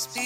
OK, 0.00 0.16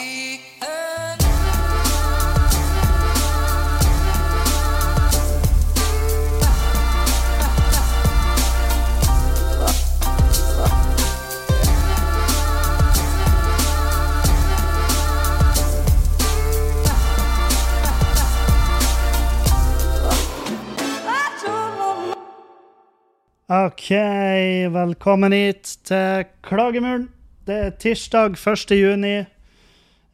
velkommen 24.70 25.32
hit 25.32 25.79
til 25.84 26.25
Klagemuren. 26.43 27.09
Det 27.47 27.55
er 27.55 27.70
tirsdag 27.70 28.38
1. 28.38 28.70
juni. 28.70 29.34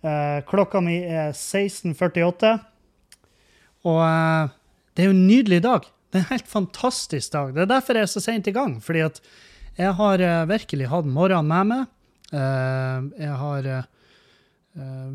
Eh, 0.01 0.41
klokka 0.49 0.81
mi 0.85 0.97
er 1.05 1.35
16.48. 1.37 2.55
Og 3.89 4.01
eh, 4.05 4.49
det 4.95 5.05
er 5.05 5.11
jo 5.11 5.17
en 5.17 5.27
nydelig 5.29 5.61
dag. 5.67 5.89
Det 6.11 6.19
er 6.19 6.25
en 6.25 6.33
helt 6.33 6.51
fantastisk 6.51 7.33
dag. 7.35 7.55
Det 7.55 7.63
er 7.65 7.73
derfor 7.75 7.99
jeg 7.99 8.09
er 8.09 8.13
så 8.15 8.23
sent 8.25 8.49
i 8.51 8.57
gang. 8.57 8.79
Fordi 8.85 9.01
at 9.07 9.21
jeg 9.79 9.93
har 10.01 10.25
eh, 10.25 10.49
virkelig 10.51 10.91
hatt 10.93 11.09
morgenen 11.09 11.51
med 11.53 11.65
meg. 11.73 11.83
Jeg 12.31 13.35
har 13.35 13.65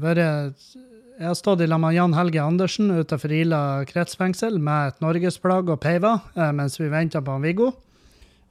vært 0.03 0.17
Jeg 0.19 1.23
har 1.23 1.37
stått 1.39 1.61
i 1.63 1.67
lag 1.69 1.79
med 1.79 1.95
Jan 1.95 2.11
Helge 2.17 2.43
Andersen 2.43 2.91
utenfor 2.91 3.31
Ila 3.31 3.85
kretsfengsel 3.87 4.59
med 4.59 4.87
et 4.89 4.99
norgesplagg 4.99 5.71
og 5.71 5.79
peiver 5.79 6.19
eh, 6.35 6.51
mens 6.51 6.75
vi 6.75 6.91
venta 6.91 7.23
på 7.23 7.31
han 7.37 7.45
Viggo. 7.47 7.71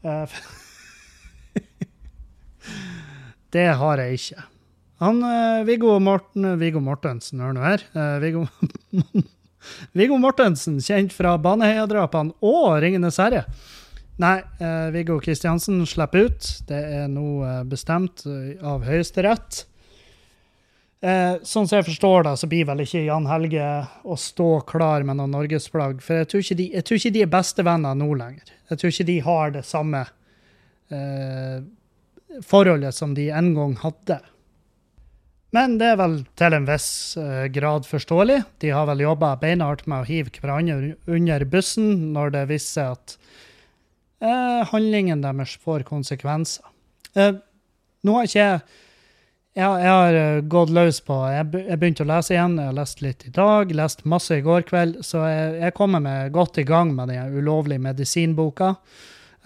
Det 3.54 3.68
har 3.78 4.00
jeg 4.00 4.12
ikke. 4.16 4.53
Han 5.04 5.20
eh, 5.28 5.62
Viggo 5.68 5.98
Morten 6.02 6.54
Viggo 6.60 6.80
Mortensen, 6.84 7.42
hør 7.44 7.54
nå 7.56 7.64
her. 7.64 7.84
Eh, 7.92 8.16
Viggo 8.24 8.46
Viggo 9.98 10.18
Mortensen, 10.20 10.80
kjent 10.84 11.14
fra 11.14 11.36
Baneheia-drapene 11.40 12.34
og 12.44 12.78
Ringenes 12.84 13.20
herre. 13.20 13.44
Nei, 14.20 14.38
eh, 14.62 14.88
Viggo 14.94 15.20
Kristiansen 15.22 15.82
slipper 15.88 16.28
ut. 16.28 16.50
Det 16.68 16.80
er 17.02 17.06
nå 17.12 17.28
bestemt 17.68 18.26
av 18.64 18.84
Høyesterett. 18.88 19.64
Eh, 21.04 21.34
sånn 21.44 21.66
som 21.68 21.76
jeg 21.76 21.84
forstår 21.90 22.24
det, 22.24 22.32
så 22.40 22.48
blir 22.48 22.64
vel 22.64 22.80
ikke 22.80 23.02
Jan 23.04 23.26
Helge 23.28 23.64
å 24.08 24.16
stå 24.16 24.62
klar 24.68 25.04
med 25.04 25.18
noen 25.18 25.34
norgesflagg. 25.36 25.98
For 26.04 26.22
jeg 26.22 26.30
tror, 26.32 26.44
de, 26.60 26.68
jeg 26.78 26.86
tror 26.88 27.00
ikke 27.00 27.12
de 27.16 27.24
er 27.26 27.32
bestevenner 27.34 27.98
nå 28.00 28.06
lenger. 28.16 28.52
Jeg 28.70 28.80
tror 28.80 28.94
ikke 28.94 29.06
de 29.10 29.16
har 29.26 29.52
det 29.52 29.64
samme 29.68 30.00
eh, 30.88 31.58
forholdet 32.48 32.96
som 32.96 33.12
de 33.16 33.28
en 33.36 33.52
gang 33.58 33.76
hadde. 33.82 34.16
Men 35.54 35.76
det 35.78 35.92
er 35.92 35.98
vel 36.00 36.16
til 36.38 36.56
en 36.56 36.66
viss 36.66 36.88
eh, 37.20 37.46
grad 37.54 37.86
forståelig. 37.86 38.40
De 38.62 38.72
har 38.74 38.88
vel 38.90 39.04
jobba 39.04 39.34
beinhardt 39.38 39.86
med 39.90 40.02
å 40.02 40.08
hive 40.08 40.32
hverandre 40.34 40.94
under 41.06 41.44
bussen 41.46 42.10
når 42.16 42.34
det 42.34 42.46
viser 42.50 42.96
at 42.96 43.18
eh, 44.18 44.64
handlingen 44.72 45.22
deres 45.22 45.54
får 45.62 45.86
konsekvenser. 45.86 46.66
Eh, 47.14 47.36
nå 48.04 48.18
har 48.18 48.26
ikke 48.26 48.42
jeg 48.42 48.64
jeg, 49.54 49.86
har 49.86 50.16
eh, 50.18 50.40
gått 50.50 50.72
løs 50.74 50.96
på 51.06 51.14
jeg 51.30 51.46
begynte 51.52 52.02
å 52.02 52.08
lese 52.10 52.34
igjen. 52.34 52.56
Jeg 52.58 52.72
har 52.72 52.78
lest 52.80 53.02
litt 53.04 53.22
i 53.28 53.32
dag, 53.34 53.70
lest 53.70 54.02
masse 54.10 54.34
i 54.34 54.42
går 54.42 54.66
kveld. 54.66 54.96
Så 55.06 55.22
jeg, 55.28 55.52
jeg 55.62 55.74
kommer 55.78 56.02
meg 56.02 56.32
godt 56.34 56.58
i 56.58 56.66
gang 56.66 56.90
med 56.96 57.12
den 57.12 57.36
ulovlige 57.38 57.84
medisinboka. 57.84 58.74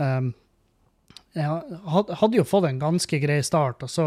Um, 0.00 0.32
jeg 1.36 1.60
hadde 1.92 2.38
jo 2.38 2.46
fått 2.48 2.70
en 2.70 2.80
ganske 2.80 3.20
grei 3.20 3.42
start, 3.44 3.84
og 3.84 3.92
så 3.92 4.06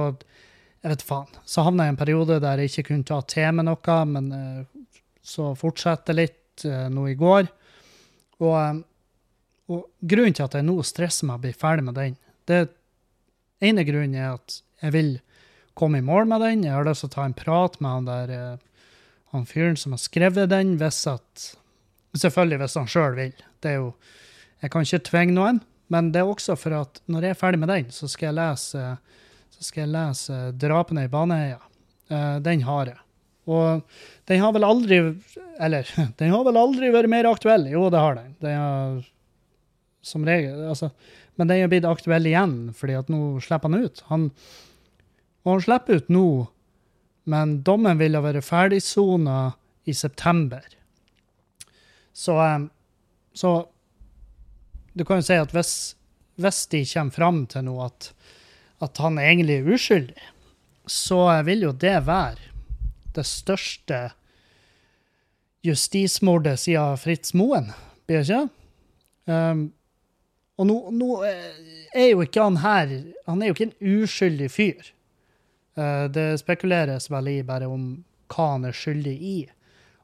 jeg 0.82 0.90
vet 0.96 1.04
faen, 1.06 1.42
så 1.46 1.66
havna 1.66 1.86
jeg 1.86 1.92
i 1.92 1.94
en 1.94 2.00
periode 2.00 2.40
der 2.42 2.62
jeg 2.62 2.72
ikke 2.72 2.88
kunne 2.90 3.08
ta 3.08 3.20
til 3.30 3.58
med 3.58 3.68
noe, 3.68 3.98
men 4.10 4.30
eh, 4.34 4.94
så 5.22 5.52
fortsette 5.58 6.16
litt 6.16 6.66
eh, 6.66 6.88
nå 6.90 7.06
i 7.12 7.18
går. 7.20 7.46
Og, 8.42 8.56
eh, 8.58 8.80
og 9.72 9.84
grunnen 10.02 10.38
til 10.38 10.48
at 10.48 10.58
jeg 10.58 10.66
nå 10.66 10.80
stresser 10.88 11.30
meg 11.30 11.38
å 11.38 11.44
bli 11.46 11.54
ferdig 11.54 11.86
med 11.86 12.00
den, 12.00 12.18
det 12.50 12.64
ene 13.62 13.86
grunnen 13.86 14.18
er 14.18 14.34
at 14.40 14.58
jeg 14.82 14.96
vil 14.96 15.14
komme 15.78 16.02
i 16.02 16.06
mål 16.06 16.26
med 16.32 16.42
den. 16.44 16.66
Jeg 16.66 16.74
har 16.74 16.88
lyst 16.88 17.06
til 17.06 17.12
å 17.12 17.16
ta 17.20 17.28
en 17.30 17.38
prat 17.38 17.78
med 17.80 17.92
han 17.94 18.10
der 18.10 18.34
han 19.32 19.46
fyren 19.48 19.78
som 19.80 19.94
har 19.96 20.02
skrevet 20.02 20.50
den, 20.52 20.76
hvis 20.82 21.06
at 21.08 21.52
Selvfølgelig 22.12 22.58
hvis 22.60 22.74
han 22.76 22.90
sjøl 22.92 23.14
vil. 23.16 23.36
Det 23.64 23.70
er 23.70 23.78
jo 23.78 23.94
Jeg 24.62 24.72
kan 24.74 24.84
ikke 24.86 25.06
tvinge 25.08 25.34
noen, 25.34 25.62
men 25.90 26.12
det 26.14 26.20
er 26.22 26.28
også 26.30 26.54
for 26.60 26.76
at 26.78 27.00
når 27.10 27.24
jeg 27.26 27.34
er 27.34 27.40
ferdig 27.40 27.60
med 27.64 27.72
den, 27.72 27.88
så 27.90 28.06
skal 28.12 28.28
jeg 28.28 28.38
lese 28.38 28.82
skal 29.62 29.86
jeg 29.86 29.94
lese 29.94 30.40
'Drapene 30.58 31.06
i 31.06 31.12
Baneheia'. 31.12 31.62
Eh, 32.10 32.40
den 32.44 32.62
har 32.68 32.92
jeg. 32.92 33.00
Og 33.50 33.82
den 34.30 34.40
har 34.42 34.54
vel 34.54 34.64
aldri 34.64 35.00
Eller, 35.60 35.88
den 36.20 36.34
har 36.34 36.44
vel 36.46 36.58
aldri 36.58 36.92
vært 36.94 37.10
mer 37.10 37.30
aktuell. 37.30 37.68
Jo, 37.70 37.90
det 37.90 38.02
har 38.02 38.16
den. 38.16 38.36
Den 38.42 38.58
har 38.58 39.02
som 40.02 40.26
regel 40.26 40.66
Altså, 40.66 40.92
men 41.38 41.48
den 41.50 41.64
er 41.64 41.70
blitt 41.72 41.88
aktuell 41.88 42.26
igjen, 42.28 42.74
fordi 42.78 42.98
at 42.98 43.10
nå 43.10 43.40
slipper 43.42 43.70
han 43.70 43.86
ut. 43.86 44.04
Han, 44.10 44.28
og 45.46 45.54
han 45.54 45.64
slipper 45.66 46.02
ut 46.02 46.12
nå, 46.12 46.28
men 47.32 47.60
dommen 47.66 48.02
ville 48.02 48.22
være 48.22 48.44
ferdigsona 48.46 49.54
i 49.86 49.94
september. 49.98 50.66
Så, 52.14 52.36
eh, 52.44 52.66
så 53.34 53.54
du 54.94 55.06
kan 55.06 55.22
jo 55.22 55.26
si 55.26 55.38
at 55.40 55.54
hvis, 55.56 55.74
hvis 56.42 56.66
de 56.74 56.84
kommer 56.94 57.16
fram 57.16 57.46
til 57.50 57.66
noe 57.70 57.88
at, 57.88 58.12
at 58.82 59.02
han 59.04 59.20
egentlig 59.22 59.60
er 59.60 59.74
uskyldig, 59.76 60.30
så 60.90 61.22
vil 61.46 61.68
jo 61.68 61.72
det 61.72 62.00
være 62.08 62.50
det 63.16 63.26
største 63.28 64.00
justismordet 65.66 66.58
siden 66.60 66.98
Fritz 66.98 67.36
Moen, 67.38 67.70
blir 68.08 68.24
det 68.24 68.28
ikke? 68.28 68.48
Um, 69.30 69.68
og 70.60 70.68
nå, 70.68 70.78
nå 70.94 71.10
eh, 71.26 71.60
er 71.94 72.10
jo 72.12 72.24
ikke 72.26 72.44
han 72.44 72.58
her 72.62 72.90
Han 73.30 73.42
er 73.42 73.50
jo 73.50 73.56
ikke 73.56 73.68
en 73.70 74.02
uskyldig 74.02 74.50
fyr. 74.52 74.92
Eh, 75.80 76.06
det 76.14 76.28
spekuleres 76.42 77.10
vel 77.12 77.30
i 77.32 77.40
bare 77.46 77.70
om 77.72 77.86
hva 78.32 78.48
han 78.54 78.68
er 78.70 78.78
skyldig 78.78 79.16
i. 79.16 79.38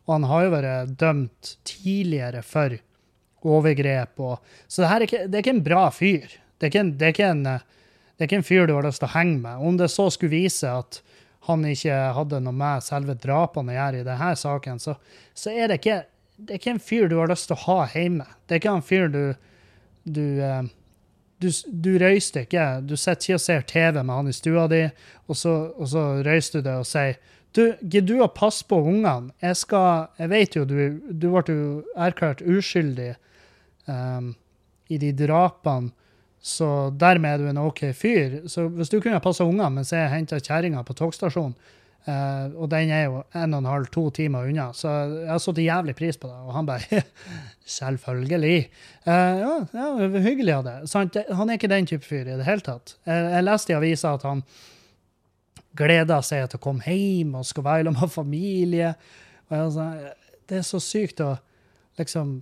Og 0.07 0.15
han 0.15 0.27
har 0.31 0.45
jo 0.45 0.53
vært 0.55 0.93
dømt 0.99 1.53
tidligere 1.67 2.41
for 2.45 2.77
overgrep 3.47 4.19
og 4.23 4.39
Så 4.67 4.81
det 4.81 4.89
er 4.89 5.05
ikke, 5.05 5.23
det 5.27 5.37
er 5.37 5.45
ikke 5.45 5.55
en 5.55 5.65
bra 5.67 5.83
fyr. 5.93 6.25
Det 6.57 6.67
er 6.67 6.71
ikke 6.71 6.83
en, 6.85 6.93
det 6.97 7.05
er 7.05 7.13
ikke 7.15 7.31
en, 7.35 7.45
eh, 7.53 7.76
det 8.17 8.25
er 8.25 8.29
ikke 8.29 8.39
en 8.41 8.47
fyr 8.47 8.67
du 8.67 8.73
har 8.73 8.85
lyst 8.87 9.03
til 9.03 9.09
å 9.09 9.13
henge 9.13 9.39
med. 9.43 9.61
Om 9.61 9.77
det 9.77 9.91
så 9.93 10.07
skulle 10.13 10.33
vise 10.33 10.71
at 10.73 11.01
han 11.47 11.63
ikke 11.69 11.97
hadde 12.17 12.41
noe 12.43 12.55
med 12.57 12.83
selve 12.83 13.15
drapene 13.21 13.71
å 13.71 13.77
gjøre 13.77 14.01
i 14.01 14.07
denne 14.07 14.31
saken, 14.41 14.81
så, 14.83 14.97
så 15.37 15.53
er 15.53 15.69
det 15.69 15.81
ikke 15.81 15.99
det 16.37 16.53
er 16.53 16.59
ikke 16.59 16.73
en 16.75 16.81
fyr 16.83 17.07
du 17.09 17.15
har 17.17 17.31
lyst 17.31 17.47
til 17.49 17.55
å 17.55 17.63
ha 17.63 17.77
hjemme. 17.95 18.25
Det 18.45 18.55
er 18.55 18.59
ikke 18.61 18.73
en 18.77 18.83
fyr 18.85 19.07
du 19.09 19.21
du, 20.07 20.41
eh, 20.43 20.63
du, 21.37 21.49
du 21.67 21.89
røyster 21.99 22.45
ikke. 22.45 22.65
Du 22.87 22.95
sitter 22.95 23.23
ikke 23.23 23.39
og 23.39 23.43
ser 23.43 23.65
TV 23.67 24.01
med 24.01 24.13
han 24.15 24.29
i 24.31 24.35
stua 24.35 24.67
di, 24.71 24.83
og 25.27 25.37
så, 25.37 25.55
og 25.75 25.89
så 25.91 26.05
røyster 26.25 26.63
du 26.63 26.69
deg 26.69 26.83
og 26.83 26.87
sier 26.87 27.17
du, 27.55 27.63
gidder 27.81 28.07
du 28.07 28.21
å 28.21 28.29
passe 28.29 28.65
på 28.69 28.77
ungene? 28.77 29.33
Jeg 29.41 29.57
skal 29.57 30.11
Jeg 30.19 30.29
vet 30.29 30.55
jo 30.55 30.65
du, 30.67 30.75
du 31.09 31.29
ble 31.33 31.55
erklært 31.95 32.43
uskyldig 32.45 33.15
um, 33.87 34.35
i 34.93 34.99
de 35.01 35.13
drapene, 35.15 35.89
så 36.47 36.67
dermed 36.95 37.33
er 37.33 37.41
du 37.41 37.49
en 37.49 37.59
OK 37.59 37.89
fyr. 37.97 38.43
Så 38.47 38.69
hvis 38.71 38.91
du 38.91 39.01
kunne 39.01 39.19
passa 39.23 39.43
ungene 39.47 39.69
mens 39.79 39.91
jeg 39.91 40.07
henta 40.13 40.39
kjerringa 40.39 40.83
på 40.87 40.95
togstasjonen, 40.95 41.55
eh, 42.07 42.45
og 42.55 42.69
den 42.71 42.93
er 42.95 43.03
jo 43.09 43.23
en 43.35 43.57
og 43.57 43.59
en 43.59 43.67
halv, 43.67 43.89
to 43.91 44.05
timer 44.15 44.47
unna, 44.47 44.69
så 44.75 44.93
jeg 45.11 45.27
har 45.33 45.41
satt 45.43 45.59
jævlig 45.59 45.97
pris 45.99 46.19
på 46.19 46.29
det. 46.29 46.37
Og 46.47 46.55
han 46.55 46.69
bare 46.69 47.03
Selvfølgelig. 47.77 48.69
Eh, 49.03 49.41
ja, 49.41 49.53
ja, 49.75 49.89
hyggelig 50.23 50.55
av. 50.55 50.71
Sant? 50.87 51.19
Han 51.35 51.49
er 51.49 51.59
ikke 51.59 51.71
den 51.73 51.89
type 51.89 52.07
fyr 52.07 52.23
i 52.23 52.37
det 52.39 52.47
hele 52.47 52.63
tatt. 52.63 52.95
Jeg, 53.03 53.27
jeg 53.33 53.47
leste 53.49 53.73
i 53.73 53.75
avisa 53.75 54.13
at 54.15 54.23
han 54.23 54.45
gleder 55.77 56.23
seg 56.25 56.47
til 56.47 56.61
å 56.61 56.63
komme 56.63 56.87
hjem 56.87 57.35
og 57.37 57.45
skal 57.45 57.65
være 57.67 57.89
sammen 57.89 57.99
med 58.05 58.13
familie. 58.15 58.93
Og 59.51 59.81
jeg, 59.81 60.13
det 60.47 60.61
er 60.61 60.69
så 60.69 60.79
sykt 60.79 61.19
å 61.25 61.33
liksom 61.99 62.37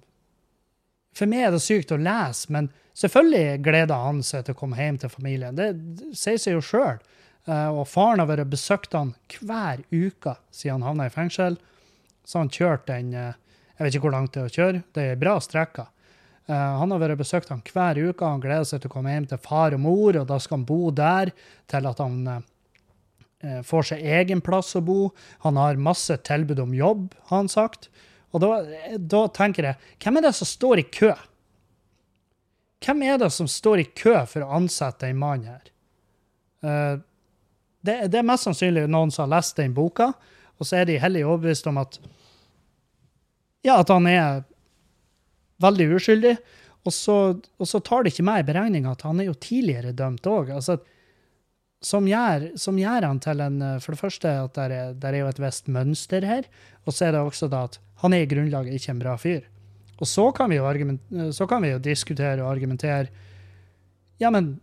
For 1.15 1.31
meg 1.31 1.47
er 1.47 1.53
det 1.55 1.63
sykt 1.63 1.93
å 1.95 1.99
lese, 2.01 2.51
men 2.51 2.69
selvfølgelig 2.97 3.61
gleder 3.63 4.07
han 4.07 4.23
seg 4.25 4.45
til 4.45 4.55
å 4.55 4.59
komme 4.59 4.79
hjem 4.79 4.97
til 4.99 5.11
familien. 5.13 5.55
Det 5.55 5.71
sier 6.17 6.41
seg 6.41 6.57
jo 6.57 6.63
sjøl. 6.65 6.99
Og 7.45 7.83
faren 7.85 8.23
har 8.23 8.27
vært 8.27 8.49
besøkt 8.49 8.95
han 8.97 9.13
hver 9.37 9.83
uke 9.93 10.33
siden 10.49 10.81
han 10.81 10.89
havna 10.89 11.07
i 11.07 11.13
fengsel. 11.13 11.59
Så 12.25 12.41
han 12.41 12.49
kjørte 12.49 12.93
den 12.93 13.13
eh, 13.13 13.35
Jeg 13.75 13.85
vet 13.85 13.95
ikke 13.95 14.07
hvor 14.07 14.15
langt 14.15 14.33
det 14.33 14.41
er 14.41 14.49
å 14.49 14.55
kjøre. 14.55 14.81
Det 14.95 15.05
er 15.11 15.21
bra 15.21 15.35
strekker. 15.43 15.91
Eh, 16.47 16.73
han 16.79 16.91
har 16.93 17.01
vært 17.01 17.21
besøkt 17.21 17.51
han 17.53 17.63
hver 17.69 17.99
uke. 17.99 18.25
Han 18.25 18.43
gleder 18.43 18.67
seg 18.67 18.81
til 18.81 18.91
å 18.91 18.95
komme 18.95 19.13
hjem 19.13 19.29
til 19.29 19.41
far 19.43 19.75
og 19.77 19.83
mor, 19.83 20.17
og 20.17 20.27
da 20.29 20.39
skal 20.41 20.59
han 20.59 20.67
bo 20.67 20.91
der 20.95 21.31
til 21.71 21.89
at 21.91 22.01
han 22.01 22.17
eh, 22.31 23.61
får 23.67 23.91
seg 23.91 24.05
egen 24.21 24.41
plass 24.45 24.73
å 24.79 24.83
bo. 24.85 24.99
Han 25.45 25.59
har 25.61 25.81
masse 25.81 26.17
tilbud 26.25 26.63
om 26.63 26.75
jobb, 26.77 27.09
har 27.29 27.43
han 27.43 27.51
sagt. 27.51 27.91
Og 28.35 28.43
da, 28.43 28.51
da 28.99 29.21
tenker 29.31 29.69
jeg, 29.69 29.79
hvem 30.03 30.19
er 30.19 30.27
det 30.27 30.33
som 30.35 30.49
står 30.49 30.81
i 30.81 30.87
kø? 30.91 31.13
Hvem 32.83 33.03
er 33.07 33.19
det 33.21 33.31
som 33.31 33.47
står 33.49 33.81
i 33.81 33.89
kø 33.95 34.17
for 34.27 34.43
å 34.43 34.57
ansette 34.57 35.07
en 35.07 35.21
mann 35.21 35.45
her? 35.47 35.69
Uh, 36.65 36.99
det, 37.85 38.01
det 38.11 38.19
er 38.19 38.27
mest 38.27 38.49
sannsynlig 38.49 38.89
noen 38.91 39.13
som 39.13 39.25
har 39.25 39.37
lest 39.37 39.55
den 39.61 39.73
boka, 39.77 40.11
og 40.55 40.67
så 40.67 40.81
er 40.81 40.89
de 40.89 40.99
hellig 40.99 41.23
overbevist 41.25 41.69
om 41.71 41.79
at 41.81 41.97
ja, 43.65 43.79
at 43.79 43.89
han 43.89 44.05
er 44.09 44.43
veldig 45.63 45.87
uskyldig. 45.97 46.35
Og 46.85 46.93
så, 46.93 47.15
og 47.57 47.69
så 47.69 47.81
tar 47.81 48.05
det 48.05 48.13
ikke 48.13 48.27
med 48.27 48.43
i 48.43 48.45
beregninga 48.45 48.91
at 48.93 49.05
han 49.07 49.21
er 49.21 49.31
jo 49.31 49.39
tidligere 49.41 49.95
dømt 49.97 50.27
òg. 50.29 50.51
Altså, 50.53 50.77
som, 51.85 52.07
gjør, 52.09 52.47
som 52.59 52.77
gjør 52.81 53.05
han 53.05 53.19
til 53.21 53.41
en 53.45 53.59
For 53.83 53.93
det 53.93 54.01
første 54.01 54.31
at 54.45 54.55
det 54.57 54.65
er, 54.73 54.93
det 54.97 55.11
er 55.11 55.19
jo 55.21 55.29
et 55.29 55.41
visst 55.43 55.69
mønster 55.71 56.25
her, 56.25 56.47
og 56.85 56.95
så 56.95 57.07
er 57.07 57.15
det 57.15 57.21
også 57.21 57.49
da 57.51 57.65
at 57.69 57.79
han 58.01 58.15
er 58.15 58.25
i 58.25 58.29
grunnlaget 58.29 58.75
ikke 58.75 58.95
en 58.95 59.01
bra 59.03 59.15
fyr. 59.21 59.45
Og 60.01 60.09
så 60.09 60.27
kan 60.35 60.51
vi 60.51 60.57
jo, 60.57 61.31
så 61.31 61.47
kan 61.47 61.63
vi 61.63 61.71
jo 61.71 61.79
diskutere 61.79 62.41
og 62.43 62.51
argumentere 62.51 63.07
Ja, 64.19 64.29
men 64.31 64.59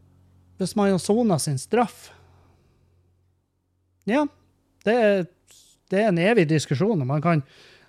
hvis 0.57 0.77
man 0.77 0.91
har 0.91 0.99
sona 0.99 1.39
sin 1.39 1.59
straff 1.59 2.11
Ja, 4.09 4.27
det 4.85 4.95
er, 4.95 5.27
det 5.91 6.01
er 6.01 6.09
en 6.09 6.19
evig 6.19 6.49
diskusjon. 6.49 7.01
og 7.01 7.07
man 7.07 7.23
kan 7.23 7.43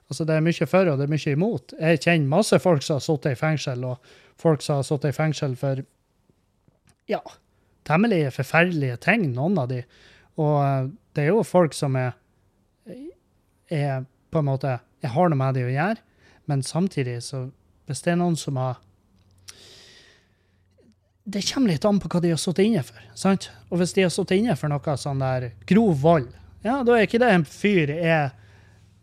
Altså, 0.09 0.25
det 0.25 0.35
er 0.35 0.43
mye 0.45 0.67
for 0.67 0.89
og 0.91 0.99
det 0.99 1.05
er 1.07 1.09
mye 1.09 1.31
imot. 1.31 1.73
Jeg 1.79 2.01
kjenner 2.03 2.29
masse 2.29 2.59
folk 2.59 2.83
som 2.83 2.99
har 2.99 3.01
sittet 3.01 3.31
i 3.33 3.39
fengsel, 3.39 3.85
og 3.87 3.97
folk 4.37 4.61
som 4.61 4.75
har 4.75 4.83
sittet 4.85 5.09
i 5.09 5.15
fengsel 5.15 5.55
for 5.57 5.79
ja, 7.09 7.21
temmelig 7.87 8.25
forferdelige 8.35 8.97
ting, 9.03 9.29
noen 9.35 9.57
av 9.61 9.69
de. 9.71 9.83
Og 10.41 10.55
eh, 10.63 10.89
det 11.15 11.25
er 11.25 11.33
jo 11.33 11.43
folk 11.45 11.75
som 11.77 11.97
er, 11.99 12.15
er 13.69 14.05
på 14.33 14.41
en 14.41 14.49
måte 14.49 14.79
Jeg 15.03 15.11
har 15.13 15.29
noe 15.29 15.37
med 15.37 15.57
det 15.57 15.67
å 15.67 15.73
gjøre, 15.73 15.99
men 16.49 16.63
samtidig, 16.63 17.19
så 17.23 17.49
hvis 17.87 18.01
det 18.05 18.13
er 18.13 18.19
noen 18.21 18.37
som 18.39 18.57
har 18.59 18.79
Det 21.23 21.43
kommer 21.47 21.71
litt 21.71 21.85
an 21.85 21.99
på 22.03 22.09
hva 22.11 22.21
de 22.23 22.31
har 22.33 22.39
sittet 22.41 22.65
inne 22.67 22.83
for. 22.83 22.99
sant? 23.15 23.49
Og 23.69 23.79
hvis 23.79 23.93
de 23.95 24.03
har 24.03 24.11
sittet 24.11 24.39
inne 24.39 24.55
for 24.59 24.71
noe 24.71 24.97
sånn 24.99 25.21
der 25.23 25.51
grov 25.69 26.01
vold, 26.01 26.31
ja, 26.63 26.79
da 26.83 26.95
er 26.95 27.07
ikke 27.07 27.19
det 27.19 27.29
en 27.31 27.45
fyr 27.47 27.91
er 27.91 28.31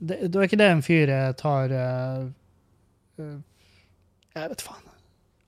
Da 0.00 0.16
er 0.16 0.46
ikke 0.46 0.60
det 0.60 0.70
en 0.72 0.82
fyr 0.84 1.10
jeg 1.12 1.36
tar 1.36 1.72
uh, 1.76 2.28
uh, 3.20 3.36
Jeg 4.32 4.52
vet 4.52 4.64
faen. 4.64 4.86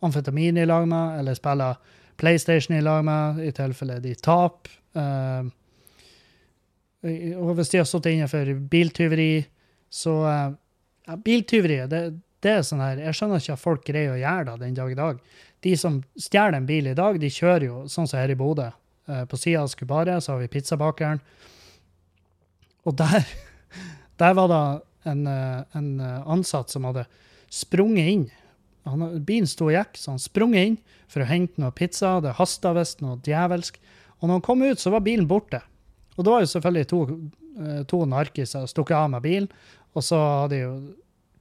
Amfetamin 0.02 0.58
i 0.58 0.66
lag 0.66 0.84
med, 0.88 1.20
eller 1.20 1.36
spiller 1.38 1.78
PlayStation 2.22 2.76
i 2.76 2.82
lag 2.84 3.02
med, 3.06 3.42
i 3.42 3.50
tilfelle 3.56 3.98
de 4.02 4.14
taper. 4.16 4.78
Uh, 4.96 5.50
og 7.02 7.56
hvis 7.58 7.72
de 7.72 7.80
har 7.80 7.88
sittet 7.88 8.14
inne 8.14 8.28
for 8.30 8.46
biltyveri, 8.70 9.42
så 9.92 10.12
ja, 10.22 11.16
Biltyveri, 11.18 11.80
det, 11.90 12.02
det, 12.40 12.52
er 12.52 12.62
sånn 12.64 12.80
her 12.80 13.00
Jeg 13.02 13.16
skjønner 13.18 13.42
ikke 13.42 13.56
at 13.56 13.60
folk 13.60 13.82
greier 13.84 14.14
å 14.14 14.20
gjøre 14.20 14.44
det 14.52 14.62
den 14.62 14.76
dag 14.78 14.92
i 14.94 14.98
dag. 15.00 15.18
De 15.66 15.72
som 15.76 15.98
stjeler 16.14 16.56
en 16.60 16.68
bil 16.68 16.86
i 16.88 16.94
dag, 16.96 17.18
de 17.20 17.30
kjører 17.30 17.66
jo 17.66 17.82
sånn 17.90 18.06
som 18.08 18.22
her 18.22 18.30
i 18.32 18.38
Bodø. 18.38 18.68
På 19.28 19.36
sida 19.36 19.64
av 19.64 19.72
Skubare 19.72 20.14
så 20.22 20.36
har 20.36 20.44
vi 20.44 20.52
pizzabakeren. 20.54 21.18
Og 22.86 22.96
der 23.02 23.26
Der 24.22 24.34
var 24.38 24.48
det 24.52 25.10
en, 25.10 25.26
eh, 25.26 25.64
en 25.72 26.00
ansatt 26.00 26.70
som 26.70 26.84
hadde 26.84 27.06
sprunget 27.50 28.10
inn. 28.12 28.26
Han, 28.88 29.04
bilen 29.26 29.46
sto 29.46 29.68
og 29.68 29.76
gikk, 29.76 29.98
så 29.98 30.14
han 30.14 30.22
sprang 30.22 30.54
inn 30.58 30.78
for 31.10 31.22
å 31.22 31.28
hente 31.28 31.60
noe 31.62 31.74
pizza. 31.76 32.16
Det 32.22 32.34
hasta 32.38 32.72
visst 32.76 33.02
noe 33.04 33.20
djevelsk. 33.22 33.78
Og 34.20 34.26
når 34.26 34.38
han 34.38 34.46
kom 34.46 34.64
ut, 34.64 34.80
så 34.80 34.94
var 34.94 35.04
bilen 35.06 35.28
borte. 35.30 35.62
Og 36.16 36.24
da 36.24 36.34
var 36.34 36.42
jo 36.42 36.50
selvfølgelig 36.52 36.88
to, 36.90 37.00
eh, 37.62 37.82
to 37.88 38.02
narkiser 38.06 38.66
stukket 38.70 38.98
av 38.98 39.10
med 39.10 39.22
bilen. 39.22 39.48
Og 39.94 40.02
så 40.02 40.18
hadde 40.18 40.54
de 40.54 40.62
jo 40.62 40.74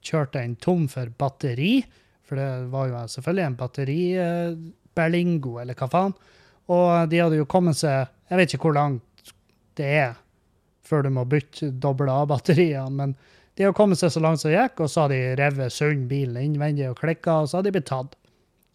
kjørt 0.01 0.33
den 0.33 0.55
tom 0.55 0.88
for 0.91 1.09
batteri, 1.17 1.83
for 2.25 2.39
det 2.39 2.71
var 2.71 2.89
jo 2.89 3.03
selvfølgelig 3.15 3.45
en 3.45 3.59
batteriberlingo, 3.59 5.57
eller 5.61 5.77
hva 5.77 5.89
faen. 5.91 6.15
Og 6.71 7.09
de 7.09 7.19
hadde 7.19 7.39
jo 7.39 7.49
kommet 7.49 7.75
seg 7.75 8.07
Jeg 8.31 8.38
vet 8.38 8.53
ikke 8.53 8.69
hvor 8.69 8.77
langt 8.77 9.31
det 9.75 9.85
er 9.85 10.13
før 10.88 11.03
du 11.03 11.09
må 11.09 11.25
bytte 11.27 11.67
doble 11.83 12.11
A-batteriene. 12.11 12.95
Men 12.95 13.15
de 13.62 13.68
har 13.68 13.75
kommet 13.78 14.00
seg 14.02 14.10
så 14.10 14.22
langt 14.24 14.42
som 14.42 14.50
det 14.50 14.58
gikk, 14.58 14.80
og 14.81 14.90
så 14.90 15.04
har 15.04 15.12
de 15.12 15.19
revet 15.38 15.74
sund 15.74 16.08
bilen 16.10 16.40
innvendig 16.42 16.88
og 16.90 16.98
klikka, 16.98 17.44
og 17.44 17.50
så 17.52 17.60
har 17.60 17.68
de 17.68 17.74
blitt 17.75 17.86
tatt. 17.92 18.16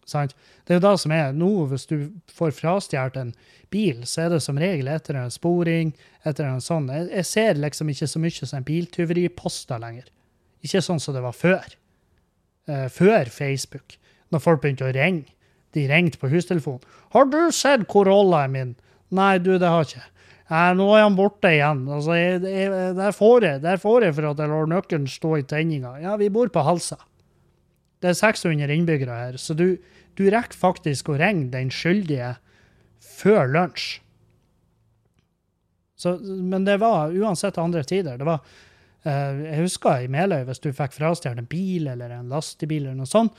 Sant? 0.07 0.31
Det 0.63 0.71
er 0.71 0.79
jo 0.79 0.83
det 0.85 0.93
som 1.03 1.11
er 1.11 1.33
nå, 1.35 1.49
hvis 1.67 1.83
du 1.89 1.95
får 2.31 2.53
frastjålet 2.55 3.19
en 3.19 3.33
bil, 3.73 4.05
så 4.07 4.23
er 4.23 4.31
det 4.31 4.39
som 4.45 4.59
regel 4.61 4.87
etter 4.87 5.19
en 5.19 5.33
sporing, 5.33 5.91
etter 6.23 6.47
en 6.47 6.63
sånn. 6.63 6.87
Jeg, 6.87 7.09
jeg 7.11 7.27
ser 7.27 7.59
liksom 7.59 7.91
ikke 7.91 8.07
så 8.07 8.21
mye 8.23 8.49
som 8.53 8.67
biltyveriposter 8.69 9.83
lenger. 9.83 10.07
Ikke 10.63 10.85
sånn 10.85 11.03
som 11.03 11.17
det 11.17 11.25
var 11.25 11.35
før. 11.35 11.67
Eh, 12.71 12.87
før 12.87 13.33
Facebook, 13.33 13.97
når 14.31 14.45
folk 14.47 14.63
begynte 14.63 14.87
å 14.87 14.95
ringe. 14.95 15.27
De 15.75 15.83
ringte 15.91 16.19
på 16.21 16.31
hustelefonen. 16.31 16.87
'Har 17.11 17.27
du 17.27 17.51
sett 17.51 17.89
Corollaen 17.91 18.55
min?' 18.55 18.77
'Nei, 19.11 19.35
du, 19.37 19.57
det 19.59 19.67
har 19.67 19.83
jeg 19.83 19.99
ikke.' 19.99 20.16
Nei, 20.47 20.67
nå 20.79 20.87
er 20.95 21.03
han 21.03 21.17
borte 21.17 21.51
igjen. 21.51 21.83
Altså, 21.91 22.15
jeg, 22.15 22.39
jeg, 22.47 22.71
der, 22.95 23.13
får 23.15 23.43
jeg, 23.43 23.61
der 23.65 23.79
får 23.81 24.07
jeg 24.07 24.15
for 24.15 24.29
at 24.29 24.41
jeg 24.41 24.51
lar 24.53 24.69
nøkkelen 24.71 25.07
stå 25.11 25.33
i 25.41 25.45
tenninga. 25.47 25.97
Ja, 25.99 26.15
vi 26.19 26.31
bor 26.31 26.51
på 26.53 26.63
Halsa. 26.63 27.01
Det 27.99 28.13
er 28.13 28.19
600 28.19 28.71
innbyggere 28.71 29.15
her, 29.25 29.39
så 29.41 29.55
du, 29.57 29.73
du 30.15 30.27
rekker 30.31 30.59
faktisk 30.59 31.09
å 31.09 31.17
ringe 31.19 31.49
den 31.51 31.71
skyldige 31.73 32.35
før 33.17 33.49
lunsj. 33.51 33.97
Så, 35.97 36.13
men 36.21 36.65
det 36.67 36.77
var 36.79 37.11
uansett 37.11 37.57
andre 37.57 37.81
tider. 37.87 38.19
Det 38.21 38.27
var, 38.27 38.43
eh, 39.03 39.43
jeg 39.49 39.63
husker 39.65 40.05
i 40.05 40.11
Meløy, 40.13 40.43
hvis 40.47 40.61
du 40.61 40.69
fikk 40.69 40.93
frastjålet 40.93 41.41
en 41.41 41.49
bil 41.49 41.89
eller 41.89 42.13
en 42.13 42.29
lastebil, 42.31 42.85
eller 42.85 42.99
noe 43.01 43.09
sånt, 43.09 43.35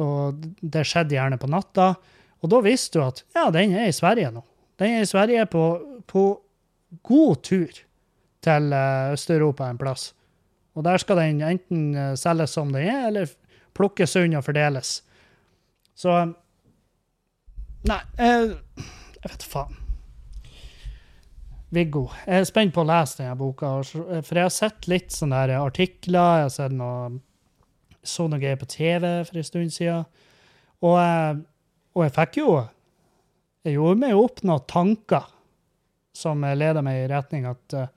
og 0.00 0.42
det 0.60 0.84
skjedde 0.88 1.14
gjerne 1.16 1.38
på 1.40 1.50
natta, 1.50 1.92
og 2.40 2.50
da 2.50 2.60
visste 2.64 2.98
du 2.98 3.04
at 3.04 3.22
ja, 3.36 3.46
den 3.54 3.76
er 3.78 3.88
i 3.88 3.94
Sverige 3.94 4.32
nå. 4.34 4.42
Den 4.80 4.96
er 4.98 5.04
i 5.04 5.08
Sverige 5.08 5.46
på, 5.52 5.64
på 6.10 6.24
god 7.02 7.42
tur 7.46 7.80
til 8.44 8.72
eh, 8.72 9.12
Øst-Europa 9.14 9.68
en 9.70 9.78
plass. 9.78 10.10
Og 10.74 10.84
der 10.84 11.00
skal 11.02 11.20
den 11.20 11.42
enten 11.42 11.94
eh, 11.94 12.14
selges 12.16 12.56
som 12.56 12.72
den 12.72 12.88
er, 12.88 13.06
eller 13.08 13.32
plukkes 13.74 14.16
unna 14.16 14.40
og 14.40 14.46
fordeles. 14.46 15.00
Så 15.94 16.32
Nei, 17.80 17.96
jeg, 18.18 18.56
jeg 19.22 19.30
vet 19.30 19.44
faen. 19.48 19.76
Viggo. 21.72 22.08
Jeg 22.26 22.42
er 22.42 22.48
spent 22.48 22.74
på 22.74 22.82
å 22.82 22.88
lese 22.88 23.22
denne 23.22 23.38
boka, 23.38 23.70
for 23.86 24.36
jeg 24.36 24.44
har 24.44 24.52
sett 24.52 24.88
litt 24.90 25.14
sånne 25.14 25.46
artikler. 25.56 26.42
Jeg 26.42 26.48
har 26.48 26.52
sett 26.52 26.74
noe 26.76 27.20
så 28.02 28.26
noe 28.28 28.40
greier 28.40 28.58
på 28.60 28.68
TV 28.68 29.04
for 29.28 29.38
en 29.38 29.46
stund 29.46 29.72
siden. 29.74 30.04
Og, 30.80 30.96
eh, 31.00 31.40
og 31.96 32.04
jeg 32.06 32.14
fikk 32.16 32.38
jo 32.40 32.52
Jeg 33.60 33.74
gjorde 33.74 34.00
meg 34.00 34.16
opp 34.16 34.38
noen 34.40 34.62
tanker 34.64 35.26
som 36.16 36.42
leder 36.42 36.84
meg 36.84 37.04
i 37.04 37.08
retning 37.10 37.46
at 37.48 37.76
uh, 37.76 37.88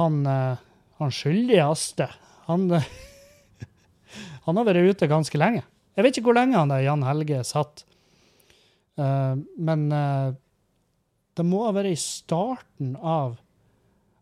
han, 0.00 0.20
uh, 0.26 0.60
han 1.00 1.14
skyldige 1.14 1.66
Aste, 1.66 2.08
han, 2.46 2.68
uh, 2.72 2.86
han 4.46 4.60
har 4.60 4.68
vært 4.68 4.94
ute 4.94 5.10
ganske 5.10 5.40
lenge. 5.40 5.64
Jeg 5.96 6.06
vet 6.06 6.18
ikke 6.18 6.30
hvor 6.30 6.38
lenge 6.38 6.58
han 6.58 6.70
der 6.72 6.84
Jan 6.86 7.04
Helge 7.04 7.42
satt, 7.44 7.84
men 9.00 9.82
det 9.88 11.44
må 11.48 11.62
ha 11.64 11.70
vært 11.72 11.94
i 11.94 12.00
starten 12.00 12.90
av 12.96 13.38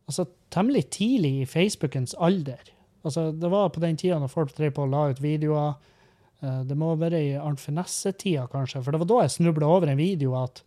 Altså 0.08 0.25
temmelig 0.49 0.87
tidlig 0.94 1.42
i 1.42 1.49
Facebookens 1.50 2.14
alder. 2.16 2.62
Altså, 3.04 3.26
det 3.37 3.50
var 3.52 3.66
på 3.75 3.82
den 3.82 3.99
tida 4.00 4.16
når 4.16 4.30
folk 4.32 4.54
drev 4.56 4.70
på 4.73 4.87
og 4.87 4.94
la 4.94 5.02
ut 5.11 5.20
videoer. 5.20 5.75
Det 6.40 6.78
må 6.78 6.94
ha 6.94 7.00
vært 7.02 7.18
i 7.18 7.34
Arnt 7.37 7.61
Finesse-tida, 7.61 8.46
kanskje, 8.49 8.80
for 8.80 8.96
det 8.96 9.02
var 9.02 9.11
da 9.11 9.18
jeg 9.26 9.34
snubla 9.34 9.68
over 9.68 9.92
en 9.92 10.00
video 10.00 10.32
at 10.40 10.62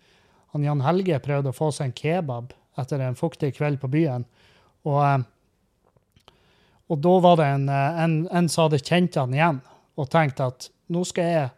han 0.51 0.65
Jan 0.65 0.83
Helge 0.83 1.19
prøvde 1.23 1.51
å 1.51 1.55
få 1.55 1.69
seg 1.75 1.89
en 1.89 1.95
kebab 1.97 2.51
etter 2.79 3.03
en 3.03 3.17
fuktig 3.17 3.53
kveld 3.57 3.79
på 3.81 3.89
byen. 3.91 4.25
Og, 4.87 4.99
eh, 5.05 6.31
og 6.91 7.01
da 7.03 7.15
var 7.23 7.39
det 7.39 7.49
en, 7.55 7.67
eh, 7.69 8.03
en, 8.03 8.15
en, 8.31 8.49
som 8.49 8.67
hadde 8.67 8.83
kjent 8.83 9.19
han 9.19 9.35
igjen 9.35 9.61
og 9.99 10.09
tenkt 10.11 10.41
at 10.43 10.69
nå 10.91 11.03
skal 11.07 11.29
jeg, 11.29 11.49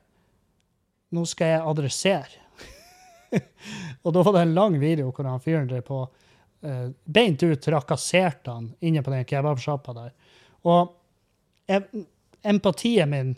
nå 1.14 1.26
skal 1.30 1.56
jeg 1.56 1.68
adressere. 1.74 2.42
og 4.04 4.14
da 4.14 4.26
var 4.26 4.38
det 4.38 4.44
en 4.46 4.58
lang 4.58 4.78
video 4.82 5.10
hvor 5.10 5.30
han 5.30 5.42
fyren 5.42 5.70
drev 5.70 5.86
på 5.88 6.04
eh, 6.66 6.90
beint 7.06 7.44
ut 7.44 7.62
trakasserte 7.62 8.54
han 8.54 8.70
inne 8.82 9.02
på 9.06 9.14
den 9.14 9.26
kebabsjappa 9.30 9.98
der. 9.98 10.14
Og 10.70 10.94
jeg, 11.70 12.06
empatien 12.44 13.10
min 13.10 13.34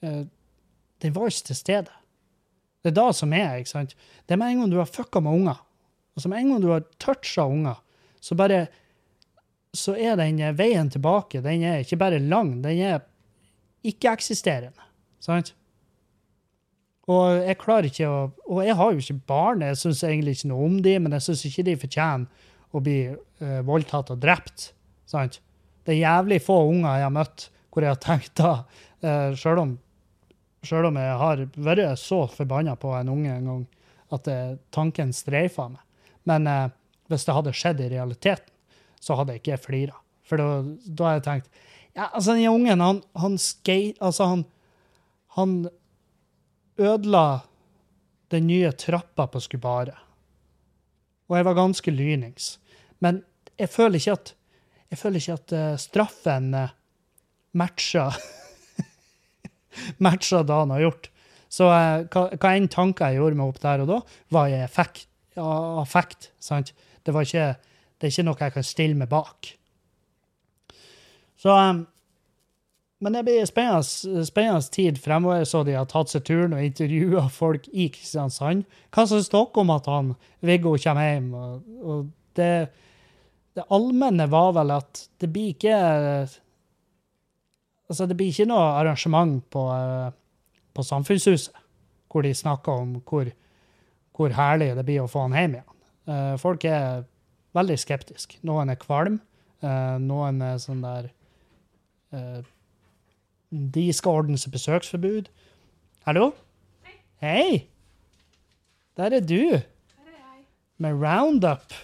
eh, 0.00 0.24
den 1.04 1.12
var 1.12 1.28
ikke 1.28 1.50
til 1.50 1.58
stede. 1.58 1.92
Det 2.86 2.92
er 2.92 3.00
det 3.00 3.16
som 3.18 3.32
er. 3.34 3.58
ikke 3.58 3.72
sant? 3.72 3.96
Det 4.26 4.36
er 4.36 4.38
med 4.38 4.52
en 4.52 4.60
gang 4.62 4.70
du 4.70 4.78
har 4.78 4.86
fucka 4.86 5.18
med 5.20 5.34
unger, 5.40 5.62
og 6.14 6.22
så 6.22 6.30
med 6.30 6.38
en 6.38 6.52
gang 6.52 6.62
du 6.62 6.68
har 6.70 6.84
toucha 7.02 7.48
unger, 7.50 7.80
så 8.22 8.38
bare 8.38 8.66
så 9.76 9.92
er 9.98 10.14
den 10.16 10.38
veien 10.56 10.88
tilbake 10.88 11.42
den 11.44 11.64
er 11.66 11.82
ikke 11.82 11.98
bare 12.00 12.22
lang, 12.22 12.62
den 12.64 12.78
er 12.80 13.02
ikke-eksisterende. 13.86 14.86
Sant? 15.20 15.52
Og 17.10 17.42
jeg 17.46 17.58
klarer 17.60 17.86
ikke 17.86 18.08
å 18.10 18.20
Og 18.50 18.64
jeg 18.66 18.74
har 18.74 18.92
jo 18.92 19.02
ikke 19.02 19.26
barn, 19.28 19.62
jeg 19.62 19.78
syns 19.78 20.02
egentlig 20.06 20.36
ikke 20.36 20.50
noe 20.50 20.66
om 20.66 20.78
dem, 20.82 21.02
men 21.02 21.14
jeg 21.14 21.26
syns 21.26 21.44
ikke 21.46 21.66
de 21.66 21.76
fortjener 21.82 22.46
å 22.74 22.82
bli 22.82 22.98
uh, 23.10 23.60
voldtatt 23.66 24.10
og 24.14 24.22
drept. 24.22 24.70
Sant? 25.06 25.40
Det 25.86 25.94
er 25.94 26.02
jævlig 26.02 26.40
få 26.42 26.56
unger 26.70 26.98
jeg 26.98 27.06
har 27.06 27.14
møtt 27.14 27.48
hvor 27.70 27.84
jeg 27.84 27.92
har 27.92 28.00
tenkt 28.00 28.32
da, 28.40 28.52
uh, 29.04 29.34
sjøl 29.38 29.62
om 29.62 29.76
Sjøl 30.66 30.88
om 30.90 30.98
jeg 31.00 31.18
har 31.20 31.42
vært 31.56 32.00
så 32.00 32.24
forbanna 32.30 32.76
på 32.80 32.92
en 32.96 33.12
unge 33.12 33.32
en 33.32 33.50
gang 33.50 33.64
at 34.16 34.30
tanken 34.74 35.12
streifa 35.14 35.68
meg. 35.70 35.82
Men 36.26 36.46
eh, 36.50 36.68
hvis 37.10 37.26
det 37.26 37.36
hadde 37.36 37.54
skjedd 37.54 37.82
i 37.84 37.90
realiteten, 37.94 38.52
så 39.02 39.18
hadde 39.18 39.34
jeg 39.34 39.44
ikke 39.44 39.62
flira. 39.62 39.96
For 40.26 40.40
da, 40.40 40.46
da 40.86 41.06
har 41.06 41.18
jeg 41.18 41.26
tenkt 41.26 41.50
ja, 41.96 42.10
altså 42.10 42.34
Den 42.34 42.48
ungen, 42.50 42.82
han, 42.82 42.98
han 43.16 43.38
skate... 43.40 43.96
Altså, 44.04 44.26
han, 44.28 44.42
han 45.38 45.52
ødela 46.76 47.40
den 48.34 48.50
nye 48.50 48.72
trappa 48.76 49.24
på 49.32 49.40
Skubaret. 49.40 49.96
Og 51.30 51.38
jeg 51.38 51.46
var 51.46 51.56
ganske 51.56 51.94
lynings. 51.94 52.58
Men 53.00 53.22
jeg 53.56 53.72
føler 53.72 54.02
ikke 54.02 54.18
at 54.18 54.34
føler 55.00 55.22
ikke 55.22 55.38
at 55.38 55.52
eh, 55.56 55.78
straffen 55.80 56.52
uh, 56.54 56.68
matcha 60.04 60.42
det 60.46 60.60
han 60.60 60.74
har 60.74 60.86
gjort. 60.86 61.10
Så 61.52 61.68
uh, 61.70 62.06
hva, 62.12 62.28
hva 62.34 62.54
enn 62.54 62.70
tanker 62.72 63.12
jeg 63.12 63.20
gjorde 63.20 63.38
meg 63.40 63.52
opp 63.52 63.60
der 63.62 63.84
og 63.84 63.92
da, 63.92 64.00
var 64.34 64.50
i 64.50 64.60
effekt. 64.62 65.08
Affekt. 65.36 66.30
sant? 66.40 66.72
Det, 67.04 67.12
ikke, 67.12 67.50
det 68.00 68.08
er 68.08 68.14
ikke 68.14 68.24
noe 68.26 68.40
jeg 68.40 68.54
kan 68.54 68.66
stille 68.66 68.98
meg 68.98 69.10
bak. 69.12 69.52
Så 71.36 71.52
um, 71.52 71.84
Men 73.04 73.12
det 73.12 73.26
blir 73.26 73.44
spennende, 73.44 74.24
spennende 74.24 74.72
tid 74.72 74.98
fremover, 74.98 75.44
så 75.44 75.60
de 75.68 75.76
har 75.76 75.84
tatt 75.90 76.08
seg 76.08 76.24
turen 76.24 76.56
og 76.56 76.64
intervjua 76.64 77.26
folk 77.28 77.68
i 77.72 77.90
Kristiansand. 77.92 78.64
Hva 78.88 79.04
syns 79.04 79.28
dere 79.28 79.60
om 79.60 79.72
at 79.74 79.90
han 79.92 80.14
Viggo 80.40 80.72
kommer 80.80 81.12
hjem? 81.12 81.28
Og, 81.36 81.78
og 81.84 82.06
det 82.40 82.50
det 83.56 83.64
allmenne 83.72 84.26
var 84.28 84.50
vel 84.52 84.72
at 84.74 85.06
det 85.20 85.30
blir 85.32 85.54
ikke 85.54 85.76
Altså, 87.86 88.06
det 88.06 88.16
blir 88.18 88.32
ikke 88.32 88.48
noe 88.50 88.64
arrangement 88.80 89.44
på, 89.52 89.62
eh, 89.70 90.10
på 90.74 90.82
Samfunnshuset 90.82 91.62
hvor 92.10 92.22
de 92.22 92.32
snakker 92.34 92.72
om 92.72 92.94
hvor, 93.04 93.28
hvor, 94.16 94.32
herlig 94.32 94.70
det 94.76 94.84
blir 94.86 95.02
å 95.02 95.10
få 95.10 95.26
han 95.26 95.36
hjem 95.36 95.56
igjen. 95.58 95.72
Eh, 96.08 96.34
folk 96.40 96.64
er 96.64 97.04
veldig 97.56 97.76
skeptiske. 97.78 98.40
Noen 98.46 98.72
er 98.72 98.80
kvalm. 98.80 99.20
Eh, 99.62 99.96
noen 100.02 100.42
er 100.42 100.58
sånn 100.62 100.82
der 100.84 101.12
De 103.50 103.82
skal 103.92 104.22
ordne 104.22 104.38
seg 104.40 104.54
besøksforbud. 104.54 105.26
Hallo? 106.06 106.30
Hei. 106.86 106.94
Hei! 107.20 107.68
Der 108.96 109.18
er 109.18 109.20
du. 109.20 109.42
Her 109.52 110.08
er 110.08 110.14
jeg. 110.14 110.46
Med 110.78 110.96
Roundup. 111.02 111.74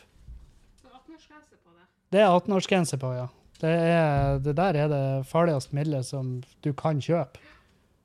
Det 2.12 2.20
er 2.20 2.28
18-årsgrense 2.28 2.98
på, 3.00 3.12
ja. 3.16 3.26
Det, 3.62 3.70
er, 3.70 4.38
det, 4.42 4.56
der 4.58 4.76
er 4.84 4.88
det 4.90 5.02
farligste 5.30 5.76
middelet 5.76 6.08
som 6.08 6.40
du 6.66 6.72
kan 6.74 6.98
kjøpe. 7.02 7.38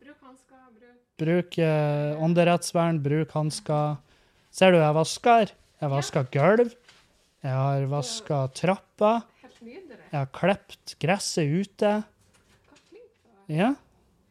Bruk 0.03 0.19
hansker. 0.27 0.59
Bruk, 0.77 0.99
bruk 1.17 1.57
eh, 1.65 2.25
ånderettsvern, 2.27 2.99
bruk 3.01 3.33
hansker. 3.33 3.97
Ser 4.53 4.75
du, 4.75 4.77
jeg 4.83 4.97
vasker. 4.97 5.53
Jeg 5.81 5.93
vasker 5.93 6.29
gulv. 6.33 6.75
Jeg 7.45 7.53
har 7.53 7.87
vaska 7.89 8.43
nydelig. 9.61 9.97
Jeg 10.11 10.17
har 10.19 10.29
klept 10.33 10.95
gresset 11.01 11.49
ute. 11.49 11.91
Du. 12.91 13.01
Ja. 13.53 13.73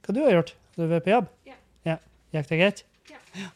Hva 0.06 0.14
du 0.14 0.22
har 0.22 0.34
gjort? 0.38 0.54
Du 0.76 0.84
er 0.86 1.02
på 1.02 1.10
jobb? 1.10 1.28
Ja. 1.48 1.56
ja. 1.86 1.96
Gikk 2.34 2.50
det 2.50 2.60
greit? 2.60 2.84
Ja. 3.10 3.50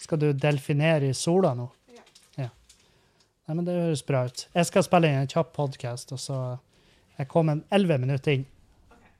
Skal 0.00 0.20
du 0.20 0.28
delfinere 0.32 1.08
i 1.08 1.16
sola 1.16 1.54
nå? 1.56 1.70
Ja. 2.36 2.50
Nei, 3.44 3.54
men 3.54 3.64
Det 3.64 3.76
høres 3.76 4.04
bra 4.06 4.24
ut. 4.28 4.46
Jeg 4.54 4.68
skal 4.70 4.86
spille 4.86 5.10
inn 5.10 5.24
en 5.24 5.30
kjapp 5.30 5.52
podkast, 5.56 6.12
og 6.16 6.20
så 6.20 6.38
jeg 7.18 7.28
kom 7.30 7.50
en 7.52 7.64
elleve 7.74 7.98
minutter 8.02 8.38
inn. 8.38 8.46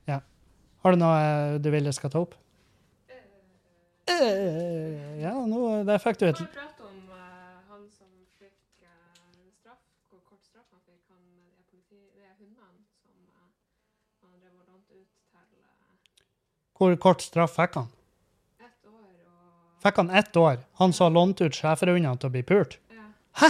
Ja. 0.09 0.19
Har 0.83 0.95
du 0.95 0.99
noe 0.99 1.15
eh, 1.21 1.59
du 1.63 1.69
vil 1.73 1.87
jeg 1.87 1.97
skal 1.97 2.11
ta 2.13 2.23
opp? 2.25 2.35
Uh, 4.05 4.21
uh, 4.21 5.21
ja, 5.23 5.33
nå, 5.49 5.61
der 5.87 5.97
fikk 5.99 6.19
du 6.21 6.27
et 6.29 6.41
Hvor 16.75 16.95
kort 16.99 17.21
straff 17.23 17.53
fikk 17.55 17.77
han? 17.79 17.87
ett 18.59 18.87
år 18.89 19.13
og 19.31 19.83
Fikk 19.83 19.99
han 20.01 20.09
ett 20.11 20.35
år? 20.35 20.57
Han 20.81 20.93
som 20.93 21.05
har 21.05 21.13
lånt 21.15 21.41
ut 21.41 21.55
schæferhundene 21.55 22.19
til 22.19 22.27
å 22.27 22.33
bli 22.33 22.43
pult? 22.43 22.75
Ja. 22.91 23.05
Hæ?! 23.39 23.49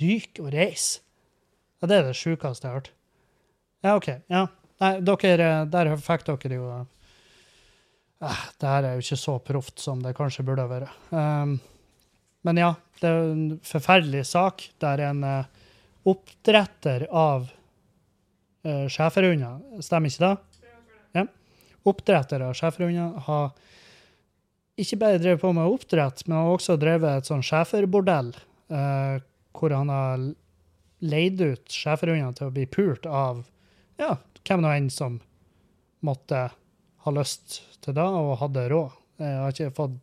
Ryk 0.00 0.40
og 0.42 0.50
reis. 0.50 0.88
Ja, 1.78 1.86
det 1.86 2.00
er 2.00 2.08
det 2.08 2.16
sjukeste 2.18 2.66
jeg 2.66 2.72
har 2.72 2.80
hørt. 2.80 2.90
Ja, 3.84 3.96
OK. 3.98 4.08
Ja. 4.32 4.46
Nei, 4.80 4.92
dere, 5.04 5.48
der 5.70 5.92
fikk 6.02 6.24
dere 6.26 6.56
jo 6.56 6.70
eh, 6.72 8.40
Det 8.58 8.68
her 8.68 8.88
er 8.88 8.96
jo 8.96 9.04
ikke 9.04 9.20
så 9.20 9.36
proft 9.44 9.82
som 9.82 10.00
det 10.02 10.16
kanskje 10.18 10.44
burde 10.46 10.64
vært. 10.70 10.90
Um, 11.12 11.58
men 12.44 12.60
ja, 12.60 12.72
det 13.00 13.10
er 13.10 13.28
en 13.34 13.44
forferdelig 13.64 14.24
sak 14.28 14.66
der 14.82 15.02
en 15.06 15.22
eh, 15.24 15.68
oppdretter 16.08 17.06
av 17.12 17.46
eh, 18.64 18.84
schæferhunder, 18.92 19.62
stemmer 19.84 20.12
ikke 20.12 20.26
det? 20.26 20.68
Ja. 21.16 21.24
Oppdretter 21.88 22.44
av 22.44 22.56
schæferhunder 22.58 23.22
har 23.28 23.52
ikke 24.80 24.98
bare 25.00 25.20
drevet 25.22 25.40
på 25.44 25.52
med 25.54 25.70
oppdrett, 25.70 26.24
men 26.26 26.40
har 26.40 26.52
også 26.56 26.76
drevet 26.80 27.22
et 27.22 27.30
sånn 27.30 27.44
schæferbordell. 27.46 28.34
eh, 28.72 29.16
hvor 29.54 29.70
han 29.70 29.92
har 29.92 30.22
leid 31.04 31.40
ut 31.40 31.70
schæferhunder 31.70 32.34
til 32.36 32.48
å 32.48 32.54
bli 32.54 32.64
pult 32.66 33.06
av 33.06 33.44
ja, 34.00 34.16
hvem 34.44 34.64
nå 34.64 34.72
enn 34.74 34.90
som 34.92 35.20
måtte 36.04 36.48
ha 37.04 37.12
lyst 37.14 37.60
til 37.84 37.96
det 37.96 38.04
og 38.04 38.36
hadde 38.40 38.66
råd. 38.72 38.98
Jeg 39.20 39.38
har 39.40 39.54
ikke 39.54 39.74
fått, 39.76 39.96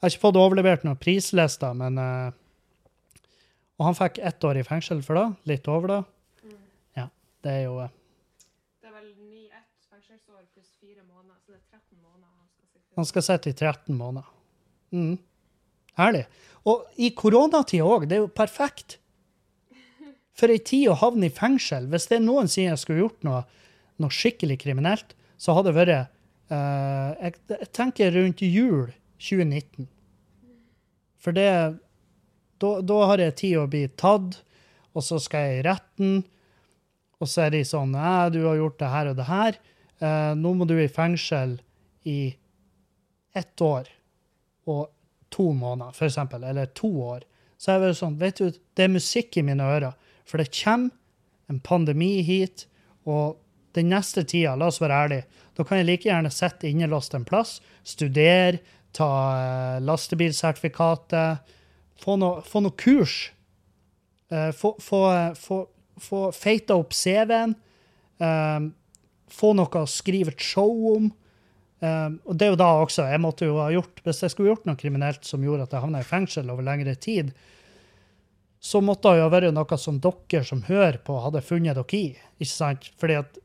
har 0.00 0.12
ikke 0.12 0.24
fått 0.24 0.38
overlevert 0.40 0.84
noen 0.86 0.98
prislister, 1.00 1.76
men 1.76 2.00
uh, 2.00 2.30
Og 3.80 3.86
han 3.86 3.96
fikk 3.96 4.18
ett 4.18 4.44
år 4.44 4.58
i 4.60 4.64
fengsel 4.66 4.98
for 5.04 5.16
det. 5.16 5.26
Litt 5.48 5.68
over 5.72 5.88
det. 5.88 6.00
Mm. 6.44 6.58
Ja, 6.98 7.06
det 7.44 7.52
er 7.54 7.62
jo 7.64 7.78
uh, 7.80 7.92
Det 8.82 8.90
er 8.90 8.96
vel 8.98 9.08
ni, 9.16 9.46
ett 9.46 9.88
fengselsår 9.88 10.42
pluss 10.52 10.74
fire 10.80 11.04
måneder, 11.04 11.38
så 11.40 11.54
det 11.54 11.60
er 11.60 11.78
13 11.78 11.96
måneder 12.02 12.28
han 12.28 12.48
skal 12.50 12.66
sitte. 12.68 12.94
Han 12.98 13.08
skal 13.08 13.26
sitte 13.28 13.52
i 13.52 13.56
13 13.56 13.96
måneder. 13.96 14.32
Mm. 14.90 15.14
Herlig. 16.00 16.24
Og 16.68 17.00
i 17.00 17.12
koronatida 17.16 17.86
òg. 17.86 18.08
Det 18.08 18.18
er 18.18 18.24
jo 18.24 18.32
perfekt. 18.32 18.99
For 20.40 20.52
ei 20.52 20.62
tid 20.64 20.88
å 20.88 20.96
havne 20.96 21.28
i 21.28 21.34
fengsel. 21.34 21.90
Hvis 21.92 22.08
det 22.08 22.22
noen 22.24 22.48
jeg 22.48 22.78
skulle 22.80 23.04
gjort 23.04 23.26
noe, 23.26 23.44
noe 24.00 24.14
skikkelig 24.14 24.56
kriminelt, 24.62 25.12
så 25.40 25.56
hadde 25.56 25.72
det 25.72 25.78
vært 25.78 26.10
uh, 26.52 27.12
jeg, 27.20 27.36
jeg, 27.52 27.70
tenker 27.76 28.14
rundt 28.16 28.44
jul 28.44 28.90
2019. 29.20 29.88
For 31.20 31.36
det 31.36 31.50
da, 32.60 32.98
har 33.08 33.20
jeg 33.20 33.36
tid 33.40 33.58
å 33.60 33.68
bli 33.70 33.86
tatt, 34.00 34.40
og 34.96 35.04
så 35.04 35.20
skal 35.22 35.46
jeg 35.46 35.60
i 35.60 35.64
retten, 35.68 36.20
og 37.20 37.28
så 37.28 37.46
er 37.46 37.54
de 37.54 37.60
sånn 37.68 37.92
Æ, 37.92 38.32
du 38.32 38.40
har 38.46 38.58
gjort 38.58 38.78
det 38.80 38.90
her 38.94 39.10
og 39.12 39.18
det 39.18 39.28
her. 39.28 39.58
Uh, 40.00 40.32
nå 40.36 40.54
må 40.56 40.68
du 40.68 40.78
i 40.80 40.88
fengsel 40.88 41.58
i 42.08 42.32
ett 43.36 43.60
år 43.60 43.88
og 44.68 44.88
to 45.30 45.50
måneder, 45.54 45.92
for 45.96 46.08
eksempel, 46.08 46.44
eller 46.44 46.72
to 46.76 46.88
år. 47.04 47.24
Så 47.60 47.74
jeg 47.74 47.82
var 47.82 47.96
sånn, 47.96 48.16
vet 48.20 48.40
du, 48.40 48.56
det 48.76 48.86
er 48.86 48.92
musikk 48.92 49.36
i 49.36 49.44
mine 49.44 49.66
ører. 49.68 49.99
For 50.28 50.40
det 50.40 50.52
kommer 50.54 50.90
en 51.50 51.60
pandemi 51.60 52.20
hit, 52.22 52.66
og 53.08 53.40
den 53.74 53.90
neste 53.90 54.24
tida, 54.26 54.56
la 54.58 54.68
oss 54.70 54.80
være 54.82 54.98
ærlige, 55.04 55.26
da 55.58 55.66
kan 55.66 55.80
jeg 55.80 55.88
like 55.88 56.08
gjerne 56.08 56.30
sitte 56.32 56.70
innelåst 56.70 57.14
en 57.14 57.26
plass, 57.26 57.58
studere, 57.86 58.60
ta 58.96 59.06
uh, 59.06 59.82
lastebilsertifikatet, 59.86 61.52
få 62.00 62.16
noe, 62.18 62.42
få 62.46 62.62
noe 62.64 62.74
kurs. 62.78 63.30
Uh, 64.32 64.50
få, 64.56 64.74
få, 64.82 65.02
få, 65.38 65.60
få 66.00 66.22
feita 66.34 66.78
opp 66.78 66.94
CV-en. 66.96 67.54
Få 69.30 69.52
noe 69.56 69.80
å 69.80 69.88
skrive 69.88 70.34
et 70.34 70.42
show 70.44 70.72
om. 70.90 71.06
Og 71.80 72.34
det 72.36 72.44
er 72.44 72.50
jo 72.52 72.58
da 72.60 72.66
også, 72.82 73.06
jeg 73.08 73.22
måtte 73.22 73.46
jo 73.48 73.54
ha 73.56 73.70
gjort, 73.72 74.02
Hvis 74.04 74.20
jeg 74.26 74.32
skulle 74.34 74.50
gjort 74.50 74.66
noe 74.68 74.76
kriminelt 74.76 75.24
som 75.24 75.40
gjorde 75.40 75.64
at 75.64 75.72
jeg 75.72 75.84
havna 75.86 76.02
i 76.02 76.08
fengsel 76.08 76.50
over 76.52 76.66
lengre 76.66 76.92
tid, 77.00 77.30
så 78.60 78.80
måtte 78.84 79.14
det 79.14 79.22
jo 79.22 79.30
være 79.32 79.52
noe 79.56 79.78
som 79.80 80.00
dere 80.04 80.42
som 80.44 80.60
hører 80.66 81.00
på, 81.04 81.16
hadde 81.24 81.40
funnet 81.44 81.78
dere 81.78 81.96
i. 81.96 82.12
ikke 82.38 82.52
sant? 82.52 82.90
Fordi 83.00 83.16
at 83.22 83.40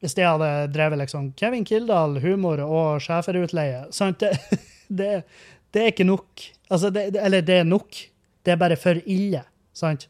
hvis 0.00 0.16
jeg 0.16 0.28
hadde 0.28 0.68
drevet 0.72 1.00
liksom 1.02 1.32
Kevin 1.36 1.64
Kildahl, 1.64 2.18
humor 2.20 2.60
og 2.64 3.00
schæferutleie? 3.04 3.86
Det, 4.20 4.30
det, 5.00 5.10
det, 5.72 5.82
er 5.82 5.92
ikke 5.92 6.08
nok. 6.08 6.44
Altså, 6.68 6.90
det, 6.92 7.10
eller 7.20 7.44
det 7.44 7.58
er 7.60 7.68
nok. 7.68 7.96
Det 8.44 8.52
er 8.52 8.60
bare 8.60 8.78
for 8.80 9.00
ille. 9.04 9.42
sant? 9.72 10.08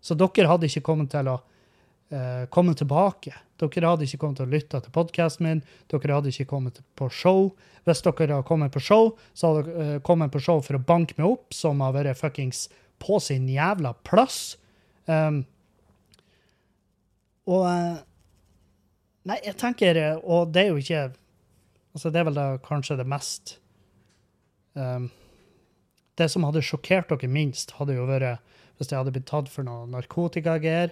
Så 0.00 0.16
dere 0.18 0.48
hadde 0.50 0.68
ikke 0.68 0.84
kommet 0.84 1.12
til 1.12 1.28
å 1.32 1.38
uh, 1.38 2.44
komme 2.52 2.76
tilbake. 2.76 3.32
Dere 3.60 3.92
hadde 3.92 4.08
ikke 4.08 4.20
kommet 4.24 4.40
til 4.40 4.48
å 4.48 4.52
lytte 4.52 4.82
til 4.82 4.92
podkasten 4.92 5.48
min. 5.48 5.64
Dere 5.92 6.16
hadde 6.16 6.32
ikke 6.32 6.50
kommet 6.50 6.80
på 6.98 7.08
show. 7.12 7.52
Hvis 7.88 8.04
dere 8.04 8.34
hadde 8.34 8.48
kommet 8.48 8.74
på 8.74 8.82
show, 8.84 9.14
så 9.32 9.52
hadde 9.52 9.68
dere 9.68 9.96
uh, 9.96 10.04
kommet 10.04 10.32
på 10.32 10.42
show 10.44 10.60
for 10.64 10.76
å 10.76 10.84
banke 10.92 11.16
meg 11.20 11.28
opp, 11.30 11.52
som 11.56 11.80
har 11.84 11.96
vært 11.96 12.20
fuckings 12.20 12.66
på 13.02 13.18
sin 13.22 13.48
jævla 13.50 13.94
plass. 14.06 14.56
Um, 15.10 15.42
og 17.50 17.66
uh, 17.66 17.98
Nei, 19.26 19.38
jeg 19.42 19.56
tenker 19.58 19.98
Og 20.22 20.52
det 20.54 20.62
er 20.62 20.68
jo 20.70 20.78
ikke 20.78 21.00
Altså, 21.92 22.10
det 22.10 22.20
er 22.20 22.28
vel 22.28 22.38
da 22.38 22.44
kanskje 22.62 22.96
det 23.00 23.06
mest 23.10 23.56
um, 24.78 25.08
Det 26.18 26.28
som 26.30 26.46
hadde 26.46 26.62
sjokkert 26.62 27.10
dere 27.10 27.30
minst, 27.30 27.74
hadde 27.78 27.98
jo 27.98 28.06
vært 28.06 28.38
hvis 28.78 28.90
jeg 28.90 28.98
hadde 28.98 29.12
blitt 29.14 29.28
tatt 29.28 29.50
for 29.52 29.66
noe 29.66 29.84
narkotikagreier, 29.92 30.90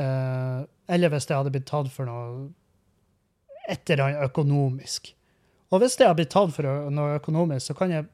uh, 0.00 0.64
eller 0.90 1.12
hvis 1.12 1.28
jeg 1.28 1.36
hadde 1.36 1.52
blitt 1.54 1.68
tatt 1.70 1.90
for 1.92 2.08
noe 2.08 2.48
et 3.68 3.92
eller 3.92 4.04
annet 4.08 4.24
økonomisk. 4.26 5.12
Og 5.68 5.82
hvis 5.82 5.98
jeg 6.00 6.08
hadde 6.08 6.18
blitt 6.18 6.32
tatt 6.32 6.54
for 6.56 6.90
noe 6.90 7.18
økonomisk, 7.20 7.68
så 7.68 7.76
kan 7.78 7.92
jeg 7.94 8.08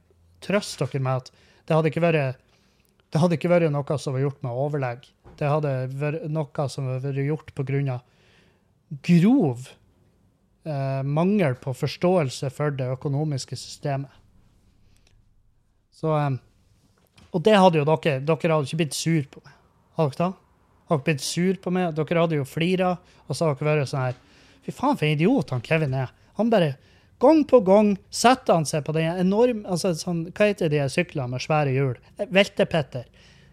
trøste 0.45 0.85
dere 0.85 1.03
med 1.07 1.23
at 1.23 1.31
det 1.65 1.79
hadde 1.79 1.93
ikke 1.93 2.05
vært, 2.05 2.43
det 3.15 3.21
hadde 3.23 3.37
ikke 3.39 3.53
vært 3.53 3.71
noe 3.71 3.97
som 4.03 4.17
var 4.17 4.25
gjort 4.25 4.41
med 4.43 4.59
overlegg. 4.59 5.05
Det 5.39 5.47
hadde 5.47 5.71
vært 5.95 6.25
noe 6.35 6.65
som 6.67 6.89
hadde 6.91 7.07
vært 7.07 7.29
gjort 7.29 7.53
av 7.95 8.01
grov 9.07 9.69
eh, 10.67 11.03
mangel 11.07 11.55
på 11.63 11.77
forståelse 11.79 12.51
for 12.51 12.75
det 12.75 12.89
økonomiske 12.97 13.55
systemet. 13.55 14.11
Så, 15.95 16.11
eh, 16.19 17.31
og 17.31 17.47
det 17.47 17.55
hadde 17.55 17.79
jo 17.79 17.87
dere 17.87 18.19
Dere 18.19 18.57
hadde 18.57 18.67
ikke 18.67 18.83
blitt 18.83 18.99
sur 18.99 19.23
på 19.31 19.45
meg. 19.45 19.55
Hadde 19.95 20.11
dere 20.11 20.25
da? 20.25 20.31
Hadde 20.91 20.99
dere 20.99 21.07
blitt 21.07 21.27
sur 21.29 21.63
på 21.63 21.75
meg? 21.79 21.95
Dere 21.95 22.27
hadde 22.27 22.43
jo 22.43 22.51
flira, 22.51 22.97
og 23.29 23.39
så 23.39 23.53
hadde 23.53 23.63
dere 23.63 23.77
vært 23.79 23.95
sånn 23.95 24.09
her 24.09 24.21
Fy 24.65 24.73
faen, 24.73 24.97
for 24.99 25.07
en 25.07 25.15
idiot 25.15 25.55
han 25.55 25.63
Kevin 25.63 25.95
er. 25.95 26.11
Han 26.41 26.51
bare 26.51 26.75
Gang 27.23 27.45
på 27.49 27.61
gang 27.65 27.95
setter 28.11 28.59
han 28.59 28.67
seg 28.67 28.85
på 28.87 28.95
den 28.97 29.21
enorme 29.23 29.69
altså 29.71 29.95
sånn, 29.97 30.27
Hva 30.35 30.51
heter 30.51 30.73
de 30.73 30.83
syklene 30.91 31.31
med 31.35 31.45
svære 31.45 31.75
hjul? 31.75 31.99
Eh, 32.19 32.31
Veltepetter. 32.35 33.07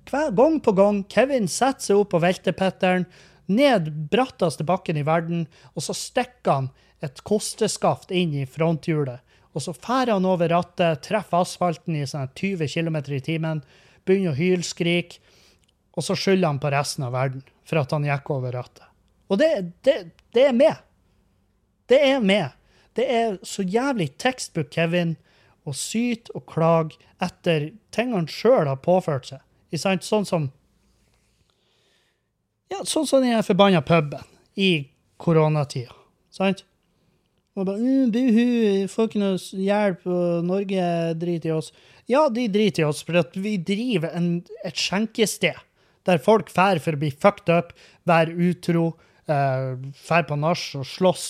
Hver 0.10 0.32
gang 0.36 0.58
på 0.64 0.74
gang 0.76 1.04
Kevin 1.12 1.48
setter 1.52 1.92
seg 1.92 2.02
opp 2.02 2.12
på 2.16 2.22
veltepetteren, 2.24 3.06
ned 3.52 3.92
bratteste 4.12 4.66
bakken 4.66 4.98
i 4.98 5.06
verden, 5.06 5.46
og 5.76 5.86
så 5.86 5.94
stikker 5.98 6.52
han 6.52 6.70
et 7.06 7.22
kosteskaft 7.28 8.12
inn 8.16 8.34
i 8.38 8.48
fronthjulet. 8.50 9.22
Og 9.52 9.66
så 9.66 9.74
færer 9.76 10.14
han 10.16 10.26
over 10.26 10.50
rattet, 10.50 11.04
treffer 11.06 11.44
asfalten 11.44 11.98
i 12.00 12.06
sånn 12.08 12.32
20 12.38 12.72
km 12.72 12.98
i 13.12 13.22
timen, 13.24 13.62
begynner 14.08 14.34
å 14.34 14.40
hylskrike, 14.40 15.20
og 15.92 16.06
så 16.08 16.16
skylder 16.16 16.48
han 16.48 16.62
på 16.64 16.72
resten 16.72 17.06
av 17.06 17.14
verden 17.14 17.44
for 17.68 17.82
at 17.82 17.92
han 17.92 18.08
gikk 18.08 18.32
over 18.34 18.56
rattet. 18.56 18.88
Og 19.32 19.40
det, 19.40 19.52
det, 19.86 19.98
det 20.36 20.48
er 20.50 20.56
med. 20.56 20.80
Det 21.92 22.00
er 22.08 22.24
med. 22.24 22.56
Det 22.98 23.06
er 23.08 23.38
så 23.48 23.64
jævlig 23.64 24.12
textbook 24.20 24.72
Kevin 24.74 25.16
å 25.68 25.74
syte 25.78 26.34
og 26.36 26.48
klage 26.50 26.98
etter 27.22 27.70
ting 27.94 28.16
han 28.16 28.28
sjøl 28.30 28.68
har 28.68 28.82
påført 28.84 29.30
seg. 29.30 29.46
Sånn 29.78 30.28
som 30.28 30.50
ja, 32.72 32.82
sånn 32.88 33.08
som 33.08 33.24
den 33.24 33.44
forbanna 33.44 33.82
puben 33.84 34.24
i 34.56 34.88
koronatida. 35.20 35.94
Sant? 36.32 36.64
Og 37.60 37.66
bare 37.68 37.84
mm, 37.84 38.12
Buhu, 38.14 38.46
får 38.88 39.10
ikke 39.10 39.20
noe 39.20 39.40
hjelp, 39.60 40.06
og 40.08 40.46
Norge 40.48 40.86
driter 41.20 41.52
i 41.52 41.56
oss. 41.58 41.72
Ja, 42.08 42.24
de 42.32 42.48
driter 42.52 42.86
i 42.86 42.88
oss, 42.88 43.02
for 43.04 43.20
vi 43.44 43.58
driver 43.60 44.16
en, 44.16 44.38
et 44.64 44.80
skjenkested 44.80 45.60
der 46.08 46.22
folk 46.24 46.50
drar 46.50 46.80
for 46.82 46.96
å 46.96 47.02
bli 47.02 47.12
fucked 47.12 47.52
up, 47.52 47.76
være 48.10 48.34
utro, 48.50 48.94
drar 49.28 50.24
eh, 50.24 50.28
på 50.30 50.38
nach 50.40 50.64
og 50.80 50.88
slåss. 50.88 51.28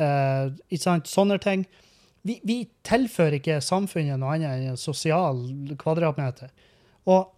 Uh, 0.00 0.56
ikke 0.72 0.82
sant? 0.82 1.10
Sånne 1.10 1.36
ting. 1.42 1.66
Vi, 2.26 2.38
vi, 2.44 2.62
tilfører 2.84 3.38
ikke 3.38 3.60
samfunnet 3.64 4.20
noe 4.20 4.36
annet 4.36 4.52
enn 4.52 4.72
en 4.74 4.80
sosial 4.80 5.40
kvadratmeter. 5.80 6.50
Og, 7.08 7.30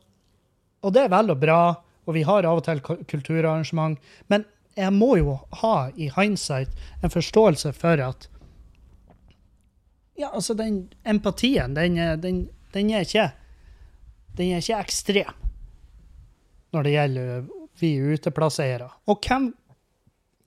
og 0.83 0.95
det 0.95 1.05
er 1.05 1.13
vel 1.13 1.35
og 1.35 1.43
bra, 1.43 1.63
og 2.07 2.17
vi 2.17 2.25
har 2.27 2.47
av 2.49 2.59
og 2.59 2.67
til 2.67 2.83
kulturarrangement, 2.83 3.99
men 4.31 4.47
jeg 4.79 4.95
må 4.97 5.15
jo 5.21 5.37
ha 5.61 5.77
i 6.01 6.09
hindsight 6.15 6.73
en 7.05 7.13
forståelse 7.13 7.75
for 7.77 8.01
at 8.03 8.29
ja, 10.19 10.31
altså 10.33 10.55
den 10.55 10.87
empatien, 11.09 11.77
den, 11.77 11.97
den, 12.23 12.45
den, 12.75 12.91
er 12.91 13.07
ikke, 13.07 13.31
den 14.39 14.53
er 14.53 14.65
ikke 14.65 14.81
ekstrem 14.81 15.39
når 16.73 16.87
det 16.87 16.93
gjelder 16.95 17.43
vi 17.81 17.91
uteplasseiere. 18.01 18.89
Og 19.11 19.21
hvem, 19.27 19.51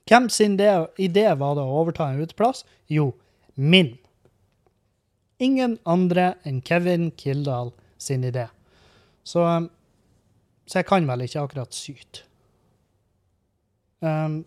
hvem 0.09 0.29
sin 0.29 0.57
idé, 0.59 1.27
var 1.33 1.55
det 1.57 1.63
å 1.63 1.77
overta 1.81 2.11
en 2.11 2.21
uteplass? 2.21 2.63
Jo, 2.87 3.13
min. 3.55 3.95
Ingen 5.41 5.79
andre 5.83 6.35
enn 6.45 6.61
Kevin 6.61 7.09
Kildahl 7.17 7.73
sin 7.97 8.23
idé. 8.23 8.47
Så, 9.25 9.41
um, 9.41 9.69
så 10.69 10.79
jeg 10.79 10.89
kan 10.89 11.07
vel 11.09 11.25
ikke 11.25 11.41
akkurat 11.41 11.73
syte. 11.75 12.21
Um, 14.05 14.43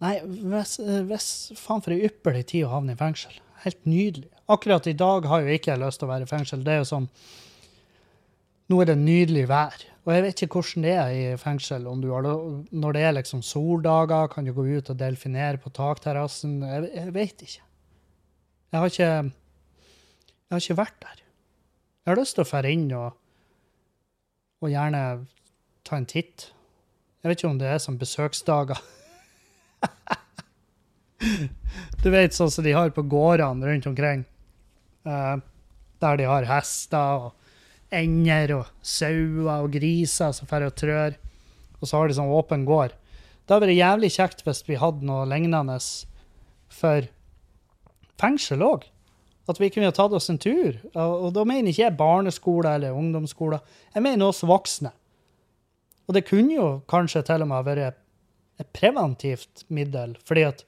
nei, 0.00 0.14
hvis, 0.24 0.78
hvis 1.10 1.28
faen 1.58 1.84
for 1.84 1.92
ei 1.92 2.08
ypperlig 2.08 2.46
tid 2.54 2.64
å 2.66 2.72
havne 2.72 2.96
i 2.96 3.00
fengsel. 3.00 3.36
Helt 3.66 3.84
nydelig. 3.84 4.30
Akkurat 4.48 4.86
i 4.88 4.96
dag 4.96 5.28
har 5.28 5.44
jo 5.44 5.52
ikke 5.52 5.74
jeg 5.74 5.82
lyst 5.82 6.00
til 6.00 6.08
å 6.08 6.12
være 6.14 6.24
i 6.24 6.30
fengsel. 6.30 6.64
Det 6.64 6.72
er 6.76 6.82
jo 6.82 6.88
sånn 6.94 7.10
Nå 8.68 8.82
er 8.82 8.90
det 8.90 8.98
nydelig 9.00 9.46
vær. 9.48 9.80
Og 10.08 10.14
jeg 10.14 10.22
vet 10.24 10.40
ikke 10.40 10.62
hvordan 10.62 10.84
det 10.86 10.92
er 10.96 11.10
i 11.12 11.24
fengsel. 11.36 11.84
Har, 11.84 12.26
når 12.72 12.94
det 12.96 13.00
er 13.04 13.10
liksom 13.12 13.42
soldager, 13.44 14.30
kan 14.32 14.46
du 14.48 14.54
gå 14.56 14.64
ut 14.64 14.88
og 14.88 14.96
delfinere 14.96 15.60
på 15.60 15.68
takterrassen? 15.76 16.62
Jeg, 16.64 16.86
jeg 16.94 17.12
vet 17.12 17.42
ikke. 17.44 17.66
Jeg 18.72 18.80
har 18.80 18.86
ikke 18.86 19.04
Jeg 19.04 20.54
har 20.54 20.62
ikke 20.64 20.78
vært 20.78 20.96
der. 21.02 21.18
Jeg 21.20 22.14
har 22.14 22.20
lyst 22.22 22.38
til 22.38 22.46
å 22.46 22.48
dra 22.48 22.70
inn 22.72 22.86
og, 22.96 23.18
og 24.64 24.72
gjerne 24.72 25.02
ta 25.84 26.00
en 26.00 26.08
titt. 26.08 26.46
Jeg 27.20 27.28
vet 27.28 27.42
ikke 27.42 27.50
om 27.50 27.60
det 27.60 27.68
er 27.68 27.82
som 27.84 28.00
besøksdager. 28.00 28.80
du 32.02 32.08
vet 32.08 32.32
sånn 32.32 32.54
som 32.54 32.64
de 32.64 32.72
har 32.72 32.96
på 32.96 33.04
gårdene 33.04 33.68
rundt 33.68 33.92
omkring. 33.92 34.24
Eh, 35.04 35.36
der 36.00 36.16
de 36.16 36.32
har 36.32 36.48
hester 36.48 37.28
og 37.28 37.37
ender 37.94 38.54
og 38.58 38.70
sauer 38.84 39.62
og 39.62 39.72
griser 39.72 40.34
som 40.36 40.48
drar 40.50 40.66
og 40.68 40.76
trør. 40.76 41.16
Og 41.78 41.88
så 41.88 41.96
har 41.96 42.08
de 42.08 42.18
sånn 42.18 42.34
åpen 42.34 42.66
gård. 42.68 42.94
Det 43.44 43.54
hadde 43.54 43.68
vært 43.68 43.78
jævlig 43.78 44.12
kjekt 44.12 44.44
hvis 44.44 44.64
vi 44.66 44.78
hadde 44.80 45.08
noe 45.08 45.24
lignende 45.30 45.78
for 46.74 47.08
fengsel 48.20 48.64
òg. 48.66 48.84
At 49.48 49.60
vi 49.62 49.70
kunne 49.72 49.94
tatt 49.96 50.12
oss 50.12 50.28
en 50.28 50.40
tur. 50.42 50.76
Og, 50.92 51.30
da 51.32 51.46
mener 51.48 51.72
ikke 51.72 51.86
jeg 51.86 51.96
barneskole 51.96 52.74
eller 52.76 52.96
ungdomsskole. 52.96 53.62
Jeg 53.94 54.04
mener 54.04 54.28
oss 54.28 54.44
voksne. 54.44 54.92
Og 56.08 56.16
det 56.16 56.26
kunne 56.28 56.56
jo 56.56 56.68
kanskje 56.88 57.24
til 57.24 57.44
og 57.44 57.48
med 57.48 57.64
vært 57.68 58.02
et 58.58 58.70
preventivt 58.74 59.62
middel, 59.70 60.16
fordi 60.26 60.42
at 60.48 60.64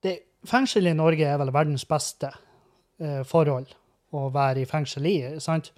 det, 0.00 0.14
fengsel 0.48 0.88
i 0.88 0.94
Norge 0.96 1.26
er 1.28 1.36
vel 1.36 1.52
verdens 1.52 1.84
beste 1.88 2.30
eh, 3.02 3.20
forhold 3.28 3.68
å 4.14 4.28
være 4.34 4.62
i 4.62 4.68
fengsel 4.68 5.08
i, 5.08 5.16
sant? 5.42 5.72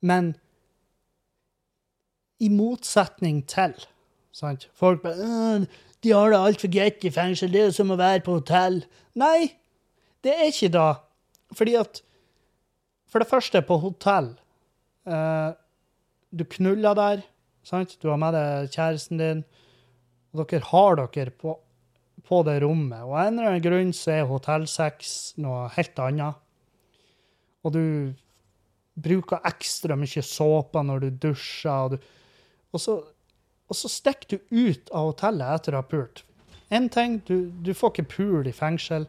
Men 0.00 0.32
i 2.42 2.48
motsetning 2.52 3.42
til 3.50 3.74
sant? 4.34 4.68
Folk 4.78 5.02
bare 5.02 5.28
«Øh, 5.28 5.66
De 6.02 6.12
har 6.14 6.30
det 6.30 6.38
altfor 6.38 6.70
greit 6.70 7.04
i 7.04 7.10
fengsel, 7.10 7.50
det 7.52 7.62
er 7.62 7.70
som 7.74 7.90
å 7.90 7.98
være 7.98 8.22
på 8.22 8.36
hotell. 8.36 8.84
Nei, 9.18 9.50
det 10.22 10.34
er 10.36 10.52
ikke 10.52 10.70
det. 10.70 10.90
Fordi 11.58 11.74
at 11.80 12.02
For 13.08 13.18
det 13.18 13.28
første, 13.30 13.62
på 13.64 13.78
hotell 13.80 14.34
eh, 15.08 15.52
Du 16.30 16.44
knuller 16.44 16.94
der, 16.94 17.22
sant? 17.64 17.96
Du 18.02 18.10
har 18.12 18.20
med 18.20 18.36
deg 18.36 18.68
kjæresten 18.70 19.18
din, 19.18 19.44
og 20.36 20.44
dere 20.50 20.68
har 20.70 21.00
dere 21.00 21.32
på, 21.32 21.56
på 22.28 22.42
det 22.44 22.60
rommet. 22.62 23.00
Og 23.02 23.16
en 23.16 23.38
eller 23.38 23.54
annen 23.54 23.64
grunn 23.64 23.94
så 23.96 24.18
er 24.18 24.28
hotellsex 24.28 25.38
noe 25.40 25.70
helt 25.74 25.98
annet. 26.04 26.36
Og 27.68 27.74
du 27.76 27.84
bruker 28.98 29.44
ekstra 29.46 29.96
mye 29.98 30.24
såpe 30.24 30.82
når 30.82 31.04
du 31.04 31.10
dusjer, 31.28 31.70
og, 31.70 31.94
du, 31.94 32.56
og, 32.72 32.82
så, 32.82 32.96
og 33.68 33.78
så 33.78 33.90
stikker 33.92 34.34
du 34.34 34.66
ut 34.68 34.90
av 34.90 35.12
hotellet 35.12 35.60
etter 35.60 35.76
å 35.76 35.82
ha 35.82 35.86
pult. 35.86 36.24
En 36.74 36.88
ting, 36.92 37.20
du, 37.28 37.48
du 37.64 37.72
får 37.76 37.94
ikke 37.94 38.10
pul 38.16 38.48
i 38.48 38.56
fengsel 38.56 39.06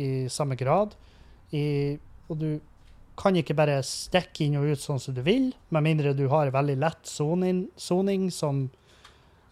i 0.00 0.28
samme 0.32 0.56
grad, 0.60 0.94
i, 1.56 1.96
og 2.28 2.40
du 2.40 2.50
kan 3.16 3.36
ikke 3.36 3.56
bare 3.56 3.80
stikke 3.86 4.44
inn 4.44 4.58
og 4.60 4.68
ut 4.68 4.82
sånn 4.82 5.00
som 5.00 5.16
du 5.16 5.22
vil, 5.24 5.50
med 5.72 5.84
mindre 5.84 6.12
du 6.16 6.26
har 6.32 6.52
veldig 6.52 6.76
lett 6.82 7.08
soning, 7.08 8.30
som 8.30 8.66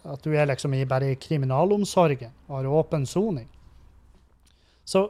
at 0.04 0.24
du 0.24 0.34
er 0.36 0.50
liksom 0.50 0.74
i 0.76 0.84
kriminalomsorgen 1.16 2.32
og 2.48 2.58
har 2.58 2.68
åpen 2.68 3.06
soning. 3.08 3.48
Så 4.84 5.06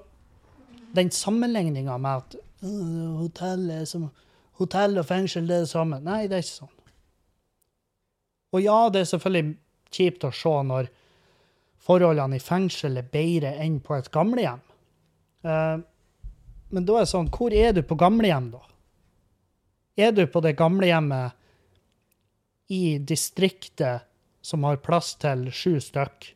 den 0.95 1.11
sammenligninga 1.11 1.99
med 1.99 2.23
at 2.23 2.37
«Øh, 2.39 2.44
hotell, 2.65 3.71
er 3.71 3.85
som, 3.89 4.09
hotell 4.61 4.99
og 5.01 5.07
fengsel 5.09 5.49
det 5.49 5.57
er 5.57 5.67
det 5.67 5.73
samme 5.73 6.01
Nei, 6.05 6.25
det 6.31 6.39
er 6.39 6.45
ikke 6.45 6.61
sånn. 6.65 6.77
Og 8.55 8.63
ja, 8.63 8.79
det 8.93 9.03
er 9.03 9.11
selvfølgelig 9.11 9.57
kjipt 9.95 10.27
å 10.27 10.31
se 10.35 10.55
når 10.69 10.91
forholdene 11.85 12.39
i 12.39 12.43
fengsel 12.43 13.01
er 13.01 13.11
bedre 13.13 13.55
enn 13.61 13.81
på 13.85 13.97
et 13.99 14.11
gamlehjem. 14.15 14.63
Eh, 15.45 15.79
men 16.75 16.87
da 16.87 16.97
er 16.97 17.05
det 17.05 17.13
sånn, 17.13 17.31
hvor 17.35 17.55
er 17.55 17.75
du 17.75 17.83
på 17.87 17.99
gamlehjem, 17.99 18.51
da? 18.55 18.63
Er 19.95 20.15
du 20.15 20.25
på 20.27 20.41
det 20.43 20.57
gamlehjemmet 20.59 21.37
i 22.75 22.99
distriktet 22.99 24.09
som 24.45 24.65
har 24.67 24.81
plass 24.83 25.15
til 25.23 25.51
sju 25.55 25.77
stykk, 25.83 26.35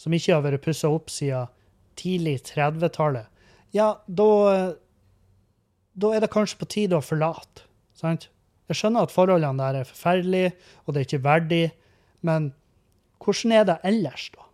som 0.00 0.14
ikke 0.16 0.34
har 0.36 0.44
vært 0.46 0.64
pussa 0.64 0.88
opp 0.92 1.10
siden 1.12 1.50
tidlig 1.96 2.38
30-tallet, 2.52 3.26
ja, 3.74 3.96
da 4.06 4.30
da 5.96 6.12
er 6.14 6.24
det 6.24 6.32
kanskje 6.32 6.60
på 6.60 6.68
tide 6.72 6.98
å 6.98 7.04
forlate. 7.04 7.64
Sant? 7.96 8.28
Jeg 8.68 8.80
skjønner 8.80 9.06
at 9.06 9.14
forholdene 9.14 9.62
der 9.62 9.80
er 9.80 9.88
forferdelige, 9.88 10.52
og 10.84 10.94
det 10.94 11.00
er 11.00 11.08
ikke 11.08 11.24
verdig, 11.24 11.62
men 12.26 12.50
hvordan 13.22 13.54
er 13.56 13.64
det 13.68 13.78
ellers, 13.86 14.28
da? 14.34 14.44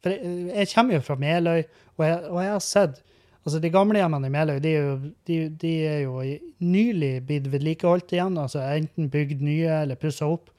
For 0.00 0.14
jeg, 0.16 0.48
jeg 0.54 0.70
kommer 0.72 0.96
jo 0.96 1.04
fra 1.04 1.16
Meløy, 1.20 1.62
og 1.98 2.04
jeg, 2.06 2.20
og 2.30 2.42
jeg 2.42 2.52
har 2.54 2.64
sett 2.64 3.00
Altså, 3.40 3.56
de 3.56 3.70
gamlehjemmene 3.72 4.28
i 4.28 4.32
Meløy 4.34 4.58
de 4.60 4.70
er, 4.76 4.82
jo, 4.84 4.96
de, 5.28 5.36
de 5.62 5.70
er 5.88 6.00
jo 6.02 6.18
nylig 6.60 7.12
blitt 7.24 7.46
vedlikeholdt 7.48 8.12
igjen. 8.12 8.36
altså 8.36 8.60
Enten 8.60 9.08
bygd 9.12 9.40
nye 9.40 9.78
eller 9.78 9.96
pussa 10.00 10.28
opp. 10.28 10.50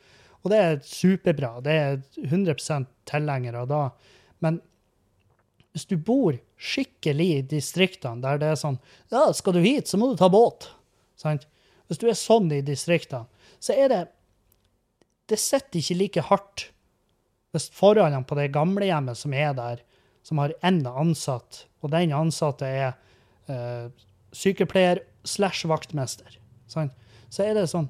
Og 0.42 0.50
det 0.50 0.58
er 0.58 0.80
superbra. 0.86 1.52
Det 1.62 1.76
er 1.78 2.00
100% 2.26 2.90
tilhenger 3.12 3.60
av 3.62 3.68
da. 3.70 3.84
Men 4.42 4.58
hvis 5.72 5.88
du 5.88 5.96
bor 5.98 6.36
skikkelig 6.60 7.28
i 7.36 7.44
distriktene 7.54 8.24
der 8.24 8.42
det 8.42 8.52
er 8.52 8.60
sånn 8.60 8.80
Ja, 9.12 9.30
skal 9.36 9.56
du 9.56 9.62
hit, 9.64 9.88
så 9.88 10.00
må 10.00 10.12
du 10.12 10.18
ta 10.20 10.28
båt. 10.32 10.68
Sant? 11.20 11.48
Hvis 11.88 12.02
du 12.02 12.08
er 12.12 12.18
sånn 12.20 12.52
i 12.52 12.62
distriktene, 12.66 13.28
så 13.60 13.76
er 13.76 13.92
det 13.92 14.02
Det 15.32 15.40
sitter 15.40 15.80
ikke 15.80 16.00
like 16.00 16.28
hardt 16.28 16.68
hvis 17.52 17.68
forholdene 17.76 18.24
på 18.24 18.36
det 18.40 18.52
gamlehjemmet 18.56 19.20
som 19.20 19.34
er 19.36 19.52
der, 19.58 19.82
som 20.24 20.40
har 20.40 20.54
én 20.64 20.80
ansatt, 20.88 21.66
og 21.84 21.92
den 21.92 22.14
ansatte 22.16 22.64
er 22.64 22.94
eh, 23.52 23.90
sykepleier 24.32 25.02
slash 25.28 25.68
vaktmester, 25.68 26.38
sant? 26.72 26.96
så 27.28 27.44
er 27.44 27.60
det 27.60 27.68
sånn 27.72 27.90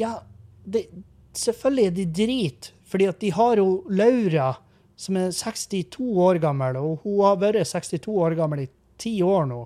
Ja, 0.00 0.24
det, 0.64 0.88
selvfølgelig 1.38 1.86
er 1.86 1.96
de 1.96 2.06
drit, 2.18 2.72
fordi 2.82 3.08
at 3.10 3.20
de 3.22 3.30
har 3.34 3.62
jo 3.62 3.84
Laura, 3.90 4.56
som 5.02 5.18
er 5.18 5.32
62 5.34 5.98
år 6.22 6.38
gammel, 6.42 6.78
og 6.78 7.02
hun 7.02 7.22
har 7.26 7.40
vært 7.42 7.66
62 7.66 8.12
år 8.22 8.36
gammel 8.38 8.64
i 8.64 8.70
ti 9.02 9.16
år 9.26 9.48
nå, 9.50 9.64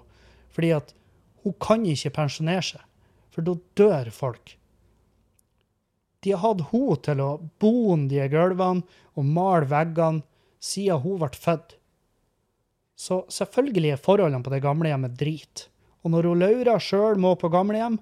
fordi 0.55 0.72
at 0.79 0.94
hun 1.44 1.57
kan 1.62 1.85
ikke 1.87 2.14
pensjonere 2.16 2.64
seg, 2.64 2.85
for 3.31 3.44
da 3.44 3.57
dør 3.77 4.09
folk. 4.14 4.57
De 6.25 6.33
har 6.33 6.42
hatt 6.42 6.64
hun 6.72 7.03
til 7.05 7.20
å 7.22 7.31
bone 7.61 8.09
de 8.11 8.25
gulvene 8.33 8.83
og 9.14 9.29
male 9.29 9.68
veggene 9.70 10.25
siden 10.59 11.03
hun 11.05 11.20
ble 11.20 11.31
født. 11.37 11.77
Så 12.96 13.20
selvfølgelig 13.31 13.92
er 13.92 14.03
forholdene 14.03 14.42
på 14.42 14.55
det 14.55 14.62
gamlehjemmet 14.64 15.18
drit. 15.20 15.66
Og 16.03 16.14
når 16.14 16.31
hun 16.31 16.40
Laura 16.40 16.79
sjøl 16.81 17.20
må 17.20 17.35
på 17.37 17.53
gamlehjem, 17.53 18.01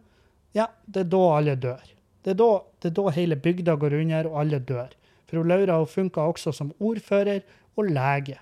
ja, 0.55 0.69
det 0.87 1.03
er 1.03 1.11
da 1.11 1.23
alle 1.35 1.57
dør. 1.59 1.83
Det 2.25 2.33
er 2.33 2.39
da, 2.39 2.51
det 2.81 2.93
er 2.93 2.97
da 2.97 3.13
hele 3.19 3.37
bygda 3.43 3.75
går 3.81 3.99
under, 3.99 4.31
og 4.31 4.39
alle 4.45 4.63
dør. 4.63 4.95
For 5.35 5.43
hun 5.43 5.51
Laura 5.51 5.81
hun 5.83 5.91
funka 5.91 6.23
også 6.31 6.53
som 6.55 6.73
ordfører 6.79 7.43
og 7.75 7.91
lege. 7.91 8.39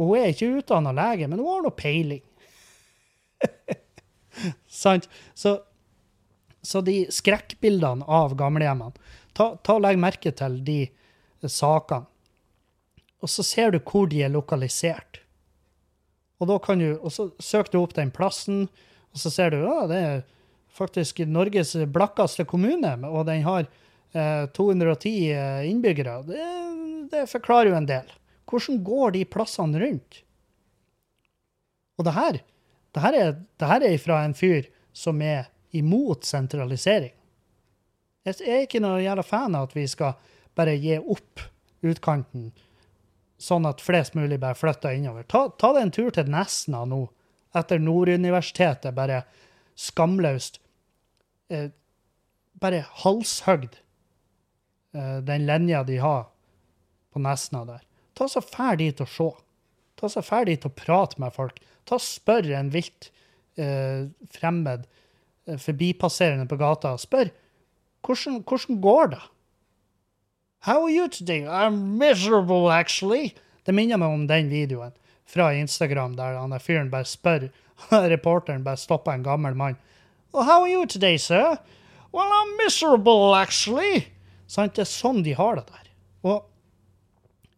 Og 0.00 0.10
hun 0.10 0.18
er 0.22 0.32
ikke 0.32 0.48
utdanna 0.62 0.92
lege, 0.96 1.28
men 1.28 1.40
hun 1.40 1.50
har 1.50 1.64
noe 1.66 1.76
peiling. 1.76 2.22
Sant? 4.82 5.08
Så, 5.36 5.58
så 6.64 6.80
de 6.84 7.02
skrekkbildene 7.12 8.08
av 8.08 8.36
gamlehjemmene 8.38 8.96
Ta, 9.36 9.50
ta 9.60 9.74
og 9.76 9.82
Legg 9.84 9.98
merke 10.00 10.30
til 10.32 10.54
de 10.64 10.78
sakene. 11.44 12.08
Og 13.20 13.28
så 13.28 13.44
ser 13.44 13.74
du 13.74 13.82
hvor 13.84 14.06
de 14.08 14.22
er 14.24 14.32
lokalisert. 14.32 15.20
Og, 16.40 16.46
da 16.48 16.56
kan 16.62 16.80
du, 16.80 16.94
og 16.96 17.12
så 17.12 17.28
søker 17.36 17.74
du 17.74 17.82
opp 17.82 17.92
den 17.96 18.12
plassen, 18.14 18.64
og 19.12 19.20
så 19.20 19.32
ser 19.32 19.52
du 19.52 19.58
at 19.68 19.90
det 19.92 20.00
er 20.00 20.24
faktisk 20.72 21.20
Norges 21.28 21.74
blakkeste 21.92 22.46
kommune, 22.48 22.94
og 23.04 23.26
den 23.28 23.44
har 23.44 23.68
210 24.56 25.66
innbyggere. 25.68 26.20
Det, 26.28 26.44
det 27.12 27.26
forklarer 27.30 27.70
jo 27.70 27.80
en 27.80 27.88
del. 27.88 28.12
Hvordan 28.46 28.80
går 28.86 29.16
de 29.16 29.24
plassene 29.28 29.80
rundt? 29.82 30.22
Og 31.96 32.06
det 32.06 32.14
her, 32.16 32.40
det 32.94 33.02
her, 33.02 33.18
er, 33.18 33.36
det 33.60 33.70
her 33.70 33.84
er 33.88 33.98
fra 34.00 34.22
en 34.24 34.36
fyr 34.36 34.68
som 34.96 35.20
er 35.24 35.48
imot 35.76 36.24
sentralisering. 36.24 37.12
Jeg 38.26 38.42
er 38.42 38.64
ikke 38.64 38.82
noe 38.82 39.02
jævla 39.04 39.22
fan 39.26 39.54
av 39.54 39.68
at 39.68 39.76
vi 39.76 39.86
skal 39.88 40.16
bare 40.56 40.74
gi 40.80 40.96
opp 40.98 41.44
utkanten, 41.86 42.50
sånn 43.38 43.68
at 43.68 43.82
flest 43.84 44.16
mulig 44.18 44.38
bare 44.42 44.58
flytter 44.58 44.96
innover. 44.96 45.26
Ta, 45.30 45.46
ta 45.60 45.72
deg 45.76 45.86
en 45.86 45.94
tur 45.94 46.10
til 46.14 46.30
Nesna 46.32 46.82
nå, 46.88 47.04
etter 47.56 47.80
Norduniversitetet 47.80 48.96
bare 48.96 49.22
skamløst 49.78 50.58
eh, 51.52 51.68
bare 52.60 52.82
halshøgd 53.04 53.76
eh, 53.76 53.85
den 55.26 55.46
linja 55.48 55.82
de 55.84 55.98
har 56.00 56.24
på 57.12 57.20
Nesna 57.20 57.64
der. 57.64 57.82
Ta 58.16 58.28
så 58.28 58.40
fær 58.44 58.78
dit 58.80 59.00
og 59.00 59.08
se. 59.08 59.28
Ta 59.96 60.08
så 60.12 60.22
fær 60.24 60.46
dit 60.48 60.64
og 60.64 60.74
prate 60.76 61.20
med 61.20 61.32
folk. 61.32 61.58
Ta 61.88 61.98
Spør 62.00 62.48
en 62.58 62.72
vilt 62.72 63.10
eh, 63.56 64.08
fremmed 64.32 64.86
eh, 65.46 65.58
forbipasserende 65.60 66.48
på 66.48 66.58
gata. 66.60 66.96
Spør 67.00 67.32
hvordan, 68.06 68.42
hvordan 68.46 68.80
går 68.80 69.06
det? 69.14 69.22
How 70.66 70.84
are 70.84 70.92
you 70.92 71.08
today? 71.08 71.44
I'm 71.46 71.98
miserable, 71.98 72.70
actually. 72.72 73.34
Det 73.66 73.74
minner 73.74 73.98
meg 73.98 74.12
om 74.12 74.26
den 74.26 74.50
videoen 74.50 74.92
fra 75.26 75.50
Instagram 75.54 76.14
der 76.16 76.38
han 76.38 76.54
fyren 76.60 76.90
bare 76.90 77.04
spør 77.04 77.48
Reporteren 78.12 78.64
bare 78.64 78.76
stopper 78.76 79.12
en 79.12 79.24
gammel 79.24 79.54
mann. 79.54 79.76
Well, 80.32 80.44
how 80.44 80.62
are 80.62 80.70
you 80.70 80.86
today, 80.86 81.16
sir? 81.16 81.58
Well, 82.12 82.30
I'm 82.32 82.56
miserable, 82.64 83.34
actually. 83.34 84.06
Sant? 84.46 84.76
Det 84.76 84.84
er 84.86 84.90
sånn 84.90 85.22
de 85.26 85.34
har 85.36 85.58
det 85.58 85.66
der. 85.70 85.90
Og 86.26 86.44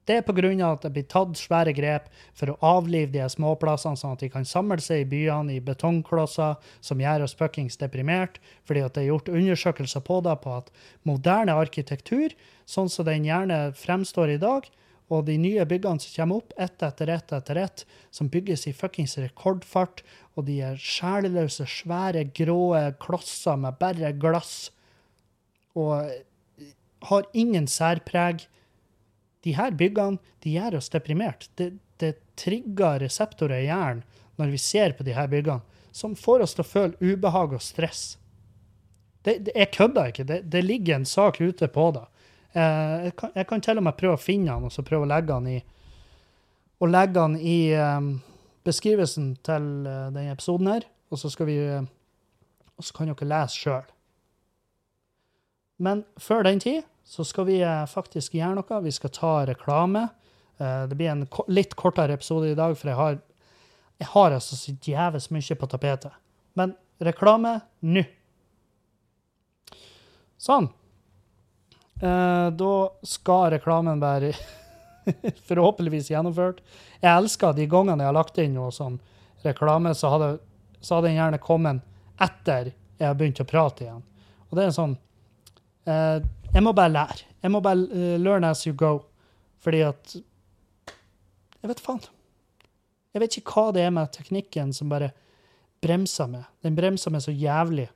det 0.09 0.17
er 0.17 0.25
pga. 0.25 0.73
at 0.73 0.83
det 0.83 0.93
blir 0.93 1.05
tatt 1.05 1.37
svære 1.37 1.75
grep 1.77 2.09
for 2.33 2.49
å 2.49 2.59
avlive 2.65 3.13
de 3.13 3.27
småplassene, 3.29 3.97
sånn 3.97 4.15
at 4.17 4.21
de 4.25 4.31
kan 4.33 4.45
samle 4.45 4.81
seg 4.81 5.03
i 5.03 5.09
byene 5.09 5.59
i 5.59 5.61
betongklosser 5.61 6.57
som 6.81 7.01
gjør 7.01 7.27
oss 7.27 7.37
fuckings 7.37 7.77
deprimert, 7.77 8.39
fordi 8.65 8.87
det 8.89 9.03
er 9.03 9.11
gjort 9.11 9.29
undersøkelser 9.29 10.01
på 10.01 10.21
det 10.25 10.39
på 10.41 10.55
at 10.63 10.71
moderne 11.05 11.53
arkitektur, 11.53 12.33
sånn 12.65 12.89
som 12.89 13.05
den 13.05 13.29
gjerne 13.29 13.75
fremstår 13.77 14.33
i 14.33 14.41
dag, 14.41 14.71
og 15.13 15.27
de 15.29 15.37
nye 15.41 15.65
byggene 15.69 16.01
som 16.01 16.15
kommer 16.17 16.41
opp, 16.41 16.57
ett 16.57 16.83
etter 16.85 17.13
ett 17.13 17.33
etter 17.33 17.61
ett, 17.61 17.85
som 18.11 18.29
bygges 18.33 18.67
i 18.69 18.73
fuckings 18.77 19.19
rekordfart, 19.21 20.03
og 20.37 20.49
de 20.49 20.61
er 20.71 20.81
sjelløse, 20.81 21.69
svære, 21.69 22.25
grå 22.37 22.73
klosser 23.01 23.61
med 23.61 23.77
bare 23.81 24.13
glass, 24.17 24.71
og 25.77 26.09
har 27.01 27.27
ingen 27.33 27.67
særpreg. 27.71 28.47
De 29.45 29.55
her 29.55 29.75
byggene 29.79 30.19
de 30.43 30.55
gjør 30.57 30.79
oss 30.81 30.91
deprimert. 30.93 31.49
Det, 31.59 31.73
det 32.03 32.17
trigger 32.39 33.03
reseptorer 33.03 33.63
i 33.63 33.69
hjernen 33.69 34.05
når 34.39 34.53
vi 34.55 34.61
ser 34.63 34.95
på 34.95 35.03
de 35.03 35.17
her 35.17 35.27
byggene, 35.31 35.65
som 35.91 36.15
får 36.15 36.45
oss 36.45 36.55
til 36.55 36.63
å 36.63 36.69
føle 36.69 36.99
ubehag 37.03 37.57
og 37.57 37.63
stress. 37.65 38.03
Det, 39.27 39.35
det, 39.49 39.55
jeg 39.57 39.73
kødder 39.75 40.13
ikke. 40.13 40.27
Det, 40.29 40.39
det, 40.53 40.63
ligger 40.63 40.95
en 40.95 41.09
sak 41.09 41.41
ute 41.41 41.67
på 41.75 41.89
det. 41.97 42.05
Eh, 42.53 43.09
jeg, 43.09 43.17
kan, 43.19 43.33
jeg, 43.35 43.49
kan, 43.51 43.65
til 43.67 43.81
og 43.81 43.87
med 43.89 43.99
prøve 43.99 44.15
å 44.15 44.23
finne 44.23 44.55
den 44.55 44.69
og 44.69 44.75
så 44.75 44.87
prøve 44.87 45.09
å 45.09 45.11
legge 45.11 45.35
den 45.35 45.51
i, 45.57 45.59
legge 46.87 47.17
den 47.19 47.35
i 47.43 47.59
um, 47.75 48.13
beskrivelsen 48.69 49.33
til 49.43 49.69
uh, 49.89 50.07
denne 50.15 50.37
episoden 50.37 50.71
her. 50.71 50.87
Og 51.11 51.19
så, 51.19 51.33
vi, 51.49 51.59
og 52.79 52.85
så 52.85 52.95
kan 52.95 53.11
dere 53.11 53.33
lese 53.33 53.59
sjøl. 53.59 53.91
Men 55.79 56.03
før 56.21 56.45
den 56.47 56.61
tid 56.63 56.83
så 57.07 57.25
skal 57.25 57.47
vi 57.49 57.61
uh, 57.63 57.87
faktisk 57.89 58.35
gjøre 58.37 58.59
noe. 58.59 58.81
Vi 58.85 58.93
skal 58.95 59.15
ta 59.15 59.35
reklame. 59.49 60.09
det 60.59 60.97
blir 60.99 61.13
en 61.13 61.21
litt 61.47 61.77
kortere 61.79 62.17
episode 62.19 62.49
i 62.51 62.57
dag, 62.59 62.73
for 62.75 62.91
jeg 62.91 62.99
har, 62.99 63.19
jeg 64.03 64.09
har 64.11 64.35
altså 64.35 64.57
så 64.59 64.73
jævlig 64.83 65.21
mye 65.31 65.55
på 65.55 65.69
tapetet. 65.71 66.17
Men 66.59 66.73
reklame 66.99 67.61
nå. 67.87 68.03
Sånn. 70.39 70.67
Eh, 72.01 72.49
da 72.55 72.75
skal 73.03 73.51
reklamen 73.57 74.01
være 74.03 74.33
forhåpentligvis 75.49 76.13
gjennomført. 76.13 76.63
Jeg 77.01 77.11
elsker 77.11 77.57
de 77.57 77.67
gangene 77.71 78.05
jeg 78.05 78.11
har 78.11 78.19
lagt 78.19 78.39
inn 78.43 78.55
noe 78.55 78.71
sånn 78.75 79.01
reklame, 79.43 79.95
så 79.99 80.13
hadde, 80.15 80.31
så 80.81 80.99
hadde 80.99 81.11
den 81.11 81.19
gjerne 81.19 81.43
kommet 81.43 81.83
etter 82.23 82.73
jeg 82.99 83.07
har 83.07 83.19
begynt 83.19 83.43
å 83.43 83.47
prate 83.49 83.87
igjen. 83.87 84.03
Og 84.49 84.59
det 84.59 84.67
er 84.67 84.75
sånn 84.75 84.97
eh, 85.89 86.19
Jeg 86.55 86.65
må 86.65 86.73
bare 86.73 86.93
lære. 86.93 87.25
Jeg 87.43 87.51
må 87.55 87.61
bare 87.61 87.77
uh, 87.77 88.17
learn 88.21 88.45
as 88.45 88.65
you 88.67 88.75
go. 88.75 88.99
Fordi 89.59 89.81
at 89.87 90.17
Jeg 91.63 91.71
vet 91.71 91.81
faen. 91.81 92.03
Jeg 93.15 93.23
vet 93.23 93.37
ikke 93.37 93.55
hva 93.55 93.73
det 93.75 93.83
er 93.83 93.91
med 93.91 94.13
teknikken 94.15 94.73
som 94.73 94.91
bare 94.93 95.11
bremser 95.83 96.29
meg. 96.31 96.45
Den 96.63 96.77
bremser 96.77 97.11
meg 97.11 97.25
så 97.25 97.35
jævlig 97.35 97.89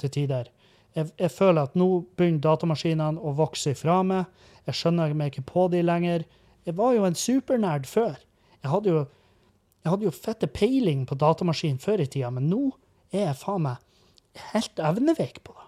til 0.00 0.10
tider. 0.10 0.50
Jeg, 0.94 1.08
jeg, 1.18 1.30
føler 1.30 1.62
at 1.62 1.76
nå 1.78 1.88
begynner 2.18 2.42
datamaskinene 2.44 3.20
å 3.20 3.32
vokse 3.38 3.72
ifra 3.72 4.02
meg. 4.04 4.28
Jeg 4.66 4.76
skjønner 4.76 5.14
meg 5.16 5.32
ikke 5.32 5.46
på 5.48 5.66
de 5.72 5.80
lenger. 5.84 6.26
Jeg 6.66 6.76
var 6.76 6.92
jo 6.96 7.06
en 7.08 7.16
supernerd 7.16 7.88
før. 7.88 8.18
Jeg 8.60 8.70
hadde 8.70 8.92
jo, 8.92 9.04
jeg 9.82 9.94
hadde 9.94 10.06
jo 10.06 10.14
fette 10.14 10.50
peiling 10.52 11.06
på 11.08 11.18
datamaskin 11.18 11.80
før 11.82 12.04
i 12.04 12.06
tida, 12.06 12.30
men 12.30 12.50
nå 12.50 12.66
er 13.12 13.30
jeg 13.30 13.40
faen 13.40 13.64
meg 13.66 13.80
helt 14.52 14.80
evneveik 14.80 15.42
på 15.44 15.56
det. 15.56 15.61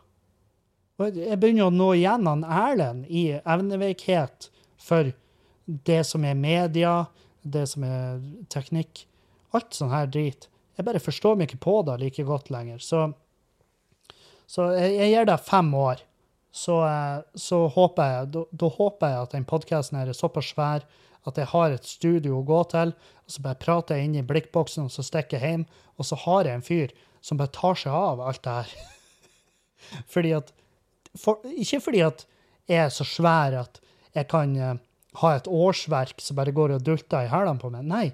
Og 1.03 1.19
jeg 1.19 1.39
begynner 1.43 1.69
å 1.69 1.75
nå 1.75 1.91
igjen 1.99 2.29
han 2.29 2.45
Erlend 2.47 3.09
i 3.11 3.27
evneveikhet 3.41 4.49
for 4.79 5.11
det 5.65 6.03
som 6.07 6.25
er 6.29 6.39
media, 6.39 6.95
det 7.43 7.67
som 7.73 7.87
er 7.89 8.21
teknikk. 8.53 9.07
Alt 9.55 9.75
sånn 9.75 9.93
her 9.95 10.07
drit. 10.07 10.49
jeg 10.77 10.87
bare 10.87 11.03
forstår 11.03 11.37
meg 11.39 11.51
ikke 11.51 11.65
på 11.67 11.77
det 11.87 11.99
like 12.01 12.25
godt 12.27 12.51
lenger. 12.51 12.79
Så, 12.79 13.13
så 14.47 14.71
jeg, 14.75 14.95
jeg 14.99 15.13
gir 15.13 15.29
det 15.31 15.39
fem 15.47 15.71
år. 15.75 16.03
Så, 16.55 16.81
eh, 16.87 17.21
så 17.35 17.65
håper 17.67 18.11
jeg, 18.11 18.31
da, 18.35 18.45
da 18.51 18.71
håper 18.71 19.11
jeg 19.11 19.23
at 19.27 19.33
den 19.35 19.47
podkasten 19.51 19.99
er 19.99 20.13
såpass 20.15 20.53
svær 20.55 20.87
at 21.25 21.39
jeg 21.41 21.51
har 21.51 21.73
et 21.73 21.87
studio 21.89 22.39
å 22.39 22.47
gå 22.47 22.61
til, 22.71 22.93
og 22.95 23.33
så 23.33 23.43
bare 23.43 23.59
prater 23.59 23.99
jeg 23.99 24.11
inn 24.11 24.19
i 24.21 24.27
blikkboksen, 24.27 24.87
og 24.87 24.93
så 24.93 25.03
stikker 25.07 25.41
jeg 25.41 25.51
hjem, 25.51 25.65
og 25.97 26.07
så 26.07 26.19
har 26.27 26.47
jeg 26.47 26.59
en 26.59 26.67
fyr 26.67 26.93
som 27.25 27.41
bare 27.41 27.55
tar 27.55 27.79
seg 27.81 27.97
av 27.97 28.21
alt 28.21 28.43
det 28.45 28.57
her. 28.59 28.75
fordi 30.13 30.35
at 30.37 30.53
for, 31.19 31.41
Ikke 31.57 31.81
fordi 31.81 32.03
at 32.05 32.27
jeg 32.69 32.87
er 32.87 32.93
så 32.93 33.05
svær 33.05 33.59
at 33.61 33.81
jeg 34.15 34.29
kan 34.31 34.57
eh, 34.57 34.77
ha 35.21 35.33
et 35.37 35.49
årsverk 35.51 36.23
som 36.23 36.39
bare 36.39 36.55
går 36.55 36.77
og 36.77 36.85
dulter 36.87 37.27
i 37.27 37.31
hælene 37.31 37.61
på 37.61 37.71
meg. 37.73 37.87
Nei. 37.87 38.07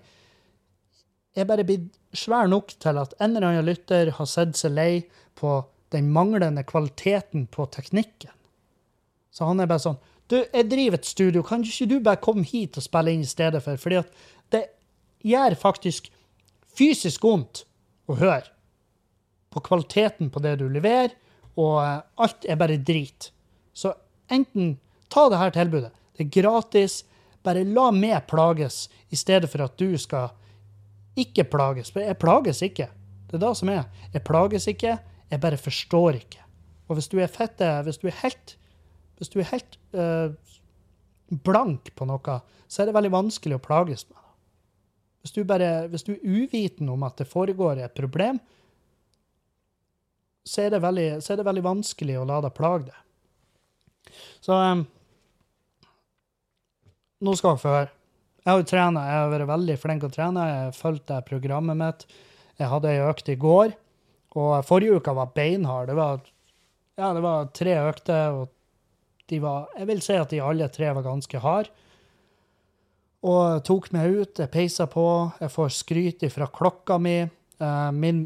Jeg 1.36 1.44
er 1.44 1.48
bare 1.48 1.66
blitt 1.66 1.92
svær 2.16 2.50
nok 2.50 2.74
til 2.82 2.98
at 2.98 3.14
en 3.20 3.36
eller 3.36 3.52
annen 3.52 3.68
lytter 3.68 4.10
har 4.16 4.28
sett 4.28 4.58
seg 4.58 4.74
lei 4.74 4.92
på 5.38 5.60
den 5.94 6.10
manglende 6.12 6.64
kvaliteten 6.66 7.46
på 7.50 7.66
teknikken. 7.72 8.32
Så 9.30 9.46
han 9.46 9.62
er 9.62 9.70
bare 9.70 9.86
sånn 9.86 10.00
Du, 10.30 10.36
jeg 10.38 10.68
driver 10.70 10.94
et 10.94 11.08
studio, 11.08 11.42
kan 11.42 11.64
ikke 11.66 11.88
du 11.90 11.96
bare 12.06 12.22
komme 12.22 12.44
hit 12.46 12.76
og 12.78 12.84
spille 12.84 13.10
inn 13.10 13.24
i 13.24 13.30
stedet 13.30 13.64
for? 13.64 13.74
Fordi 13.82 13.96
at 13.98 14.12
det 14.54 14.60
gjør 15.26 15.56
faktisk 15.58 16.06
fysisk 16.70 17.24
vondt 17.26 17.64
å 18.06 18.14
høre 18.20 18.46
på 19.50 19.62
kvaliteten 19.66 20.30
på 20.30 20.42
det 20.44 20.52
du 20.60 20.68
leverer, 20.70 21.16
og 21.61 21.79
eh, 21.85 22.01
alt 22.25 22.46
er 22.49 22.59
bare 22.61 22.81
drit. 22.81 23.31
Så 23.77 23.92
enten 24.33 24.77
ta 25.12 25.29
det 25.31 25.40
her 25.40 25.55
tilbudet. 25.55 25.92
Det 26.16 26.27
er 26.27 26.35
gratis. 26.40 27.03
Bare 27.44 27.64
la 27.64 27.88
meg 27.94 28.27
plages, 28.29 28.88
i 29.09 29.16
stedet 29.16 29.49
for 29.49 29.64
at 29.64 29.79
du 29.81 29.96
skal 29.99 30.35
ikke 31.20 31.46
plages. 31.49 31.92
For 31.92 32.05
jeg 32.05 32.18
plages 32.20 32.61
ikke. 32.66 32.90
Det 33.31 33.38
er 33.38 33.44
det 33.46 33.55
som 33.57 33.70
er. 33.73 33.87
Jeg 34.12 34.25
plages 34.27 34.66
ikke, 34.68 34.99
jeg 35.31 35.40
bare 35.40 35.61
forstår 35.61 36.18
ikke. 36.18 36.44
Og 36.90 36.99
hvis 36.99 37.09
du 37.09 37.20
er 37.23 37.31
fette, 37.31 37.66
hvis 37.87 38.01
du 38.03 38.09
er 38.11 38.16
helt, 38.25 38.57
hvis 39.16 39.31
du 39.31 39.38
er 39.40 39.49
helt 39.53 39.79
øh, 39.94 40.33
blank 41.46 41.92
på 41.96 42.09
noe, 42.11 42.40
så 42.66 42.83
er 42.83 42.90
det 42.90 42.96
veldig 42.96 43.12
vanskelig 43.14 43.57
å 43.57 43.62
plages 43.62 44.05
med 44.09 44.18
det. 44.18 44.27
Hvis 45.20 45.37
du, 45.37 45.42
bare, 45.44 45.70
hvis 45.92 46.07
du 46.07 46.14
er 46.14 46.25
uviten 46.25 46.88
om 46.90 47.03
at 47.07 47.20
det 47.20 47.29
foregår 47.29 47.83
et 47.85 47.94
problem, 47.94 48.40
så 50.50 50.64
er 50.64 50.74
det 50.74 50.82
veldig, 50.82 51.08
er 51.20 51.38
det 51.38 51.46
veldig 51.46 51.62
vanskelig 51.62 52.16
å 52.18 52.26
la 52.26 52.40
deg 52.42 52.56
plage 52.56 52.88
deg. 52.88 54.16
Så 54.42 54.56
um, 54.56 54.82
nå 57.22 57.34
skal 57.38 57.54
dere 57.54 57.62
få 57.62 57.74
høre. 57.76 57.92
Jeg 58.40 58.48
har 58.48 58.62
jo 58.62 58.68
trena, 58.70 59.04
jeg 59.04 59.20
har 59.20 59.30
vært 59.34 59.50
veldig 59.50 59.76
flink 59.78 60.06
å 60.06 60.10
trene. 60.10 60.46
Jeg 60.48 60.62
har 60.64 60.76
fulgt 60.76 61.12
programmet 61.28 61.78
mitt. 61.78 62.06
Jeg 62.58 62.70
hadde 62.72 62.90
ei 62.90 63.02
økt 63.04 63.28
i 63.32 63.36
går, 63.40 63.74
og 64.36 64.64
forrige 64.68 64.96
uka 65.00 65.14
var 65.16 65.34
beinhard. 65.36 65.90
Det 65.90 65.96
var, 65.96 66.24
ja, 66.98 67.12
det 67.16 67.22
var 67.24 67.52
tre 67.56 67.76
økter, 67.84 68.40
og 68.40 68.50
de 69.30 69.38
var 69.38 69.68
Jeg 69.78 69.86
vil 69.86 70.02
si 70.02 70.16
at 70.18 70.32
de 70.32 70.40
alle 70.42 70.66
tre 70.72 70.90
var 70.96 71.06
ganske 71.06 71.44
harde. 71.44 71.70
Og 73.20 73.60
tok 73.68 73.90
meg 73.92 74.16
ut, 74.16 74.40
jeg 74.40 74.50
peisa 74.50 74.86
på. 74.88 75.06
Jeg 75.44 75.52
får 75.52 75.72
skryt 75.76 76.24
fra 76.32 76.48
klokka 76.48 76.96
mi. 76.98 77.18
Eh, 77.20 77.90
min, 77.92 78.24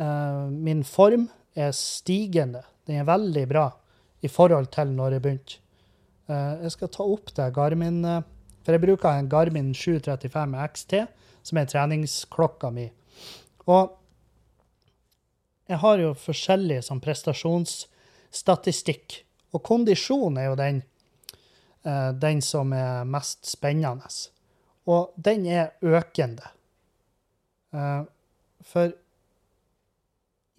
min 0.00 0.80
form 0.88 1.26
er 1.54 1.72
stigende. 1.76 2.62
Den 2.88 3.02
er 3.02 3.08
veldig 3.08 3.44
bra 3.50 3.66
i 4.24 4.28
forhold 4.28 4.66
til 4.74 4.88
når 4.96 5.10
jeg 5.16 5.22
begynte. 5.24 5.54
Eh, 6.30 6.54
jeg 6.64 6.70
skal 6.76 6.88
ta 6.94 7.02
opp 7.06 7.26
det 7.36 7.54
Garmin 7.56 7.98
eh, 8.06 8.26
For 8.64 8.70
jeg 8.76 8.84
bruker 8.84 9.16
en 9.16 9.30
Garmin 9.30 9.74
735 9.74 10.54
XT, 10.74 10.92
som 11.48 11.58
er 11.58 11.70
treningsklokka 11.70 12.68
mi. 12.74 12.86
Og 13.64 13.84
jeg 15.70 15.78
har 15.80 15.96
jo 16.02 16.10
forskjellig 16.18 16.82
sånn 16.84 17.00
prestasjonsstatistikk. 17.00 19.24
Og 19.56 19.60
kondisjon 19.64 20.38
er 20.38 20.44
jo 20.50 20.56
den, 20.60 20.82
eh, 21.88 22.10
den 22.12 22.40
som 22.44 22.72
er 22.76 23.04
mest 23.08 23.46
spennende. 23.48 24.08
Og 24.86 25.12
den 25.16 25.46
er 25.46 25.72
økende. 25.80 26.42
Eh, 27.72 28.02
for 28.66 28.92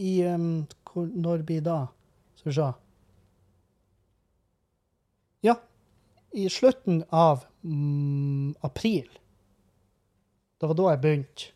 i 0.01 0.13
um, 0.25 0.65
hvor, 0.89 1.07
Når 1.07 1.45
blir 1.47 1.61
da? 1.65 1.79
Skal 2.39 2.49
vi 2.49 2.55
se. 2.57 2.67
Ja, 5.45 5.55
i 6.31 6.49
slutten 6.49 7.03
av 7.09 7.45
mm, 7.61 8.55
april. 8.65 9.09
Det 10.57 10.69
var 10.69 10.77
da 10.77 10.91
jeg 10.91 11.01
begynte. 11.01 11.51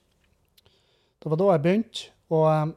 Det 1.21 1.31
var 1.33 1.41
da 1.41 1.49
jeg 1.55 1.63
begynte, 1.63 2.09
og, 2.29 2.73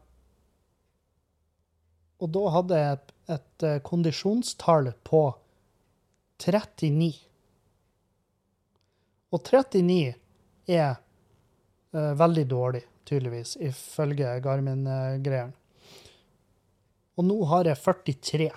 og 2.21 2.31
da 2.33 2.45
hadde 2.55 2.81
jeg 2.81 2.97
et, 2.97 3.11
et 3.35 3.65
eh, 3.69 3.81
kondisjonstall 3.85 4.89
på 5.05 5.23
39. 6.41 7.11
Og 9.37 9.43
39 9.45 10.15
er 10.73 10.95
uh, 10.97 12.13
veldig 12.17 12.47
dårlig, 12.49 12.85
tydeligvis, 13.09 13.57
ifølge 13.69 14.33
Garmin-greiene. 14.45 15.58
Og 17.19 17.27
nå 17.27 17.37
har 17.51 17.67
jeg 17.67 17.81
43, 17.83 18.49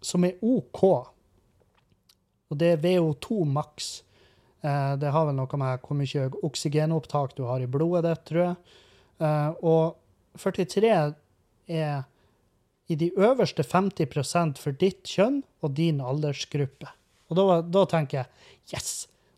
som 0.00 0.24
er 0.24 0.38
OK. 0.40 0.82
Og 2.48 2.60
det 2.60 2.74
er 2.74 2.82
VO2 2.82 3.44
maks. 3.52 3.88
Eh, 4.64 4.94
det 4.96 5.12
har 5.12 5.28
vel 5.28 5.36
noe 5.36 5.60
med 5.60 5.84
hvor 5.84 5.98
mye 5.98 6.28
oksygenopptak 6.48 7.36
du 7.36 7.44
har 7.50 7.60
i 7.60 7.68
blodet 7.68 8.06
ditt, 8.06 8.24
tror 8.30 8.44
jeg. 8.46 8.78
Eh, 9.20 9.50
og 9.60 9.98
43 10.40 10.94
er 11.68 12.06
i 12.88 12.96
de 12.96 13.10
øverste 13.20 13.62
50% 13.66 14.56
for 14.62 14.72
ditt 14.80 15.04
kjønn 15.04 15.42
og 15.60 15.76
din 15.76 16.00
aldersgruppe. 16.00 16.88
Og 17.28 17.36
da, 17.36 17.60
da 17.60 17.84
tenker 17.90 18.22
jeg 18.22 18.78
yes, 18.78 18.92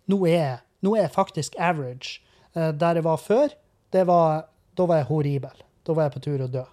nå 0.06 0.22
er, 0.30 0.62
nå 0.86 0.94
er 0.94 1.08
jeg 1.08 1.16
faktisk 1.16 1.58
average. 1.58 2.20
Eh, 2.54 2.70
der 2.70 3.00
jeg 3.00 3.08
var 3.08 3.18
før, 3.18 3.58
var, 3.90 4.46
da 4.78 4.86
var 4.86 5.02
jeg 5.02 5.10
horribel. 5.10 5.64
Da 5.82 5.96
var 5.96 6.06
jeg 6.06 6.14
på 6.14 6.26
tur 6.28 6.46
å 6.46 6.52
dø. 6.54 6.66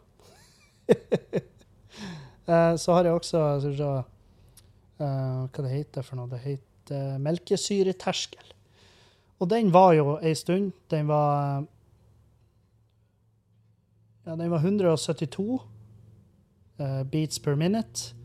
Eh, 2.47 2.75
så 2.75 2.93
har 2.93 3.03
jeg 3.03 3.13
også 3.13 3.59
så, 3.59 3.69
vi 3.69 3.81
eh, 3.83 4.03
hva 5.03 5.63
det 5.63 5.73
heter 5.73 6.01
for 6.05 6.15
noe. 6.19 6.29
Det 6.31 6.39
heter 6.45 7.17
melkesyreterskel. 7.19 8.53
Og 9.39 9.49
den 9.51 9.73
var 9.73 9.93
jo 9.97 10.19
ei 10.23 10.35
stund. 10.35 10.71
Den 10.89 11.07
var 11.07 11.65
ja, 14.25 14.35
den 14.35 14.51
var 14.51 14.59
172 14.63 15.61
eh, 16.79 17.03
beats 17.03 17.39
per 17.39 17.55
minute 17.55 18.15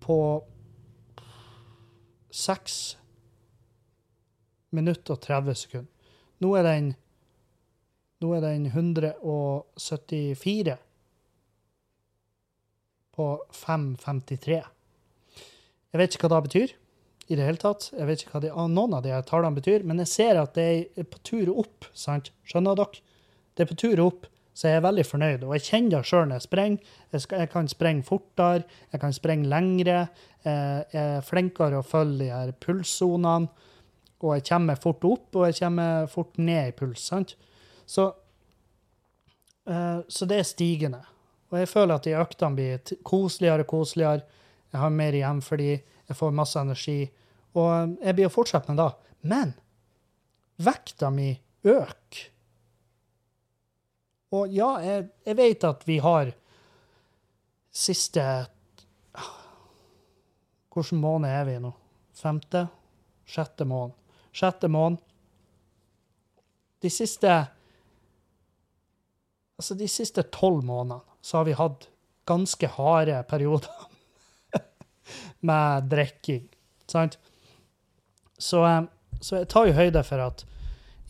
på 0.00 0.44
seks 2.30 2.98
minutter 4.74 5.14
og 5.14 5.20
30 5.22 5.54
sekunder. 5.54 5.90
Nå 6.42 6.54
er 6.58 6.62
den 6.66 6.94
nå 8.22 8.32
er 8.34 8.40
den 8.40 8.66
174 8.66 10.76
på 13.14 13.28
5,53. 13.54 14.60
Jeg 15.94 16.00
vet 16.00 16.16
ikke 16.16 16.28
hva 16.28 16.40
det 16.40 16.48
betyr 16.50 16.74
i 17.30 17.36
det 17.38 17.46
hele 17.46 17.60
tatt. 17.62 17.88
Jeg 17.94 18.06
vet 18.08 18.22
ikke 18.24 18.34
hva 18.36 18.42
de, 18.44 18.52
noen 18.74 18.96
av 18.98 19.04
de 19.06 19.14
tallene 19.28 19.56
betyr, 19.56 19.84
men 19.86 20.02
jeg 20.02 20.10
ser 20.10 20.40
at 20.42 20.54
det 20.58 20.68
er 20.98 21.06
på 21.08 21.20
tur 21.24 21.52
opp. 21.54 21.86
sant? 21.96 22.32
Skjønner 22.48 22.76
dere? 22.80 23.02
Det 23.54 23.64
er 23.64 23.70
på 23.70 23.78
tur 23.78 24.02
opp, 24.02 24.26
så 24.54 24.68
jeg 24.68 24.80
er 24.80 24.86
veldig 24.88 25.04
fornøyd. 25.06 25.44
Og 25.46 25.54
jeg 25.56 25.66
kjenner 25.68 26.00
det 26.02 26.08
sjøl 26.10 26.26
når 26.26 26.40
jeg 26.40 26.46
sprenger. 26.48 26.90
Jeg, 27.14 27.26
jeg 27.38 27.50
kan 27.54 27.70
springe 27.70 28.06
fortere, 28.06 28.66
jeg 28.92 29.02
kan 29.02 29.14
springe 29.14 29.50
lengre. 29.50 30.00
Eh, 30.44 30.82
Jeg 30.92 31.00
er 31.18 31.24
flinkere 31.24 31.78
å 31.80 31.86
følge 31.86 32.18
de 32.24 32.32
her 32.34 32.52
pulssonene. 32.60 33.48
Og 34.24 34.34
jeg 34.38 34.46
kommer 34.48 34.78
fort 34.80 35.04
opp, 35.04 35.30
og 35.36 35.46
jeg 35.50 35.58
kommer 35.60 36.06
fort 36.10 36.38
ned 36.38 36.70
i 36.70 36.76
puls. 36.76 37.06
sant? 37.06 37.34
Så, 37.86 38.08
eh, 39.66 40.00
så 40.08 40.26
det 40.26 40.38
er 40.38 40.48
stigende. 40.48 41.02
Og 41.54 41.60
jeg 41.60 41.70
føler 41.70 41.94
at 41.94 42.06
de 42.06 42.16
øktene 42.18 42.58
blir 42.58 42.94
koseligere 43.06 43.62
og 43.62 43.68
koseligere. 43.70 44.24
Jeg 44.74 44.80
har 44.82 44.90
mer 44.90 45.14
igjen 45.14 45.42
for 45.46 45.62
de, 45.62 45.76
jeg 45.78 46.16
får 46.18 46.32
masse 46.34 46.58
energi. 46.58 46.96
Og 47.54 47.94
jeg 48.02 48.16
blir 48.18 48.26
å 48.26 48.32
fortsette 48.34 48.74
med 48.74 48.80
det. 48.82 48.88
Men 49.30 49.52
vekta 50.66 51.12
mi 51.14 51.28
øker. 51.62 52.24
Og 54.34 54.50
ja, 54.50 54.72
jeg, 54.82 55.06
jeg 55.22 55.38
vet 55.38 55.68
at 55.70 55.86
vi 55.86 56.00
har 56.02 56.34
siste 57.70 58.26
Hvilken 60.74 60.98
måned 60.98 61.30
er 61.30 61.44
vi 61.46 61.54
i 61.54 61.62
nå? 61.62 61.70
Femte? 62.18 62.64
Sjette 63.30 63.62
måned. 63.62 63.94
Sjette 64.34 64.66
måned. 64.66 64.98
De 66.82 66.90
siste 66.90 67.30
Altså, 69.54 69.76
de 69.78 69.86
siste 69.86 70.24
tolv 70.34 70.64
månedene 70.66 71.13
så 71.24 71.40
har 71.40 71.48
vi 71.48 71.56
hatt 71.56 71.88
ganske 72.28 72.68
harde 72.76 73.22
perioder 73.28 73.86
med 75.48 75.88
drikking, 75.88 76.44
sant? 76.90 77.16
Så, 78.38 78.64
eh, 78.68 78.82
så 79.20 79.40
jeg 79.40 79.48
tar 79.52 79.70
jo 79.70 79.78
høyde 79.78 80.04
for 80.04 80.24
at 80.30 80.44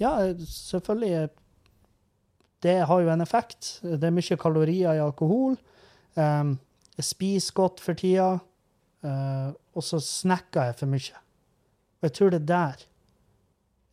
Ja, 0.00 0.16
selvfølgelig 0.42 1.28
det 2.64 2.78
har 2.88 3.00
jo 3.00 3.10
en 3.12 3.20
effekt. 3.20 3.78
Det 3.82 4.08
er 4.08 4.14
mye 4.14 4.38
kalorier 4.40 4.96
i 4.96 5.02
alkohol. 5.04 5.54
Um, 6.16 6.56
jeg 6.96 7.04
spiser 7.04 7.54
godt 7.54 7.82
for 7.84 7.98
tida, 7.98 8.38
uh, 9.04 9.50
og 9.74 9.84
så 9.84 10.00
snakker 10.00 10.70
jeg 10.70 10.78
for 10.80 10.90
mye. 10.90 11.20
Og 12.00 12.08
jeg 12.08 12.16
tror 12.16 12.32
det 12.32 12.40
er 12.40 12.48
der 12.48 12.84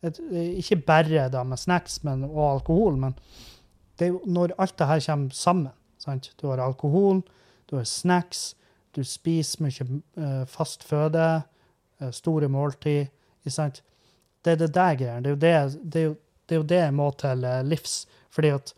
et, 0.02 0.18
Ikke 0.58 0.80
bare 0.82 1.28
da 1.30 1.44
med 1.46 1.60
snacks 1.60 2.00
men, 2.02 2.24
og 2.24 2.54
alkohol, 2.54 2.96
men 2.96 3.14
det 3.98 4.08
er 4.08 4.14
jo 4.14 4.22
når 4.26 4.56
alt 4.58 4.78
det 4.78 4.88
her 4.88 5.04
kommer 5.06 5.36
sammen. 5.36 5.70
Sant? 6.02 6.32
Du 6.40 6.48
har 6.50 6.62
alkohol, 6.62 7.22
du 7.70 7.76
har 7.78 7.86
snacks, 7.88 8.52
du 8.92 9.04
spiser 9.06 9.62
mye 9.64 9.86
uh, 10.18 10.42
fast 10.50 10.84
føde, 10.84 11.26
uh, 12.02 12.10
store 12.12 12.50
måltid. 12.52 13.12
Sant? 13.46 13.82
Det 14.42 14.56
er 14.56 14.62
det 14.64 14.72
der 14.74 14.98
greiene. 14.98 15.22
Det, 15.24 15.38
det, 15.40 15.82
det, 15.94 16.04
det 16.46 16.56
er 16.56 16.60
jo 16.60 16.70
det 16.74 16.80
jeg 16.82 16.96
må 16.98 17.10
til 17.22 17.46
uh, 17.46 17.60
livs. 17.66 18.02
Fordi 18.34 18.54
at 18.56 18.74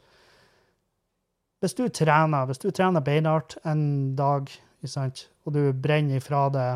hvis 1.65 1.77
du 1.79 1.87
trener, 1.89 2.45
hvis 2.45 2.61
du 2.61 2.69
trener 2.71 3.01
beinhardt 3.01 3.57
en 3.65 4.13
dag, 4.17 4.51
sant? 4.85 5.29
og 5.45 5.55
du 5.57 5.73
brenner 5.73 6.21
ifra 6.21 6.43
det 6.53 6.67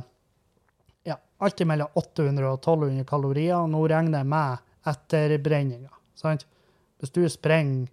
ja, 1.08 1.18
alt 1.44 1.61
mellom 1.68 1.92
800 1.92 2.48
og 2.48 2.56
1200 2.56 3.04
kalorier, 3.08 3.58
og 3.58 3.68
nå 3.72 3.82
regner 3.88 4.22
jeg 4.22 4.30
med 4.32 4.64
etterbrenninga. 4.88 5.92
Hvis 6.98 7.12
du 7.12 7.20
sprenger 7.28 7.92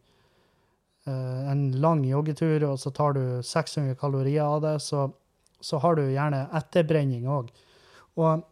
en 1.11 1.67
lang 1.81 2.01
joggetur, 2.07 2.63
og 2.71 2.79
så 2.81 2.91
tar 2.95 3.13
du 3.17 3.23
600 3.45 3.95
kalorier 3.99 4.43
av 4.43 4.63
det, 4.63 4.75
så, 4.81 5.07
så 5.61 5.79
har 5.83 5.99
du 5.99 6.07
gjerne 6.07 6.47
etterbrenning 6.57 7.27
òg. 7.29 7.51
Og, 8.15 8.45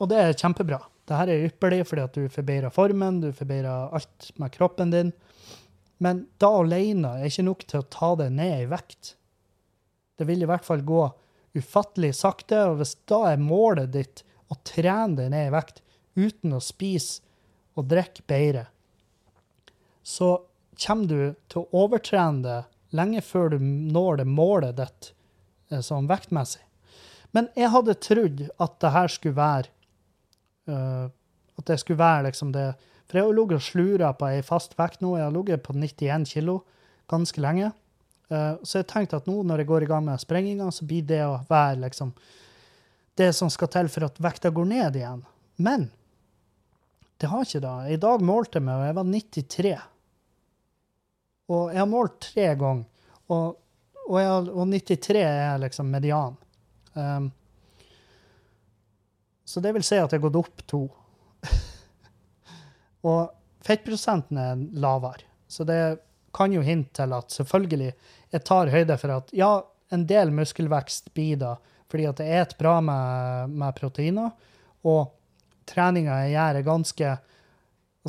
og, 0.00 0.08
det 0.10 0.18
er 0.20 0.36
kjempebra. 0.36 0.82
Dette 1.08 1.32
er 1.32 1.46
ypperlig 1.48 1.86
fordi 1.88 2.04
at 2.04 2.18
du 2.18 2.26
forbedrer 2.30 2.74
formen, 2.74 3.22
du 3.22 3.30
forbedrer 3.34 3.94
alt 3.96 4.30
med 4.40 4.52
kroppen 4.54 4.92
din. 4.92 5.14
Men 6.00 6.26
da 6.40 6.52
alene 6.60 7.16
er 7.18 7.28
ikke 7.28 7.46
nok 7.48 7.64
til 7.68 7.82
å 7.82 7.88
ta 7.92 8.12
det 8.20 8.30
ned 8.36 8.66
i 8.66 8.68
vekt. 8.70 9.14
Det 10.16 10.26
vil 10.28 10.44
i 10.44 10.48
hvert 10.48 10.66
fall 10.66 10.84
gå 10.86 11.02
ufattelig 11.56 12.12
sakte, 12.20 12.60
og 12.68 12.78
hvis 12.78 12.94
da 13.10 13.24
er 13.32 13.42
målet 13.42 13.90
ditt 13.96 14.22
å 14.50 14.58
trene 14.66 15.16
deg 15.18 15.32
ned 15.32 15.48
i 15.48 15.54
vekt 15.54 15.82
uten 16.18 16.54
å 16.54 16.62
spise 16.62 17.24
og 17.78 17.88
drikke 17.90 18.24
bedre, 18.28 18.66
så 20.02 20.34
kommer 20.80 21.06
du 21.06 21.22
til 21.50 21.62
å 21.62 21.84
overtrene 21.84 22.42
det 22.44 22.60
lenge 22.96 23.22
før 23.22 23.54
du 23.54 23.58
når 23.60 24.22
det 24.22 24.28
målet 24.28 24.78
ditt 24.80 25.12
eh, 25.70 25.82
sånn 25.84 26.08
vektmessig. 26.10 26.62
Men 27.36 27.50
jeg 27.58 27.70
hadde 27.70 27.98
trodd 28.02 28.40
at 28.58 28.78
det 28.82 28.90
her 28.90 29.12
skulle 29.12 29.38
være 29.38 29.70
uh, 30.66 31.06
At 31.60 31.68
det 31.68 31.76
skulle 31.78 32.00
være 32.00 32.24
liksom 32.26 32.50
det 32.50 32.72
For 33.06 33.20
jeg 33.20 33.28
har 33.28 33.36
ligget 33.36 33.60
og 33.60 33.62
slura 33.62 34.10
på 34.18 34.26
ei 34.26 34.40
fast 34.42 34.74
vekt 34.78 34.98
nå. 35.04 35.12
Jeg 35.14 35.28
har 35.28 35.36
ligget 35.36 35.62
på 35.62 35.76
91 35.76 36.26
kilo 36.26 36.56
ganske 37.10 37.42
lenge. 37.42 37.70
Uh, 38.30 38.58
så 38.66 38.80
jeg 38.80 38.88
tenkte 38.90 39.20
at 39.22 39.30
nå 39.30 39.44
når 39.46 39.62
jeg 39.62 39.70
går 39.70 39.86
i 39.86 39.90
gang 39.90 40.04
med 40.06 40.22
sprenginga, 40.22 40.72
så 40.74 40.86
blir 40.86 41.06
det 41.06 41.22
å 41.26 41.40
være 41.48 41.84
liksom 41.84 42.10
det 43.18 43.32
som 43.36 43.50
skal 43.50 43.70
til 43.70 43.90
for 43.92 44.06
at 44.06 44.18
vekta 44.22 44.50
går 44.54 44.68
ned 44.70 44.98
igjen. 44.98 45.24
Men 45.62 45.88
det 47.20 47.28
har 47.28 47.44
ikke 47.44 47.62
det. 47.62 47.74
I 47.94 47.98
dag 48.00 48.22
målte 48.24 48.58
jeg 48.58 48.66
meg, 48.66 48.78
og 48.78 48.86
jeg 48.86 48.96
var 48.96 49.08
93. 49.10 49.72
Og 51.50 51.72
jeg 51.72 51.80
har 51.82 51.90
målt 51.90 52.20
tre 52.22 52.46
ganger, 52.54 52.86
og, 53.30 53.56
og, 54.06 54.16
jeg, 54.20 54.50
og 54.54 54.70
93 54.70 55.22
er 55.24 55.62
liksom 55.62 55.90
median. 55.90 56.36
Um, 56.94 57.30
så 59.44 59.62
det 59.62 59.72
vil 59.74 59.86
si 59.86 59.98
at 59.98 60.12
jeg 60.12 60.20
har 60.20 60.28
gått 60.28 60.38
opp 60.38 60.62
to. 60.70 60.84
og 63.10 63.32
fettprosenten 63.66 64.38
er 64.38 64.62
lavere. 64.78 65.26
Så 65.50 65.66
det 65.66 65.80
kan 66.34 66.54
jo 66.54 66.62
hinte 66.62 67.00
til 67.00 67.16
at 67.16 67.34
selvfølgelig 67.34 67.90
jeg 68.30 68.44
tar 68.46 68.70
høyde 68.70 68.98
for 69.00 69.16
at 69.16 69.32
ja, 69.34 69.50
en 69.90 70.06
del 70.06 70.30
muskelvekst 70.34 71.10
blir 71.16 71.40
da 71.40 71.56
fordi 71.90 72.06
at 72.06 72.20
jeg 72.22 72.46
spiser 72.46 72.60
bra 72.60 72.76
med, 72.86 73.56
med 73.58 73.74
proteiner, 73.74 74.30
og 74.86 75.08
treninga 75.66 76.20
jeg 76.22 76.36
gjør, 76.36 76.58
er 76.60 76.66
ganske 76.68 77.14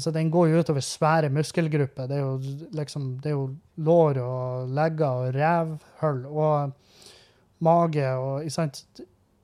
Altså, 0.01 0.15
den 0.15 0.31
går 0.33 0.47
jo 0.49 0.61
utover 0.63 0.81
svære 0.81 1.27
muskelgrupper. 1.29 2.07
Det 2.09 2.15
er 2.17 2.21
jo 2.23 2.69
liksom 2.73 3.19
Det 3.21 3.29
er 3.29 3.35
jo 3.35 3.55
lår 3.77 4.17
og 4.17 4.69
legger 4.73 5.07
og 5.07 5.35
revhull 5.35 6.23
og 6.25 6.71
mage 7.61 8.07
og 8.17 8.41
ikke 8.41 8.55
sant? 8.55 8.79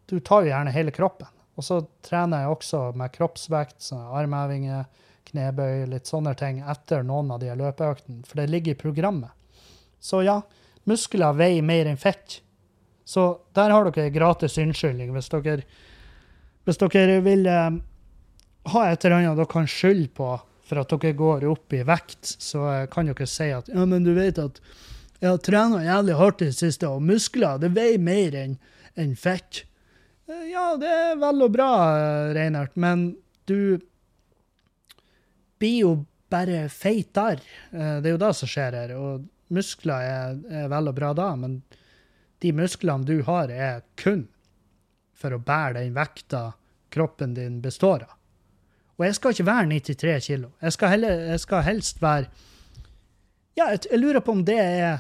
Du 0.09 0.17
tar 0.17 0.41
jo 0.41 0.49
gjerne 0.49 0.73
hele 0.73 0.91
kroppen. 0.95 1.29
Og 1.57 1.65
så 1.67 1.77
trener 2.01 2.41
jeg 2.41 2.55
også 2.55 2.79
med 2.97 3.13
kroppsvekt, 3.13 3.77
sånn 3.85 4.01
armhevinger, 4.17 4.87
knebøy, 5.29 5.85
litt 5.91 6.09
sånne 6.09 6.33
ting 6.39 6.63
etter 6.65 7.05
noen 7.05 7.29
av 7.35 7.43
de 7.43 7.53
løpeøktene, 7.53 8.25
for 8.25 8.41
det 8.41 8.49
ligger 8.49 8.73
i 8.73 8.79
programmet. 8.81 9.61
Så 10.01 10.23
ja, 10.25 10.39
muskler 10.89 11.37
veier 11.37 11.61
mer 11.61 11.85
enn 11.85 12.01
fett. 12.01 12.39
Så 13.05 13.27
der 13.53 13.69
har 13.73 13.91
dere 13.91 14.09
gratis 14.09 14.57
unnskyldning 14.57 15.13
hvis 15.13 15.29
dere, 15.33 15.61
hvis 16.65 16.81
dere 16.81 17.21
vil 17.21 17.45
eh, 17.45 17.77
ha 18.73 18.83
et 18.89 19.05
eller 19.05 19.21
annet 19.21 19.39
dere 19.39 19.51
kan 19.51 19.69
skylde 19.69 20.11
på 20.17 20.33
for 20.67 20.81
at 20.81 20.91
dere 20.91 21.15
går 21.15 21.45
opp 21.47 21.73
i 21.73 21.83
vekt, 21.87 22.35
så 22.43 22.87
kan 22.91 23.07
dere 23.07 23.27
si 23.29 23.47
at 23.55 23.69
ja, 23.71 23.85
men 23.87 24.03
du 24.03 24.11
vet 24.17 24.39
at 24.41 24.59
jeg 25.21 25.31
har 25.31 25.39
trena 25.41 25.79
jævlig 25.81 26.17
hardt 26.19 26.43
i 26.43 26.49
det 26.51 26.57
siste, 26.57 26.89
og 26.89 27.05
muskler 27.05 27.61
det 27.61 27.71
veier 27.73 28.01
mer 28.01 28.35
enn 28.37 28.57
en 28.97 29.15
fett. 29.17 29.63
Eh, 30.29 30.51
ja, 30.51 30.75
det 30.77 30.91
er 30.91 31.15
vel 31.21 31.45
og 31.45 31.55
bra, 31.55 31.71
Reinert, 32.35 32.75
men 32.75 33.09
du 33.49 33.79
blir 35.57 35.79
jo 35.81 35.93
bare 36.29 36.67
feitere. 36.69 37.41
der». 37.71 38.01
det 38.01 38.09
er 38.11 38.15
jo 38.17 38.21
det 38.25 38.33
som 38.35 38.51
skjer 38.51 38.77
her. 38.77 38.93
Og 38.99 39.25
muskler 39.53 40.05
er, 40.05 40.39
er 40.51 40.69
vel 40.69 40.91
og 40.91 40.97
bra 40.97 41.13
da, 41.17 41.31
men 41.39 41.61
de 42.43 42.53
musklene 42.53 43.07
du 43.07 43.21
har, 43.25 43.49
er 43.49 43.81
kun 43.97 44.27
for 45.17 45.33
å 45.33 45.41
bære 45.41 45.79
den 45.79 45.95
vekta 45.95 46.51
kroppen 46.93 47.33
din 47.33 47.61
består 47.63 48.05
av. 48.05 48.16
Og 48.97 49.05
jeg 49.05 49.15
skal 49.15 49.33
ikke 49.33 49.45
være 49.45 49.69
93 49.69 50.27
kilo. 50.27 50.49
Jeg 50.61 50.73
skal, 50.73 50.89
heller, 50.89 51.09
jeg 51.33 51.39
skal 51.39 51.63
helst 51.63 52.01
være 52.01 52.25
Ja, 53.57 53.65
jeg, 53.73 53.79
jeg, 53.91 53.99
lurer 53.99 54.21
på 54.21 54.31
om 54.31 54.43
det 54.45 54.57
er 54.59 54.97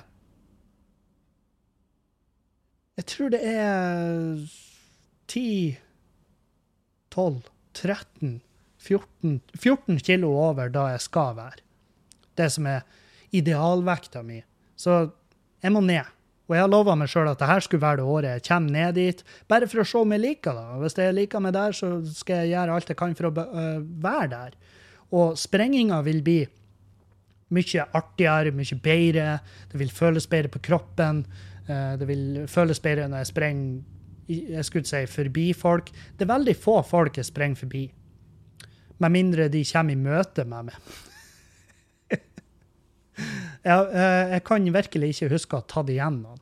Jeg 2.97 3.05
tror 3.05 3.29
det 3.29 3.41
er 3.45 4.47
10, 5.27 5.77
12, 7.11 7.41
13, 7.73 8.41
14 8.77 9.41
14 9.53 9.99
kilo 9.99 10.31
over 10.33 10.69
da 10.73 10.87
jeg 10.95 11.01
skal 11.01 11.35
være. 11.37 11.61
Det 12.37 12.49
som 12.51 12.65
er 12.65 12.81
idealvekta 13.31 14.23
mi. 14.25 14.41
Så 14.75 15.09
jeg 15.61 15.71
må 15.71 15.81
ned. 15.81 16.16
Og 16.47 16.55
jeg 16.55 16.63
har 16.63 16.71
lova 16.71 16.95
meg 16.95 17.09
sjøl 17.11 17.27
at 17.27 17.41
det 17.41 17.49
her 17.49 17.63
skulle 17.63 17.83
være 17.83 17.99
det 17.99 18.07
året 18.07 18.37
jeg 18.37 18.45
kommer 18.47 18.75
ned 18.75 18.95
dit, 18.95 19.23
bare 19.51 19.67
for 19.67 19.83
å 19.83 19.87
se 19.87 19.99
om 19.99 20.13
jeg 20.15 20.23
liker 20.23 20.55
det. 20.55 20.67
Hvis 20.83 20.95
jeg 20.99 21.17
liker 21.17 21.43
meg 21.43 21.55
der, 21.57 21.75
så 21.75 21.89
skal 22.07 22.43
jeg 22.43 22.53
gjøre 22.53 22.77
alt 22.77 22.93
jeg 22.93 22.99
kan 22.99 23.17
for 23.19 23.29
å 23.29 23.33
uh, 23.35 23.81
være 24.03 24.29
der. 24.31 24.55
Og 25.17 25.35
sprenginga 25.39 25.99
vil 26.07 26.23
bli 26.23 26.39
mye 27.55 27.83
artigere, 27.95 28.55
mye 28.55 28.79
bedre. 28.83 29.27
Det 29.71 29.79
vil 29.79 29.91
føles 29.91 30.27
bedre 30.31 30.51
på 30.55 30.63
kroppen. 30.69 31.25
Uh, 31.67 31.93
det 31.99 32.07
vil 32.07 32.25
føles 32.51 32.79
bedre 32.83 33.09
når 33.11 33.25
jeg 33.25 33.31
sprenger 33.33 33.95
jeg 34.27 34.65
skulle 34.67 34.87
si 34.87 35.05
forbi 35.07 35.53
folk. 35.55 35.91
Det 36.19 36.25
er 36.25 36.33
veldig 36.33 36.55
få 36.59 36.81
folk 36.83 37.17
jeg 37.17 37.29
sprenger 37.29 37.63
forbi. 37.63 37.85
Med 38.99 39.13
mindre 39.13 39.47
de 39.47 39.63
kommer 39.71 39.93
i 39.93 39.99
møte 40.01 40.43
med 40.43 40.67
meg. 40.67 40.97
Jeg, 43.65 43.87
eh, 43.93 44.33
jeg, 44.33 44.43
kan 44.47 44.67
virkelig 44.73 45.13
ikke 45.13 45.31
huske 45.33 45.55
å 45.57 45.61
ha 45.61 45.67
tatt 45.69 45.89
igjen 45.93 46.21
noen. 46.23 46.41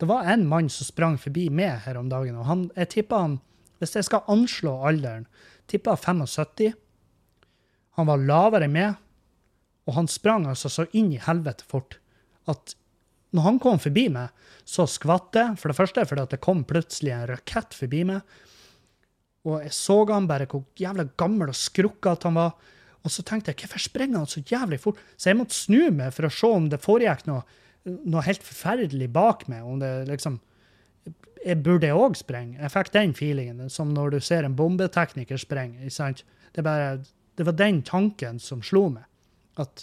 Det 0.00 0.08
var 0.10 0.26
en 0.30 0.44
mann 0.50 0.68
som 0.72 0.88
sprang 0.88 1.16
forbi 1.20 1.48
meg 1.50 1.84
her 1.86 1.98
om 2.00 2.10
dagen, 2.10 2.38
og 2.38 2.48
han, 2.48 2.68
jeg 2.76 2.90
tippa 2.96 3.22
han 3.22 3.40
Hvis 3.82 3.96
jeg 3.96 4.06
skal 4.06 4.28
anslå 4.30 4.76
alderen, 4.86 5.24
tippa 5.66 5.96
75. 5.98 6.76
Han 7.98 8.06
var 8.06 8.20
lavere 8.22 8.68
enn 8.68 8.76
meg, 8.76 9.00
og 9.90 9.96
han 9.96 10.06
sprang 10.06 10.46
altså 10.46 10.70
så 10.70 10.86
inn 10.94 11.10
i 11.10 11.18
helvete 11.18 11.66
fort 11.66 11.98
at 12.50 12.76
når 13.32 13.46
han 13.46 13.58
kom 13.62 13.80
forbi 13.80 14.06
meg, 14.12 14.30
så 14.68 14.84
skvatt 14.86 15.36
jeg, 15.38 15.56
For 15.58 15.72
det 15.72 15.78
første 15.78 16.04
fordi 16.06 16.26
det 16.34 16.42
kom 16.44 16.64
plutselig 16.68 17.14
en 17.14 17.26
rakett 17.32 17.74
forbi 17.74 18.04
meg. 18.08 18.20
Og 19.48 19.64
jeg 19.64 19.74
så 19.74 19.96
han 20.12 20.28
bare 20.30 20.46
hvor 20.50 20.66
jævla 20.78 21.08
gammel 21.18 21.50
og 21.50 21.58
skrukkete 21.58 22.28
han 22.28 22.38
var. 22.38 22.52
Og 23.02 23.10
så 23.10 23.24
tenkte 23.26 23.50
jeg, 23.50 23.62
hvorfor 23.64 23.82
sprenger 23.82 24.22
han 24.22 24.30
så 24.30 24.44
jævlig 24.46 24.78
fort? 24.82 25.00
Så 25.16 25.30
jeg 25.30 25.38
måtte 25.40 25.58
snu 25.58 25.90
meg 25.94 26.14
for 26.14 26.28
å 26.28 26.32
se 26.32 26.50
om 26.54 26.68
det 26.70 26.82
foregikk 26.82 27.26
noe, 27.26 27.42
noe 27.84 28.24
helt 28.26 28.44
forferdelig 28.46 29.08
bak 29.12 29.48
meg. 29.50 29.64
Om 29.66 29.82
det 29.82 29.92
liksom 30.10 30.38
jeg 31.42 31.58
Burde 31.58 31.88
jeg 31.88 31.98
òg 31.98 32.14
sprenge? 32.14 32.60
Jeg 32.60 32.70
fikk 32.70 32.92
den 32.94 33.14
feelingen, 33.18 33.70
som 33.72 33.90
når 33.90 34.12
du 34.14 34.20
ser 34.22 34.46
en 34.46 34.54
bombetekniker 34.54 35.40
sprenge. 35.42 35.90
Det, 36.54 36.62
det 36.62 37.46
var 37.48 37.56
den 37.58 37.80
tanken 37.82 38.38
som 38.38 38.62
slo 38.62 38.84
meg. 38.92 39.08
At 39.58 39.82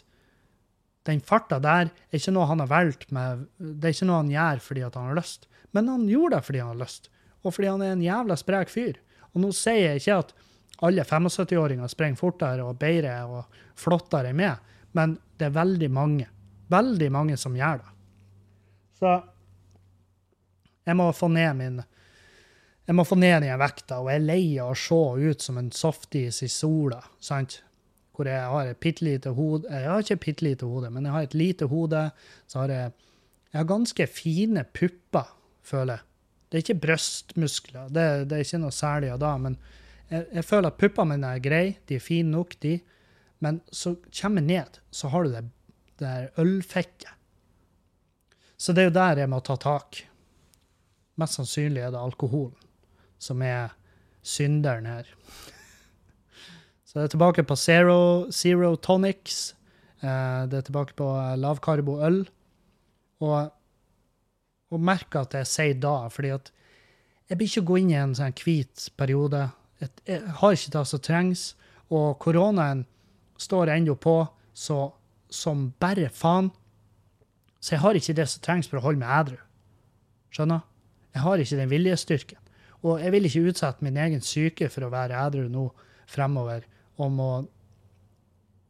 den 1.09 1.19
farta 1.25 1.59
der 1.59 1.89
er 1.89 2.15
ikke 2.15 2.33
noe 2.35 2.47
han 2.49 2.61
har 2.63 2.69
valgt 2.71 3.11
med 3.15 3.45
Det 3.57 3.89
er 3.89 3.95
ikke 3.95 4.07
noe 4.09 4.21
han 4.21 4.31
gjør 4.33 4.63
fordi 4.63 4.83
han 4.85 5.09
har 5.09 5.19
lyst, 5.19 5.47
men 5.75 5.91
han 5.91 6.07
gjorde 6.09 6.37
det 6.37 6.47
fordi 6.47 6.61
han 6.63 6.71
har 6.73 6.81
lyst, 6.81 7.09
og 7.43 7.55
fordi 7.55 7.69
han 7.71 7.83
er 7.85 7.93
en 7.95 8.03
jævla 8.03 8.37
sprek 8.39 8.71
fyr. 8.71 8.99
Og 9.33 9.43
nå 9.43 9.51
sier 9.55 9.93
jeg 9.93 10.01
ikke 10.01 10.19
at 10.23 10.33
alle 10.85 11.03
75-åringer 11.03 11.91
springer 11.91 12.19
fortere 12.19 12.63
og 12.63 12.77
bedre 12.79 13.15
og 13.27 13.61
flottere 13.79 14.31
enn 14.31 14.39
meg. 14.39 14.67
Men 14.95 15.17
det 15.37 15.49
er 15.49 15.55
veldig 15.57 15.89
mange, 15.91 16.27
veldig 16.71 17.09
mange 17.13 17.37
som 17.37 17.57
gjør 17.57 17.81
det. 17.81 17.95
Så 18.99 19.15
jeg 20.89 20.97
må 20.97 21.11
få 21.13 21.29
ned 21.31 21.57
min 21.59 21.81
jeg 22.89 22.97
må 22.97 23.03
få 23.05 23.19
ned 23.21 23.43
den 23.43 23.59
vekta, 23.61 23.99
og 24.01 24.07
jeg 24.09 24.17
er 24.17 24.23
lei 24.25 24.45
av 24.57 24.71
å 24.71 24.77
se 24.81 25.27
ut 25.29 25.43
som 25.45 25.59
en 25.61 25.67
softis 25.69 26.39
i 26.41 26.47
sola. 26.49 26.97
sant? 27.21 27.59
Hvor 28.17 28.25
jeg 28.25 28.47
har 28.49 28.65
et 28.65 28.79
bitte 28.81 29.05
lite 29.05 29.29
hode 29.37 29.69
Jeg 29.69 29.85
har 29.87 30.01
ikke 30.01 30.15
et 30.15 30.23
bitte 30.23 30.43
lite 30.43 30.65
hode, 30.65 30.89
men 30.89 31.05
jeg 31.05 31.13
har 31.13 31.27
et 31.27 31.35
lite 31.37 31.67
hode. 31.69 32.01
Så 32.49 32.63
har 32.63 32.73
jeg, 32.73 32.95
jeg 33.51 33.59
har 33.59 33.67
ganske 33.69 34.07
fine 34.09 34.63
pupper, 34.73 35.29
føler 35.61 35.99
jeg. 35.99 36.05
Det 36.49 36.57
er 36.57 36.65
ikke 36.65 36.81
brystmuskler, 36.87 37.93
det, 37.93 38.07
det 38.25 38.39
er 38.39 38.47
ikke 38.47 38.61
noe 38.63 38.73
særlig 38.73 39.13
av 39.13 39.21
det. 39.21 39.35
Men 39.45 39.59
jeg, 40.09 40.25
jeg 40.33 40.45
føler 40.45 40.71
at 40.71 40.79
puppene 40.81 41.15
mine 41.15 41.33
er 41.35 41.43
greie, 41.43 41.75
de 41.89 41.97
er 41.97 42.03
fine 42.03 42.33
nok, 42.33 42.55
de. 42.63 42.79
Men 43.39 43.61
så 43.71 43.95
kommer 44.09 44.43
jeg 44.43 44.49
ned, 44.49 44.79
så 44.91 45.11
har 45.13 45.25
du 45.25 45.33
det, 45.33 45.43
det 45.99 46.07
der 46.07 46.41
ølfekket. 46.41 47.13
Så 48.59 48.73
det 48.75 48.83
er 48.83 48.89
jo 48.89 48.97
der 48.97 49.21
jeg 49.23 49.31
må 49.31 49.39
ta 49.39 49.55
tak. 49.55 50.01
Mest 51.19 51.37
sannsynlig 51.39 51.83
er 51.83 51.93
det 51.93 52.01
alkoholen 52.01 52.57
som 53.19 53.41
er 53.43 53.75
synderen 54.23 54.87
her. 54.87 55.07
Så 56.87 56.97
det 56.97 57.05
er 57.05 57.13
tilbake 57.13 57.43
på 57.45 57.55
Zero, 57.59 58.31
zero 58.31 58.73
Tonics. 58.75 59.53
Eh, 60.01 60.43
det 60.49 60.57
er 60.57 60.65
tilbake 60.67 60.95
på 60.97 61.07
lavkarboøl. 61.39 62.23
Og, 63.19 63.51
og 64.71 64.81
merker 64.81 65.27
at 65.27 65.35
jeg 65.37 65.49
sier 65.51 65.79
da, 65.83 66.07
fordi 66.11 66.31
at 66.33 66.51
jeg 67.29 67.37
blir 67.37 67.51
ikke 67.51 67.67
gå 67.67 67.79
inn 67.81 67.91
i 67.93 67.99
en 67.99 68.15
sånn 68.17 68.35
hvit 68.39 68.87
periode. 68.97 69.43
Jeg, 69.79 69.91
jeg 70.07 70.35
har 70.41 70.55
ikke 70.55 70.73
det 70.75 70.85
som 70.91 71.03
trengs. 71.03 71.43
Og 71.89 72.19
koronaen 72.21 72.85
står 73.39 73.73
ennå 73.73 73.95
på 73.97 74.21
så, 74.53 74.91
som 75.29 75.69
bare 75.81 76.09
faen. 76.13 76.51
Så 77.59 77.75
jeg 77.75 77.83
har 77.83 77.97
ikke 77.97 78.17
det 78.17 78.27
som 78.31 78.43
trengs 78.43 78.69
for 78.69 78.79
å 78.79 78.85
holde 78.85 79.01
meg 79.01 79.13
edru. 79.15 79.39
Skjønner? 80.35 80.65
Jeg 81.15 81.25
har 81.25 81.41
ikke 81.41 81.59
den 81.59 81.71
viljestyrken. 81.71 82.41
Og 82.85 83.01
jeg 83.03 83.11
vil 83.11 83.27
ikke 83.27 83.47
utsette 83.51 83.83
min 83.83 83.97
egen 83.99 84.21
syke 84.23 84.69
for 84.71 84.85
å 84.85 84.93
være 84.93 85.17
edru 85.19 85.47
nå 85.51 85.65
fremover, 86.09 86.63
om 86.99 87.19
å 87.19 87.31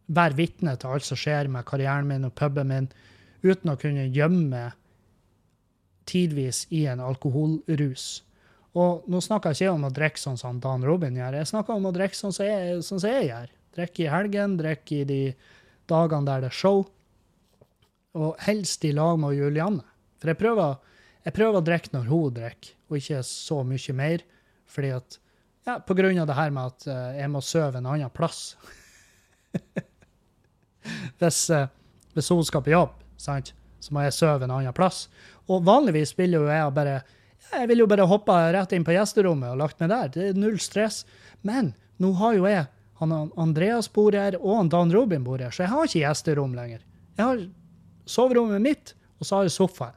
være 0.10 0.38
vitne 0.38 0.74
til 0.80 0.96
alt 0.96 1.06
som 1.06 1.20
skjer 1.20 1.50
med 1.52 1.68
karrieren 1.70 2.10
min 2.10 2.26
og 2.26 2.34
puben 2.38 2.72
min, 2.72 2.90
uten 3.46 3.72
å 3.72 3.78
kunne 3.80 4.08
gjemme 4.10 4.48
meg 4.50 4.78
tidvis 6.10 6.64
i 6.74 6.88
en 6.90 7.04
alkoholrus. 7.06 8.24
Og 8.80 9.08
nå 9.12 9.20
snakker 9.24 9.52
jeg 9.52 9.68
ikke 9.68 9.76
om 9.76 9.88
å 9.88 9.94
drikke 9.94 10.22
sånn 10.22 10.38
som 10.40 10.60
Dan 10.64 10.86
Robin 10.88 11.18
gjør, 11.18 11.40
jeg 11.42 11.52
snakker 11.52 11.76
om 11.76 11.90
å 11.90 11.96
drikke 11.96 12.18
sånn 12.18 12.36
sånn 12.36 12.84
som 12.86 13.10
jeg 13.10 13.30
gjør. 13.30 13.50
Drikke 13.76 14.06
i 14.06 14.12
helgen, 14.12 14.58
drikke 14.60 15.02
i 15.02 15.08
de 15.10 15.22
dagene 15.90 16.28
der 16.28 16.46
det 16.46 16.52
er 16.52 16.60
show, 16.60 16.84
og 18.18 18.38
helst 18.46 18.86
i 18.86 18.94
lag 18.96 19.20
med 19.22 19.38
Julianne. 19.38 19.86
For 20.20 20.32
jeg 20.32 20.40
prøver, 20.40 20.78
jeg 21.26 21.36
prøver 21.36 21.60
å 21.60 21.66
drikke 21.66 21.94
når 21.96 22.08
hun 22.10 22.36
drikker, 22.36 22.76
og 22.90 23.00
ikke 23.00 23.22
så 23.28 23.62
mye 23.68 23.96
mer. 23.98 24.26
Fordi 24.70 24.94
at 24.98 25.20
ja, 25.68 25.76
På 25.86 25.94
grunn 25.94 26.18
av 26.18 26.26
det 26.26 26.38
her 26.38 26.54
med 26.56 26.72
at 26.72 26.88
eh, 26.90 27.20
jeg 27.20 27.30
må 27.30 27.42
sove 27.46 27.78
en 27.78 27.90
annen 27.92 28.10
plass. 28.16 28.56
hvis, 31.20 31.42
eh, 31.54 31.68
hvis 32.16 32.30
hun 32.34 32.46
skal 32.48 32.64
på 32.66 32.74
jobb, 32.74 32.96
sant, 33.20 33.52
så 33.84 33.94
må 33.94 34.02
jeg 34.06 34.16
sove 34.16 34.48
en 34.48 34.56
annen 34.56 34.74
plass. 34.74 35.04
Og 35.46 35.62
vanligvis 35.68 36.16
vil 36.18 36.40
jo 36.40 36.48
jeg 36.48 36.74
bare 36.74 37.02
jeg 37.52 37.70
vil 37.72 37.84
jo 37.84 37.88
bare 37.90 38.08
hoppe 38.10 38.36
rett 38.54 38.74
inn 38.76 38.86
på 38.88 38.94
gjesterommet 38.96 39.54
og 39.54 39.62
lagt 39.62 39.80
meg 39.82 39.90
der. 39.92 40.12
Det 40.14 40.28
er 40.30 40.40
null 40.40 40.60
stress. 40.62 41.04
Men 41.46 41.74
nå 42.02 42.14
har 42.20 42.36
jo 42.38 42.48
jeg 42.50 42.68
han 43.00 43.14
Andreas 43.40 43.88
bor 43.96 44.12
her, 44.12 44.36
og 44.44 44.68
Dan 44.74 44.92
Robin 44.92 45.24
bor 45.24 45.40
her, 45.40 45.54
så 45.56 45.64
jeg 45.64 45.72
har 45.72 45.88
ikke 45.88 46.02
gjesterom 46.02 46.56
lenger. 46.58 46.82
Jeg 47.16 47.24
har 47.24 47.44
soverommet 48.10 48.60
mitt, 48.64 48.92
og 49.20 49.28
så 49.28 49.38
har 49.38 49.48
jeg 49.48 49.54
sofaen. 49.56 49.96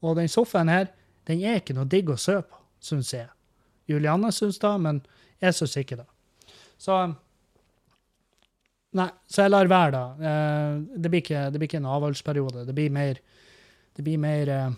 Og 0.00 0.16
den 0.16 0.30
sofaen 0.32 0.72
her, 0.72 0.88
den 1.28 1.42
er 1.44 1.60
ikke 1.60 1.76
noe 1.76 1.84
digg 1.84 2.08
å 2.08 2.16
sø 2.16 2.38
på, 2.40 2.56
syns 2.80 3.12
jeg. 3.12 3.28
Julianne 3.90 4.30
syns 4.32 4.56
det, 4.62 4.70
men 4.80 5.02
jeg 5.44 5.58
syns 5.58 5.76
ikke 5.82 6.00
det. 6.00 6.08
Så 6.80 7.02
Nei, 8.96 9.06
så 9.30 9.44
jeg 9.44 9.52
lar 9.52 9.68
være, 9.70 9.90
da. 9.94 10.04
Eh, 10.18 10.78
Det 10.98 11.10
blir 11.12 11.20
ikke, 11.22 11.42
det 11.52 11.60
blir 11.60 11.68
ikke 11.68 11.78
en 11.78 11.92
avholdsperiode. 11.92 12.64
Det 12.66 12.74
blir 12.74 12.90
mer 12.90 13.20
Det 13.94 14.02
blir 14.02 14.18
mer 14.18 14.48
eh, 14.48 14.70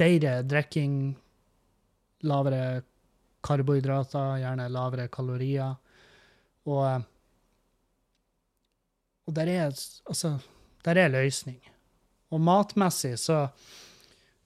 bedre 0.00 0.42
drikking, 0.48 0.94
lavere 2.24 2.82
karbohydrater, 3.44 4.40
gjerne 4.42 4.68
lavere 4.72 5.08
kalorier. 5.12 5.76
Og, 6.68 6.84
eh, 6.86 7.02
og 9.28 9.36
der 9.36 9.52
er 9.52 9.68
altså 9.70 10.38
der 10.84 10.96
er 10.96 11.12
løsning. 11.12 11.60
Og 12.30 12.40
matmessig 12.40 13.18
så 13.18 13.48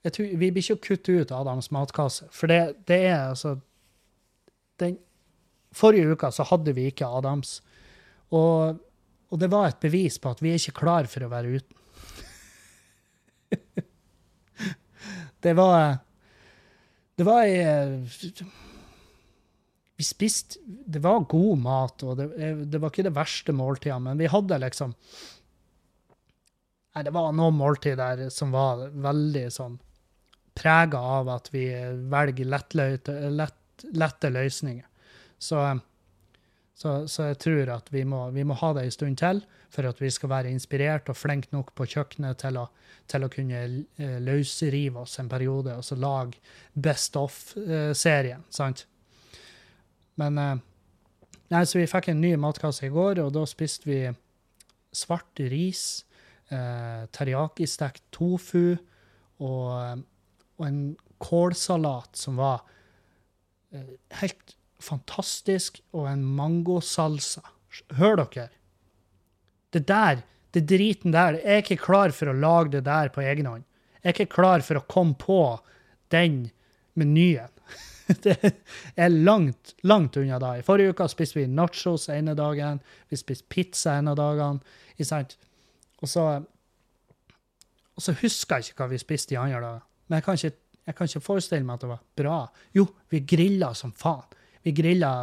jeg 0.04 0.12
tror, 0.12 0.24
Vi 0.36 0.50
blir 0.52 0.60
ikke 0.60 0.82
kutte 0.84 1.12
ut 1.22 1.30
Adams 1.32 1.70
matkasse, 1.72 2.26
for 2.30 2.46
det, 2.46 2.76
det 2.84 3.06
er 3.06 3.30
altså 3.30 3.54
den, 4.76 4.98
Forrige 5.72 6.12
uka 6.12 6.30
så 6.30 6.44
hadde 6.44 6.74
vi 6.74 6.90
ikke 6.90 7.06
Adams. 7.06 7.62
Og, 8.30 8.76
og 9.30 9.40
det 9.40 9.48
var 9.50 9.68
et 9.68 9.80
bevis 9.80 10.18
på 10.18 10.30
at 10.30 10.42
vi 10.42 10.52
er 10.52 10.60
ikke 10.60 10.76
klar 10.84 11.08
for 11.10 11.24
å 11.24 11.30
være 11.32 11.56
uten. 11.56 11.80
Det 15.44 15.54
var 15.58 15.98
Det 17.14 17.26
var 17.26 17.44
ei 17.44 18.02
Vi 19.94 20.04
spiste 20.06 20.58
Det 20.64 21.02
var 21.04 21.28
god 21.30 21.62
mat, 21.62 22.02
og 22.02 22.18
det, 22.18 22.28
det 22.72 22.80
var 22.80 22.90
ikke 22.90 23.06
det 23.06 23.14
verste 23.14 23.54
måltidet, 23.54 24.00
men 24.02 24.18
vi 24.18 24.30
hadde 24.32 24.60
liksom 24.64 24.96
Nei, 26.94 27.02
det 27.02 27.14
var 27.14 27.32
noen 27.34 27.56
måltid 27.58 27.98
der 27.98 28.28
som 28.30 28.52
var 28.54 28.88
veldig 28.92 29.48
sånn 29.50 29.80
prega 30.54 30.98
av 30.98 31.28
at 31.28 31.50
vi 31.50 31.66
velger 32.10 32.46
lettløyte, 32.46 33.14
lett, 33.34 33.86
lette 33.98 34.30
løsninger. 34.30 34.86
Så, 35.38 35.58
så, 36.78 36.92
så, 37.10 37.30
jeg 37.32 37.40
tror 37.42 37.72
at 37.74 37.90
vi 37.92 38.04
må, 38.08 38.28
vi 38.30 38.46
må 38.46 38.56
ha 38.60 38.72
det 38.76 38.86
en 38.86 38.94
stund 38.94 39.18
til 39.20 39.42
for 39.74 39.88
at 39.90 40.00
vi 40.02 40.10
skal 40.14 40.30
være 40.30 40.52
inspirert 40.54 41.10
og 41.10 41.18
flinke 41.18 41.50
nok 41.54 41.72
på 41.76 41.86
kjøkkenet 41.96 42.38
til 42.44 42.60
å, 42.60 42.68
til 43.10 43.26
å 43.26 43.30
kunne 43.32 43.62
eh, 43.64 44.18
løsrive 44.22 45.02
oss 45.02 45.18
en 45.20 45.30
periode 45.30 45.74
og 45.74 45.84
så 45.86 45.98
lage 45.98 46.38
Best 46.74 47.18
of-serien. 47.18 48.46
sant? 48.54 48.86
Men 50.20 50.38
eh, 50.38 50.54
Nei, 51.52 51.60
så 51.68 51.78
vi 51.78 51.86
fikk 51.86 52.08
en 52.10 52.22
ny 52.24 52.32
matkasse 52.40 52.86
i 52.86 52.92
går, 52.92 53.20
og 53.22 53.34
da 53.36 53.44
spiste 53.46 53.86
vi 53.86 53.98
svart 54.96 55.42
ris 55.52 56.04
eh, 56.48 57.04
teriyaki-stekt 57.14 58.02
tofu 58.14 58.72
og, 58.72 59.68
eh, 59.76 60.00
og, 60.56 60.64
en 60.66 60.80
kålsalat 61.22 62.16
som 62.18 62.40
var 62.40 62.64
eh, 63.74 63.94
helt 64.22 64.56
fantastisk, 64.82 65.78
og 65.96 66.08
en 66.10 66.24
mangosalsa. 66.36 67.44
Hør 67.96 68.18
dere? 68.24 68.50
Det 69.74 69.84
der, 69.88 70.22
det 70.54 70.66
driten 70.70 71.14
der, 71.14 71.40
jeg 71.40 71.58
er 71.58 71.64
ikke 71.64 71.82
klar 71.82 72.14
for 72.14 72.30
å 72.30 72.36
lage 72.38 72.76
det 72.76 72.84
der 72.86 73.10
på 73.14 73.24
egen 73.24 73.48
hånd. 73.50 73.64
Jeg 74.02 74.10
er 74.10 74.14
ikke 74.14 74.36
klar 74.36 74.62
for 74.62 74.78
å 74.78 74.86
komme 74.86 75.16
på 75.18 75.40
den 76.14 76.44
menyen. 76.98 77.50
Det 78.24 78.36
er 79.00 79.08
langt, 79.08 79.72
langt 79.88 80.18
unna 80.20 80.36
da. 80.36 80.50
I 80.58 80.64
forrige 80.66 80.92
uke 80.92 81.06
spiste 81.08 81.38
vi 81.38 81.46
nachos 81.48 82.10
ene 82.12 82.34
dagen. 82.36 82.82
Vi 83.08 83.16
spiste 83.16 83.48
pizza 83.48 83.94
en 83.96 84.10
av 84.12 84.18
dagene. 84.20 84.60
Og 85.00 86.10
så, 86.10 86.26
og 87.96 88.04
så 88.04 88.14
husker 88.20 88.60
jeg 88.60 88.74
ikke 88.74 88.84
hva 88.84 88.90
vi 88.92 89.00
spiste 89.00 89.32
de 89.32 89.40
andre 89.40 89.62
dagene. 89.62 89.88
Men 90.04 90.20
jeg 90.20 90.26
kan, 90.26 90.36
ikke, 90.36 90.60
jeg 90.84 90.98
kan, 90.98 91.08
ikke, 91.08 91.24
forestille 91.24 91.64
meg 91.64 91.78
at 91.78 91.86
det 91.86 91.92
var 91.94 92.04
bra. 92.20 92.38
Jo, 92.76 92.86
vi 93.08 93.22
grilla 93.24 93.72
som 93.78 93.94
faen. 93.96 94.36
Vi 94.64 94.76
grilla 94.76 95.14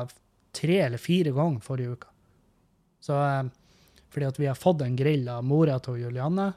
tre 0.57 0.81
eller 0.87 1.01
fire 1.01 1.33
ganger 1.37 1.61
forrige 1.65 1.95
uke. 1.95 2.09
Så, 3.01 3.13
eh, 3.13 3.45
fordi 4.11 4.27
at 4.27 4.39
vi 4.39 4.49
har 4.49 4.59
fått 4.59 4.83
en 4.85 4.97
grill 4.99 5.27
av 5.31 5.45
mora 5.47 5.77
til 5.83 6.01
Julianne. 6.03 6.51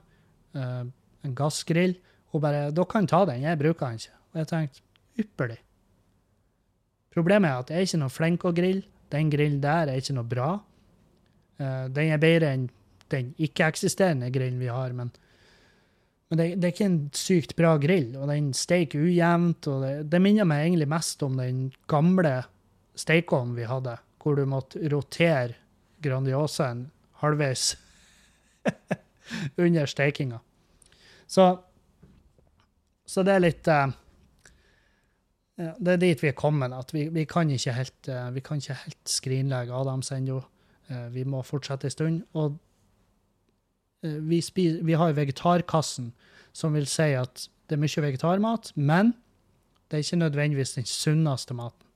Uh, 0.54 0.82
en 1.24 1.36
gassgrill. 1.36 1.96
Hun 2.32 2.42
bare 2.42 2.70
'Dere 2.70 2.90
kan 2.90 3.06
ta 3.06 3.24
den, 3.24 3.42
jeg 3.42 3.58
bruker 3.58 3.86
den 3.86 3.98
ikke'. 3.98 4.18
Og 4.32 4.40
jeg 4.40 4.48
tenkte 4.50 4.80
ypperlig. 5.22 5.58
Problemet 7.14 7.50
er 7.50 7.58
at 7.58 7.70
jeg 7.70 7.78
er 7.78 7.88
ikke 7.88 8.02
noe 8.02 8.10
flink 8.10 8.44
å 8.44 8.54
grille. 8.54 8.82
Den 9.10 9.30
grillen 9.30 9.60
der 9.62 9.88
er 9.88 10.00
ikke 10.00 10.16
noe 10.16 10.26
bra. 10.26 10.48
Uh, 11.60 11.86
den 11.94 12.10
er 12.10 12.18
bedre 12.18 12.50
enn 12.50 12.70
den 13.12 13.34
ikke-eksisterende 13.38 14.30
grillen 14.34 14.58
vi 14.58 14.70
har, 14.72 14.92
men, 14.96 15.12
men 16.28 16.40
det, 16.40 16.46
det, 16.58 16.66
er 16.66 16.74
ikke 16.74 16.88
en 16.88 17.02
sykt 17.14 17.54
bra 17.58 17.76
grill, 17.78 18.14
og 18.16 18.30
den 18.32 18.52
steiker 18.56 19.04
ujevnt. 19.04 19.68
og 19.70 19.84
det, 19.84 19.92
det, 20.10 20.22
minner 20.24 20.48
meg 20.48 20.64
egentlig 20.64 20.88
mest 20.90 21.22
om 21.22 21.36
den 21.38 21.68
gamle 21.90 22.40
stekeovnen 22.98 23.54
vi 23.58 23.68
hadde, 23.70 23.98
hvor 24.22 24.34
du 24.38 24.46
måtte 24.48 24.82
rotere 24.90 25.60
Grandiosaen 26.04 26.88
halvveis 27.24 27.74
under 29.64 29.86
steikinga. 29.90 30.40
Så, 31.26 31.46
så 33.06 33.24
det 33.24 33.34
er 33.34 33.42
litt 33.42 33.68
uh, 33.72 33.92
Det 35.56 35.94
er 35.94 36.02
dit 36.02 36.22
vi 36.22 36.30
er 36.30 36.36
kommet. 36.38 36.72
at 36.72 36.92
Vi, 36.94 37.08
vi, 37.08 37.24
kan, 37.24 37.50
ikke 37.50 37.72
helt, 37.72 38.08
uh, 38.08 38.28
vi 38.34 38.44
kan 38.44 38.60
ikke 38.60 38.78
helt 38.84 39.08
skrinlegge 39.08 39.74
Adams 39.74 40.12
ennå. 40.12 40.42
Uh, 40.90 41.08
vi 41.14 41.24
må 41.24 41.42
fortsette 41.42 41.88
en 41.88 41.96
stund. 41.96 42.22
Og 42.34 42.58
vi, 44.04 44.40
spis, 44.44 44.78
vi 44.84 44.92
har 45.00 45.16
vegetarkassen, 45.16 46.12
som 46.52 46.74
vil 46.76 46.86
si 46.86 47.14
at 47.16 47.46
det 47.70 47.78
er 47.78 47.80
mye 47.80 48.02
vegetarmat, 48.04 48.74
men 48.76 49.14
det 49.88 49.96
er 49.96 50.04
ikke 50.04 50.18
nødvendigvis 50.20 50.74
den 50.76 50.84
sunneste 50.84 51.56
maten. 51.56 51.86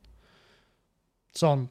Sånn 1.36 1.66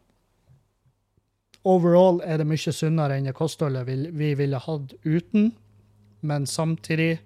Overall 1.68 2.22
er 2.24 2.40
det 2.40 2.48
mye 2.48 2.74
sunnere 2.74 3.18
enn 3.18 3.28
det 3.28 3.36
kostholdet 3.36 3.88
vi, 3.90 3.98
vi 4.16 4.34
ville 4.40 4.60
hatt 4.62 4.94
uten, 5.04 5.52
men 6.22 6.46
samtidig 6.48 7.18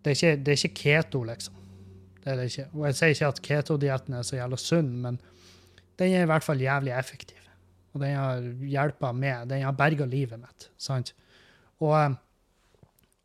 Det 0.00 0.10
er 0.10 0.16
ikke, 0.16 0.36
det 0.44 0.52
er 0.52 0.56
ikke 0.56 0.76
keto, 0.80 1.20
liksom. 1.28 1.56
Det 2.24 2.30
er 2.32 2.38
det 2.38 2.46
ikke. 2.48 2.62
Og 2.72 2.86
jeg 2.88 2.96
sier 2.96 3.10
ikke 3.12 3.28
at 3.28 3.40
ketodietten 3.44 4.14
er 4.16 4.22
så 4.24 4.38
jævla 4.38 4.56
sunn, 4.56 4.94
men 5.02 5.18
den 6.00 6.14
er 6.16 6.24
i 6.24 6.30
hvert 6.30 6.46
fall 6.46 6.62
jævlig 6.62 6.94
effektiv. 6.96 7.40
Og 7.92 8.00
den 8.00 8.14
har 8.16 8.40
hjelpa 8.70 9.12
med. 9.12 9.50
Den 9.50 9.64
har 9.66 9.76
berga 9.76 10.06
livet 10.08 10.40
mitt. 10.40 10.70
sant? 10.78 11.12
Og, 11.80 11.92
eh, 11.98 12.14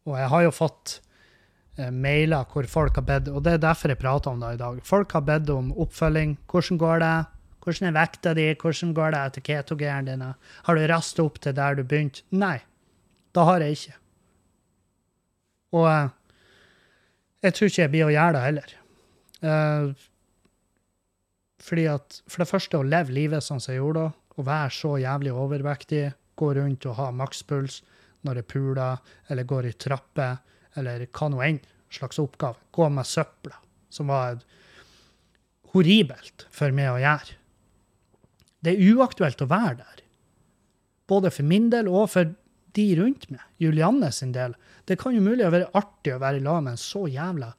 og 0.05 0.17
jeg 0.19 0.31
har 0.33 0.43
jo 0.43 0.51
fått 0.51 0.99
eh, 1.77 1.91
mailer 1.91 2.47
hvor 2.51 2.67
folk 2.67 2.95
har 2.95 3.05
bedt 3.05 3.29
Og 3.29 3.43
det 3.43 3.53
er 3.53 3.63
derfor 3.63 3.91
jeg 3.93 4.01
prater 4.01 4.31
om 4.31 4.43
det 4.43 4.53
i 4.55 4.61
dag. 4.63 4.81
Folk 4.83 5.11
har 5.11 5.25
bedt 5.27 5.49
om 5.49 5.71
oppfølging. 5.71 6.37
Hvordan 6.51 6.81
går 6.81 6.99
det? 7.03 7.15
Hvordan 7.65 7.89
er 7.89 7.97
vekta 7.97 8.33
di? 8.37 8.45
Hvordan 8.61 8.93
går 8.93 9.13
det 9.13 9.21
etter 9.21 9.45
ketogenen 9.45 10.09
din? 10.09 10.25
Har 10.67 10.77
du 10.77 10.87
rasta 10.87 11.23
opp 11.25 11.39
til 11.41 11.55
der 11.57 11.77
du 11.79 11.83
begynte? 11.83 12.21
Nei, 12.29 12.59
da 13.33 13.45
har 13.49 13.65
jeg 13.65 13.79
ikke. 13.79 13.95
Og 15.75 15.87
eh, 15.89 16.11
jeg 17.47 17.55
tror 17.55 17.71
ikke 17.71 17.81
jeg 17.81 17.93
blir 17.93 18.05
å 18.07 18.13
gjøre 18.13 18.35
det 18.35 18.43
heller. 18.45 18.75
Eh, 19.49 20.05
fordi 21.65 21.87
at 21.89 22.21
For 22.29 22.43
det 22.43 22.51
første, 22.51 22.77
å 22.77 22.85
leve 22.85 23.15
livet 23.15 23.43
sånn 23.43 23.61
som 23.63 23.73
jeg 23.73 23.81
gjorde 23.81 24.05
da, 24.05 24.13
å 24.35 24.45
være 24.45 24.73
så 24.75 24.95
jævlig 25.01 25.33
overvektig, 25.33 26.03
gå 26.35 26.49
rundt 26.57 26.85
og 26.85 26.97
ha 26.99 27.07
makspuls 27.15 27.79
når 28.27 28.41
jeg 28.41 28.49
puler, 28.51 29.01
eller 29.31 29.47
går 29.47 29.69
i 29.69 29.77
trapper, 29.79 30.37
eller 30.75 31.07
hva 31.07 31.29
nå 31.31 31.41
enn 31.45 31.61
slags 31.93 32.19
oppgave. 32.21 32.59
Gå 32.75 32.89
med 32.91 33.07
søpla, 33.07 33.57
som 33.89 34.11
var 34.11 34.41
horribelt 35.73 36.45
for 36.53 36.75
meg 36.75 36.91
å 36.91 37.01
gjøre. 37.01 37.37
Det 38.65 38.73
er 38.73 38.95
uaktuelt 38.95 39.43
å 39.45 39.49
være 39.49 39.77
der. 39.83 40.01
Både 41.05 41.29
for 41.33 41.45
min 41.45 41.69
del 41.69 41.89
og 41.91 42.09
for 42.15 42.33
de 42.75 42.85
rundt 42.99 43.29
meg. 43.31 43.43
Julianne 43.61 44.09
sin 44.11 44.33
del. 44.35 44.55
Det 44.85 44.97
kan 44.99 45.15
jo 45.15 45.23
mulig 45.23 45.47
være 45.53 45.71
artig 45.77 46.15
å 46.15 46.21
være 46.21 46.41
i 46.41 46.45
lag 46.45 46.63
med 46.65 46.75
en 46.75 46.81
så 46.81 47.05
jævla 47.07 47.51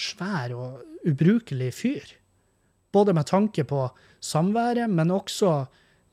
svær 0.00 0.54
og 0.56 1.06
ubrukelig 1.08 1.70
fyr. 1.76 2.16
Både 2.92 3.14
med 3.16 3.28
tanke 3.28 3.64
på 3.68 3.84
samværet, 4.22 4.90
men 4.90 5.12
også, 5.14 5.52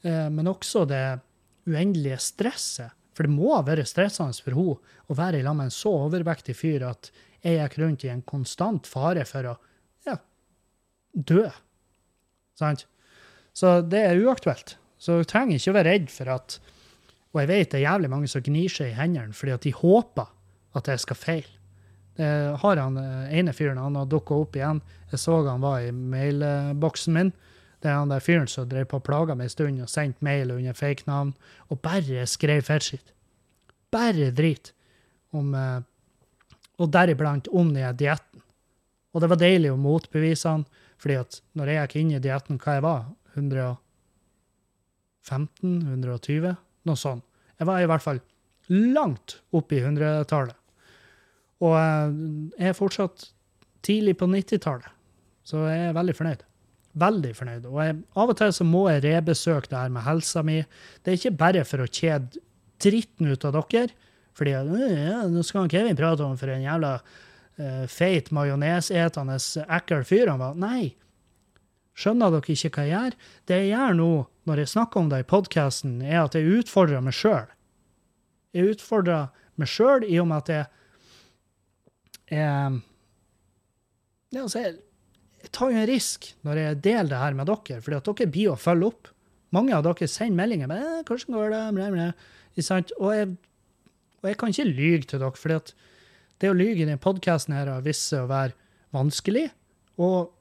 eh, 0.03 0.29
men 0.29 0.47
også 0.47 0.85
det 0.87 1.19
uendelige 1.67 2.19
stresset. 2.23 2.95
For 3.15 3.27
det 3.27 3.35
må 3.35 3.51
være 3.67 3.87
stressende 3.87 4.37
for 4.39 4.55
henne 4.55 4.77
å 5.09 5.17
være 5.17 5.39
i 5.39 5.43
lag 5.43 5.57
med 5.57 5.67
en 5.67 5.75
så 5.75 5.91
overvektig 6.05 6.55
fyr 6.55 6.85
at 6.87 7.09
jeg 7.43 7.57
gikk 7.57 7.79
rundt 7.79 8.05
i 8.05 8.11
en 8.13 8.21
konstant 8.23 8.87
fare 8.87 9.25
for 9.27 9.49
å 9.51 9.55
ja, 10.07 10.15
dø. 11.13 11.43
Sant? 12.59 12.85
Så 13.59 13.79
det 13.83 14.01
er 14.07 14.19
uaktuelt. 14.23 14.77
Så 14.99 15.19
du 15.19 15.27
trenger 15.27 15.59
ikke 15.59 15.73
å 15.73 15.77
være 15.79 15.93
redd 15.93 16.11
for 16.13 16.31
at 16.31 16.59
Og 17.29 17.43
jeg 17.43 17.49
vet 17.51 17.71
det 17.71 17.77
er 17.77 17.91
jævlig 17.91 18.09
mange 18.09 18.27
som 18.31 18.41
gnir 18.41 18.71
seg 18.73 18.89
i 18.89 18.97
hendene 18.97 19.35
fordi 19.37 19.53
at 19.53 19.65
de 19.67 19.73
håper 19.75 20.31
at 20.79 20.87
jeg 20.89 21.01
skal 21.03 21.17
feile. 21.17 21.51
Har 22.19 22.79
han 22.81 22.97
eh, 22.99 23.35
ene 23.39 23.53
fyren 23.55 23.77
han 23.79 23.95
har 23.95 24.07
dukka 24.09 24.35
opp 24.35 24.57
igjen. 24.57 24.81
Jeg 25.11 25.21
så 25.21 25.37
han 25.45 25.61
var 25.63 25.85
i 25.85 25.91
mailboksen 25.93 27.15
min. 27.15 27.29
Det 27.79 27.87
er 27.87 27.95
han 27.95 28.11
der 28.11 28.23
fyren 28.23 28.49
som 28.51 28.67
drev 28.67 28.89
på 28.91 28.99
og 28.99 29.05
plaga 29.07 29.37
meg 29.37 29.47
en 29.47 29.53
stund 29.53 29.83
og 29.85 29.91
sendte 29.91 30.25
mail 30.25 30.51
under 30.51 30.75
fake 30.75 31.07
navn 31.07 31.31
og 31.69 31.79
bare 31.85 32.25
skrev 32.27 32.65
fettskitt. 32.67 33.13
Bare 33.93 34.33
drit. 34.35 34.73
Om, 35.31 35.53
eh, 35.55 35.79
og 36.81 36.91
deriblant 36.91 37.47
om 37.53 37.71
den 37.73 37.95
dietten. 37.95 38.43
Og 39.13 39.21
det 39.21 39.29
var 39.31 39.39
deilig 39.41 39.71
å 39.71 39.79
motbevise 39.79 40.49
han, 40.49 40.65
fordi 40.99 41.21
at 41.21 41.39
når 41.57 41.71
jeg 41.71 41.85
gikk 41.85 41.95
inn 42.01 42.11
i 42.17 42.21
dietten, 42.23 42.59
hva 42.61 42.75
jeg 42.77 42.85
var, 42.85 43.05
115? 43.35 43.77
120? 45.87 46.55
Noe 46.87 46.97
sånt. 46.99 47.23
Jeg 47.59 47.67
var 47.67 47.81
i 47.83 47.89
hvert 47.89 48.05
fall 48.05 48.21
langt 48.69 49.39
opp 49.55 49.73
i 49.73 49.81
100-tallet. 49.81 50.55
Og 51.65 51.75
jeg 51.75 52.69
er 52.69 52.77
fortsatt 52.77 53.31
tidlig 53.83 54.15
på 54.19 54.27
90-tallet, 54.31 54.87
så 55.47 55.65
jeg 55.67 55.89
er 55.89 55.97
veldig 55.97 56.15
fornøyd. 56.15 56.45
Veldig 56.99 57.31
fornøyd. 57.37 57.65
Og 57.69 57.79
jeg, 57.83 57.97
av 58.15 58.31
og 58.31 58.37
til 58.39 58.53
så 58.55 58.65
må 58.67 58.85
jeg 58.89 59.03
rebesøke 59.05 59.71
det 59.71 59.77
her 59.77 59.91
med 59.93 60.05
helsa 60.07 60.43
mi. 60.45 60.59
Det 61.03 61.11
er 61.11 61.19
ikke 61.19 61.39
bare 61.41 61.65
for 61.67 61.83
å 61.83 61.89
kjede 61.89 62.41
dritten 62.79 63.29
ut 63.29 63.45
av 63.47 63.57
dere, 63.57 63.91
fordi 64.39 64.53
ja, 64.55 65.25
nå 65.27 65.43
skal 65.43 65.67
Kevin 65.71 65.97
prate 65.99 66.23
om 66.23 66.37
for 66.39 66.51
en 66.53 66.63
jævla 66.63 66.93
uh, 67.01 67.85
feit, 67.91 68.31
majonesetende, 68.35 69.35
ekkel 69.79 70.05
fyr 70.07 70.31
han 70.31 70.39
var. 70.39 70.55
Nei. 70.59 70.93
Skjønner 71.99 72.31
dere 72.31 72.53
ikke 72.55 72.71
hva 72.77 72.85
jeg 72.87 72.93
gjør? 72.93 73.15
Det 73.49 73.55
jeg 73.59 73.71
gjør 73.73 73.95
nå, 73.99 74.11
når 74.47 74.61
jeg 74.61 74.71
snakker 74.71 75.01
om 75.01 75.09
det 75.11 75.23
i 75.23 75.27
podkasten, 75.27 75.97
er 76.05 76.21
at 76.21 76.37
jeg 76.37 76.59
utfordrer 76.61 77.03
meg 77.03 77.15
sjøl. 77.17 77.49
Jeg 78.55 78.75
utfordrer 78.75 79.27
meg 79.59 79.69
sjøl 79.69 80.05
i 80.07 80.19
og 80.21 80.29
med 80.29 80.45
at 80.45 80.51
jeg, 80.53 80.69
jeg, 82.31 82.79
ja, 84.31 84.45
altså 84.45 84.63
jeg, 84.63 84.77
jeg 85.43 85.51
tar 85.55 85.73
jo 85.73 85.81
en 85.81 85.89
risk 85.89 86.31
når 86.47 86.63
jeg 86.63 86.81
deler 86.87 87.11
det 87.11 87.21
her 87.25 87.37
med 87.37 87.51
dere, 87.51 87.83
fordi 87.83 87.99
at 87.99 88.09
dere 88.09 88.31
blir 88.31 88.53
å 88.53 88.57
følge 88.59 88.93
opp. 88.93 89.11
Mange 89.55 89.75
av 89.75 89.83
dere 89.85 90.07
sender 90.07 90.39
meldinger 90.39 90.71
med 90.71 90.81
eh, 90.85 91.03
'Hvordan 91.03 91.35
går 91.35 91.53
det?' 91.55 91.67
Bla, 91.75 91.91
bla. 91.93 92.09
Og, 92.99 93.11
jeg, 93.15 93.29
og 94.21 94.25
jeg 94.29 94.37
kan 94.37 94.49
ikke 94.49 94.71
lyge 94.71 95.05
til 95.09 95.19
dere, 95.19 95.55
at 95.55 95.75
det 96.39 96.49
å 96.49 96.55
lyge 96.55 96.83
i 96.83 96.85
denne 96.87 97.01
podkasten 97.01 97.55
vist 97.83 98.07
seg 98.07 98.23
å 98.23 98.31
være 98.31 98.55
vanskelig. 98.95 99.49
Og 99.99 100.31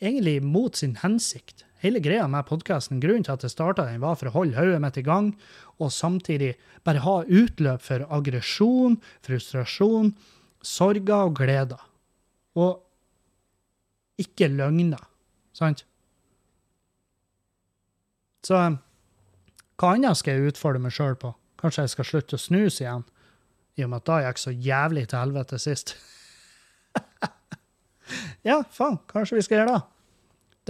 egentlig 0.00 0.42
mot 0.42 0.76
sin 0.76 0.96
hensikt. 1.02 1.64
Hele 1.84 2.00
greia 2.00 2.24
med 2.30 2.46
podkasten, 2.48 3.00
grunnen 3.02 3.26
til 3.26 3.34
at 3.34 3.44
jeg 3.44 3.52
starta 3.52 3.84
den, 3.84 4.00
var 4.00 4.16
for 4.16 4.30
å 4.30 4.36
holde 4.38 4.56
hodet 4.56 4.80
mitt 4.80 4.96
i 4.96 5.04
gang, 5.04 5.34
og 5.76 5.92
samtidig 5.92 6.54
bare 6.86 7.02
ha 7.04 7.16
utløp 7.28 7.82
for 7.84 8.06
aggresjon, 8.08 8.96
frustrasjon, 9.26 10.14
sorger 10.64 11.28
og 11.28 11.36
gleder. 11.40 11.82
Og 12.56 12.80
ikke 14.22 14.48
løgner, 14.48 15.02
sant? 15.52 15.84
Så 18.44 18.60
hva 19.80 19.90
annet 19.90 20.20
skal 20.20 20.38
jeg 20.38 20.54
utfordre 20.54 20.82
meg 20.84 20.94
sjøl 20.94 21.16
på? 21.20 21.34
Kanskje 21.60 21.84
jeg 21.84 21.94
skal 21.94 22.08
slutte 22.08 22.38
å 22.38 22.40
snuse 22.40 22.84
igjen? 22.84 23.04
I 23.74 23.84
og 23.84 23.90
med 23.90 24.04
at 24.04 24.08
da 24.08 24.18
gikk 24.22 24.40
så 24.40 24.52
jævlig 24.54 25.08
til 25.10 25.18
helvete 25.18 25.58
sist. 25.60 25.96
ja, 28.48 28.62
faen, 28.70 28.98
kanskje 29.10 29.38
vi 29.38 29.44
skal 29.46 29.60
gjøre 29.60 29.74
det. 29.74 29.82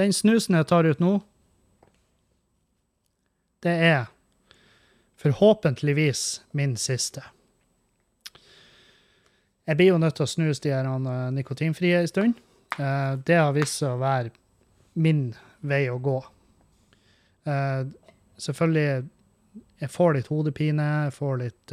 Den 0.01 0.13
snusen 0.13 0.59
jeg 0.59 0.67
tar 0.71 0.89
ut 0.89 1.03
nå, 1.03 1.19
det 3.65 3.75
er 3.81 4.03
forhåpentligvis 5.25 6.43
min 6.53 6.77
siste. 6.77 7.23
Jeg 9.65 9.77
blir 9.77 9.95
jo 9.95 10.01
nødt 10.01 10.19
til 10.19 10.27
å 10.27 10.29
snuse 10.29 10.61
de 10.67 10.75
her 10.75 10.85
uh, 10.85 11.31
nikotinfrie 11.33 12.03
en 12.03 12.11
stund. 12.11 12.41
Uh, 12.77 13.17
det 13.25 13.39
har 13.41 13.55
vist 13.57 13.81
seg 13.81 13.95
å 13.95 14.03
være 14.03 14.35
min 15.01 15.31
vei 15.65 15.87
å 15.89 15.97
gå. 16.03 16.19
Uh, 17.49 17.89
selvfølgelig 18.41 19.11
Jeg 19.81 19.91
får 19.91 20.15
litt 20.15 20.29
hodepine. 20.29 20.85
Jeg 21.07 21.13
får 21.13 21.39
litt 21.41 21.73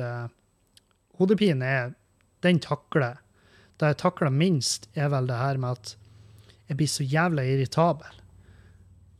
Hodepine 1.20 1.66
er 1.66 1.92
Den 2.44 2.60
takler 2.60 3.20
Det 3.82 3.90
jeg 3.90 3.98
takler 3.98 4.30
minst, 4.30 4.86
er 4.94 5.10
vel 5.10 5.26
det 5.26 5.40
her 5.40 5.58
med 5.58 5.80
at 5.80 5.96
jeg 6.70 6.78
blir 6.78 6.90
så 6.92 7.04
jævla 7.04 7.44
irritabel. 7.50 8.20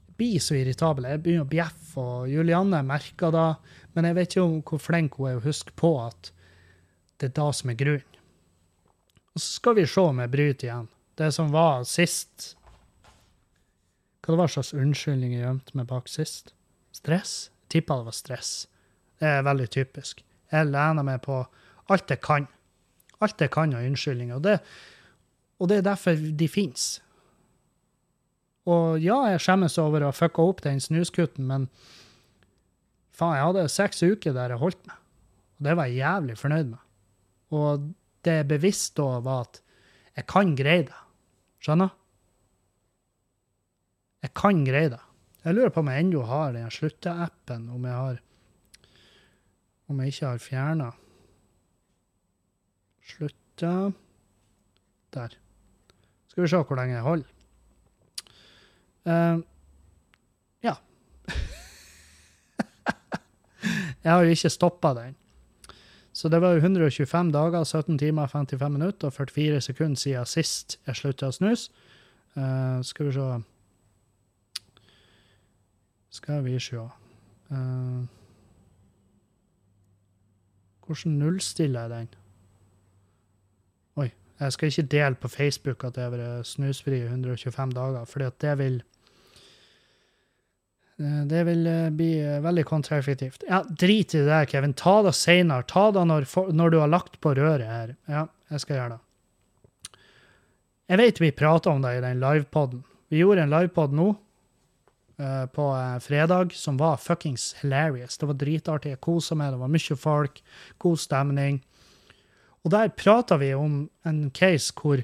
Jeg 0.06 0.18
blir 0.20 0.44
så 0.46 0.58
irritabel. 0.60 1.08
Jeg 1.10 1.24
begynner 1.24 1.48
å 1.48 1.50
bjeffe, 1.50 2.04
og 2.04 2.30
Julianne 2.30 2.84
merker 2.86 3.34
det. 3.34 3.48
Men 3.96 4.08
jeg 4.08 4.18
vet 4.20 4.30
ikke 4.36 4.46
om 4.46 4.54
hvor 4.70 4.84
flink 4.84 5.18
hun 5.18 5.32
er 5.32 5.40
å 5.40 5.44
huske 5.48 5.74
på 5.82 5.96
at 6.04 6.30
det 7.18 7.32
er 7.32 7.36
det 7.42 7.50
som 7.58 7.74
er 7.74 7.80
grunnen. 7.82 8.22
Og 9.34 9.42
så 9.42 9.48
skal 9.58 9.80
vi 9.80 9.88
se 9.90 10.04
om 10.04 10.22
jeg 10.22 10.34
bryter 10.36 10.68
igjen. 10.68 10.88
Det 11.18 11.32
som 11.34 11.52
var 11.54 11.84
sist 11.90 12.54
Hva 14.22 14.36
det 14.36 14.40
var 14.40 14.52
slags 14.54 14.72
unnskyldning 14.78 15.34
jeg 15.34 15.44
gjemte 15.44 15.76
meg 15.78 15.90
bak 15.90 16.10
sist? 16.12 16.54
Stress? 16.94 17.50
Tippa 17.74 17.98
det 17.98 18.12
var 18.12 18.16
stress. 18.16 18.52
Det 19.18 19.26
er 19.28 19.46
veldig 19.48 19.68
typisk. 19.74 20.22
Jeg 20.54 20.70
lener 20.70 21.08
meg 21.08 21.24
på 21.26 21.40
alt 21.90 22.14
jeg 22.14 22.22
kan. 22.22 22.46
Alt 23.22 23.42
jeg 23.44 23.54
kan 23.54 23.74
av 23.78 23.86
unnskyldninger. 23.86 24.38
Og 24.38 24.46
det, 24.46 24.58
og 25.62 25.70
det 25.70 25.80
er 25.80 25.88
derfor 25.92 26.18
de 26.18 26.48
fins. 26.50 26.96
Og 28.70 29.02
ja, 29.02 29.18
jeg 29.34 29.42
skjemmes 29.42 29.78
over 29.82 30.04
å 30.04 30.12
ha 30.12 30.16
fucka 30.16 30.44
opp 30.46 30.62
den 30.66 30.82
snuskutten, 30.82 31.48
men 31.50 31.68
faen, 33.18 33.38
jeg 33.38 33.48
hadde 33.48 33.68
seks 33.74 34.04
uker 34.06 34.36
der 34.38 34.54
jeg 34.54 34.62
holdt 34.62 34.82
meg. 34.90 34.98
Og 35.58 35.68
det 35.68 35.78
var 35.78 35.90
jeg 35.90 36.02
jævlig 36.02 36.38
fornøyd 36.38 36.72
med. 36.74 36.84
Og 37.58 37.88
det 38.26 38.38
jeg 38.40 38.50
bevisst 38.52 38.96
da 39.00 39.08
var 39.26 39.48
at 39.48 39.62
jeg 40.18 40.28
kan 40.30 40.54
greie 40.58 40.86
det. 40.90 41.00
Skjønner? 41.62 41.94
Jeg 44.22 44.34
kan 44.38 44.66
greie 44.66 44.92
det. 44.94 45.02
Jeg 45.42 45.58
lurer 45.58 45.74
på 45.74 45.82
om 45.82 45.90
jeg 45.90 46.04
ennå 46.04 46.26
har 46.30 46.54
den 46.54 46.74
slutta-appen, 46.74 47.70
om 47.74 47.86
jeg 47.88 47.98
har 47.98 48.20
Om 49.90 50.00
jeg 50.00 50.14
ikke 50.14 50.28
har 50.30 50.38
fjerna 50.40 50.86
Slutta 53.12 53.92
Der. 55.14 55.28
Skal 56.28 56.44
vi 56.44 56.48
se 56.48 56.58
hvor 56.58 56.76
lenge 56.76 56.94
jeg 56.94 57.04
holder. 57.04 57.26
Uh, 59.06 59.42
ja. 60.64 60.74
jeg 64.04 64.12
har 64.12 64.22
jo 64.22 64.30
ikke 64.30 64.50
stoppa 64.50 64.94
den. 64.94 65.16
Så 66.14 66.30
det 66.30 66.42
var 66.42 66.52
jo 66.52 66.58
125 66.58 67.32
dager, 67.32 67.64
17 67.64 67.98
timer, 67.98 68.28
55 68.28 68.72
minutter 68.72 69.08
og 69.08 69.14
44 69.14 69.62
sekunder 69.62 69.96
siden 69.96 70.26
sist 70.26 70.80
jeg 70.88 70.96
slutta 70.96 71.28
å 71.28 71.36
snuse. 71.36 71.72
Uh, 72.36 72.80
skal 72.82 73.10
vi 73.10 73.12
se 73.18 73.28
Skal 76.12 76.44
vi 76.46 76.60
se 76.60 76.80
uh, 76.80 78.04
Hvordan 80.86 81.20
nullstiller 81.20 81.82
jeg 81.82 81.90
den? 81.90 82.21
Jeg 84.42 84.56
skal 84.56 84.72
ikke 84.72 84.90
dele 84.90 85.20
på 85.22 85.30
Facebook 85.30 85.84
at 85.86 85.98
jeg 86.00 86.08
har 86.08 86.16
vært 86.16 86.48
snusfri 86.50 86.98
i 86.98 87.10
125 87.12 87.76
dager, 87.78 88.08
for 88.10 88.26
det 88.42 88.56
vil 88.58 88.80
eh, 90.98 91.22
det 91.30 91.44
vil 91.46 91.68
eh, 91.70 91.92
bli 91.94 92.10
eh, 92.24 92.40
veldig 92.42 92.66
kontraeffektivt. 92.66 93.46
Ja, 93.50 93.62
drit 93.70 94.16
i 94.16 94.24
det 94.24 94.32
der, 94.32 94.50
Kevin. 94.50 94.74
Ta 94.74 95.02
det 95.06 95.14
seinere. 95.20 95.68
Ta 95.70 95.92
det 95.94 96.08
når, 96.10 96.26
når 96.58 96.74
du 96.74 96.80
har 96.82 96.90
lagt 96.90 97.22
på 97.22 97.36
røret 97.38 97.70
her. 97.70 97.96
Ja, 98.10 98.26
jeg 98.50 98.66
skal 98.66 98.80
gjøre 98.80 98.98
det. 98.98 100.00
Jeg 100.92 101.00
vet 101.06 101.22
vi 101.22 101.32
prata 101.38 101.70
om 101.72 101.86
det 101.86 101.94
i 102.00 102.04
den 102.04 102.20
livepoden. 102.20 102.84
Vi 103.14 103.22
gjorde 103.22 103.46
en 103.46 103.54
livepod 103.54 103.94
nå 103.96 104.10
på 105.54 105.66
fredag 106.02 106.56
som 106.58 106.80
var 106.82 106.98
fuckings 106.98 107.52
hilarious. 107.60 108.18
Det 108.18 108.26
var 108.26 108.40
dritartig. 108.42 108.96
Jeg 108.96 109.00
kosa 109.06 109.38
meg. 109.38 109.54
Det 109.54 109.62
var 109.62 109.72
mye 109.72 109.98
folk. 110.00 110.42
God 110.82 111.00
stemning. 111.00 111.60
Og 112.66 112.74
der 112.74 112.94
prata 112.94 113.38
vi 113.42 113.54
om 113.58 113.90
en 114.06 114.30
case 114.38 114.74
hvor 114.78 115.02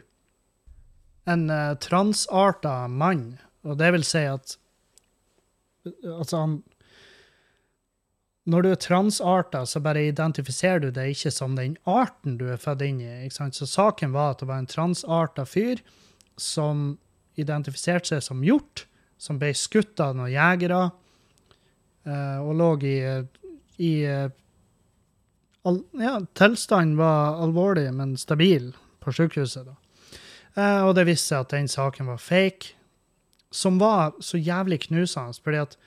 en 1.28 1.50
uh, 1.52 1.76
transarta 1.82 2.88
mann, 2.88 3.38
og 3.68 3.78
det 3.82 3.92
vil 3.96 4.08
si 4.08 4.24
at 4.30 4.58
Altså, 6.04 6.38
han 6.38 6.64
Når 8.46 8.62
du 8.62 8.70
er 8.72 8.76
transarta, 8.76 9.66
så 9.66 9.80
bare 9.80 10.08
identifiserer 10.08 10.80
du 10.80 10.92
deg 10.92 11.10
ikke 11.12 11.32
som 11.32 11.56
den 11.56 11.78
arten 11.84 12.38
du 12.38 12.46
er 12.48 12.60
født 12.60 12.82
inn 12.82 13.02
i. 13.02 13.08
ikke 13.24 13.36
sant? 13.36 13.56
Så 13.56 13.68
saken 13.68 14.12
var 14.12 14.32
at 14.32 14.40
det 14.40 14.48
var 14.48 14.60
en 14.60 14.70
transarta 14.72 15.44
fyr 15.44 15.82
som 16.38 16.98
identifiserte 17.36 18.08
seg 18.08 18.24
som 18.24 18.44
hjort, 18.44 18.86
som 19.18 19.40
ble 19.40 19.52
skutt 19.52 20.00
av 20.00 20.16
noen 20.16 20.32
jegere, 20.32 20.80
uh, 22.08 22.40
og 22.44 22.54
lå 22.56 22.70
i, 22.88 22.96
i 23.84 23.92
eh, 24.08 24.30
al 25.68 25.82
Ja, 26.00 26.16
tilstanden 26.38 26.98
var 27.00 27.42
alvorlig, 27.44 27.90
men 27.94 28.16
stabil 28.20 28.72
på 29.04 29.14
sykehuset, 29.16 29.68
da. 29.68 29.76
Eh, 30.58 30.82
og 30.88 30.96
det 30.98 31.08
viste 31.10 31.34
seg 31.34 31.46
at 31.46 31.54
den 31.54 31.70
saken 31.72 32.10
var 32.10 32.22
fake 32.22 32.74
som 33.52 33.80
var 33.80 34.16
så 34.20 34.38
jævlig 34.38 34.82
knusende. 34.88 35.34
fordi 35.44 35.58
at 35.58 35.78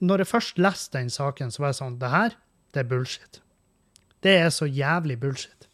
når 0.00 0.18
jeg 0.18 0.26
først 0.26 0.58
leste 0.58 0.98
den 0.98 1.10
saken, 1.10 1.50
så 1.50 1.62
var 1.62 1.68
jeg 1.68 1.80
sånn 1.80 1.98
Det 1.98 2.10
her, 2.10 2.36
det 2.74 2.80
er 2.80 2.88
bullshit. 2.88 3.40
Det 4.22 4.36
er 4.38 4.50
så 4.50 4.66
jævlig 4.66 5.20
bullshit. 5.20 5.68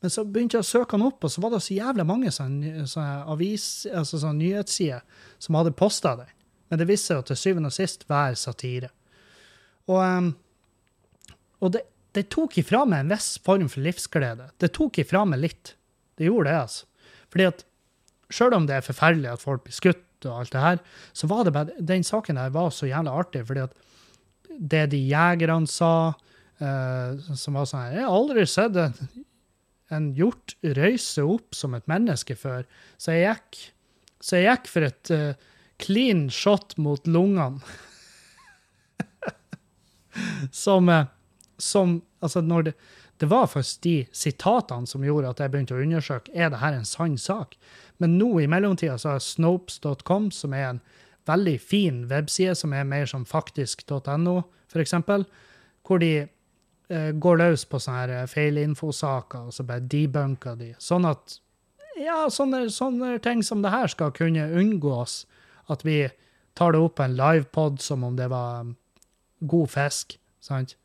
Men 0.00 0.10
så 0.10 0.24
begynte 0.24 0.56
jeg 0.56 0.64
å 0.64 0.68
søke 0.68 0.96
han 0.96 1.06
opp, 1.06 1.24
og 1.24 1.30
så 1.30 1.40
var 1.40 1.50
det 1.50 1.62
så 1.62 1.74
jævlig 1.74 2.06
mange 2.06 2.30
sånne, 2.30 2.86
sånne 2.86 3.24
avis, 3.32 3.86
altså 3.86 4.18
sånne 4.18 4.42
nyhetssider 4.42 5.00
som 5.38 5.54
hadde 5.54 5.72
posta 5.78 6.16
den. 6.16 6.32
Men 6.68 6.78
det 6.78 6.88
viste 6.90 7.06
seg 7.06 7.20
jo 7.20 7.26
til 7.30 7.36
syvende 7.36 7.70
og 7.70 7.76
sist 7.76 8.04
være 8.10 8.36
satire. 8.36 8.90
Og, 9.86 10.32
og 11.62 11.72
det, 11.72 11.82
det 12.16 12.28
tok 12.32 12.56
ifra 12.62 12.84
meg 12.88 13.04
en 13.04 13.12
viss 13.12 13.34
form 13.44 13.68
for 13.68 13.84
livsglede. 13.84 14.50
Det 14.60 14.72
tok 14.76 15.02
ifra 15.02 15.24
meg 15.28 15.42
litt. 15.42 15.74
Det 16.16 16.30
gjorde 16.30 16.48
det, 16.48 16.60
altså. 16.64 16.86
Fordi 17.32 17.48
at 17.50 17.64
Sjøl 18.32 18.56
om 18.56 18.64
det 18.66 18.74
er 18.74 18.82
forferdelig 18.82 19.28
at 19.30 19.42
folk 19.42 19.62
blir 19.66 19.76
skutt 19.76 20.26
og 20.26 20.40
alt 20.40 20.54
det 20.54 20.62
her, 20.62 20.80
så 21.14 21.28
var 21.30 21.44
det 21.46 21.52
bare 21.54 21.76
Den 21.78 22.02
saken 22.02 22.40
der 22.40 22.54
var 22.54 22.72
så 22.74 22.88
jævlig 22.88 23.12
artig, 23.12 23.44
fordi 23.46 23.62
at 23.66 23.76
det 24.56 24.82
de 24.90 24.98
jegerne 24.98 25.68
sa, 25.70 26.14
eh, 26.58 27.34
som 27.36 27.58
var 27.58 27.68
sånn 27.68 27.84
her 27.84 27.98
Jeg 27.98 28.06
har 28.06 28.16
aldri 28.16 28.46
sett 28.48 28.78
en, 28.80 28.94
en 29.92 30.08
hjort 30.16 30.56
røyse 30.64 31.22
opp 31.22 31.54
som 31.54 31.76
et 31.76 31.86
menneske 31.86 32.34
før, 32.38 32.64
så 32.98 33.14
jeg 33.14 33.28
gikk, 33.28 33.60
så 34.24 34.40
jeg 34.40 34.48
gikk 34.48 34.72
for 34.72 34.88
et 34.88 35.12
eh, 35.14 35.50
clean 35.82 36.26
shot 36.32 36.74
mot 36.80 37.06
lungene. 37.06 37.60
som, 40.64 40.88
eh, 40.88 41.06
som 41.58 42.02
Altså, 42.24 42.40
når 42.40 42.62
det 42.62 42.72
det 43.20 43.26
var 43.26 43.46
først 43.48 43.80
de 43.82 44.06
sitatene 44.12 44.86
som 44.88 45.04
gjorde 45.04 45.30
at 45.30 45.40
jeg 45.40 45.52
begynte 45.52 45.76
å 45.76 45.80
undersøke 45.80 46.32
er 46.36 46.50
det 46.52 46.60
her 46.60 46.76
en 46.76 46.88
sann 46.88 47.16
sak. 47.18 47.56
Men 47.96 48.18
nå 48.20 48.28
i 48.42 48.48
mellomtida 48.50 48.98
så 49.00 49.14
har 49.14 49.24
snopes.com, 49.24 50.28
som 50.30 50.52
er 50.52 50.66
en 50.68 50.82
veldig 51.26 51.56
fin 51.60 52.04
webside, 52.10 52.54
som 52.54 52.74
er 52.76 52.84
mer 52.84 53.08
som 53.08 53.24
faktisk.no, 53.24 54.36
f.eks., 54.68 54.94
hvor 55.86 56.02
de 56.02 56.12
eh, 56.26 57.10
går 57.16 57.40
løs 57.40 57.64
på 57.64 57.80
sånne 57.80 58.02
her 58.02 58.14
eh, 58.18 58.28
feilinfosaker, 58.28 59.48
og 59.48 59.56
så 59.56 59.64
bare 59.64 59.86
debunker 59.88 60.58
de. 60.60 60.74
Sånn 60.82 61.08
at 61.08 61.38
ja, 61.96 62.26
sånne, 62.28 62.66
sånne 62.68 63.16
ting 63.24 63.40
som 63.46 63.62
det 63.64 63.72
her 63.72 63.88
skal 63.88 64.12
kunne 64.12 64.50
unngås. 64.52 65.22
At 65.72 65.86
vi 65.86 66.02
tar 66.58 66.74
det 66.74 66.82
opp 66.84 66.98
på 67.00 67.06
en 67.06 67.16
livepod 67.16 67.80
som 67.80 68.04
om 68.04 68.18
det 68.18 68.28
var 68.28 68.66
um, 68.66 68.74
god 69.40 69.72
fisk. 69.72 70.18
sant? 70.44 70.76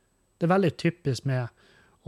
Det 0.41 0.47
er 0.47 0.55
veldig 0.55 0.71
typisk 0.81 1.27
med 1.29 1.51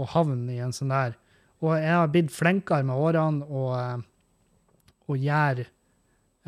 å 0.01 0.07
havne 0.09 0.55
i 0.55 0.61
en 0.63 0.73
sånn 0.73 0.89
der. 0.89 1.13
Og 1.61 1.77
jeg 1.77 1.93
har 1.93 2.09
blitt 2.11 2.33
flinkere 2.33 2.85
med 2.87 2.97
årene 2.97 3.45
og, 3.45 4.03
og 5.07 5.21
gjøre 5.21 5.67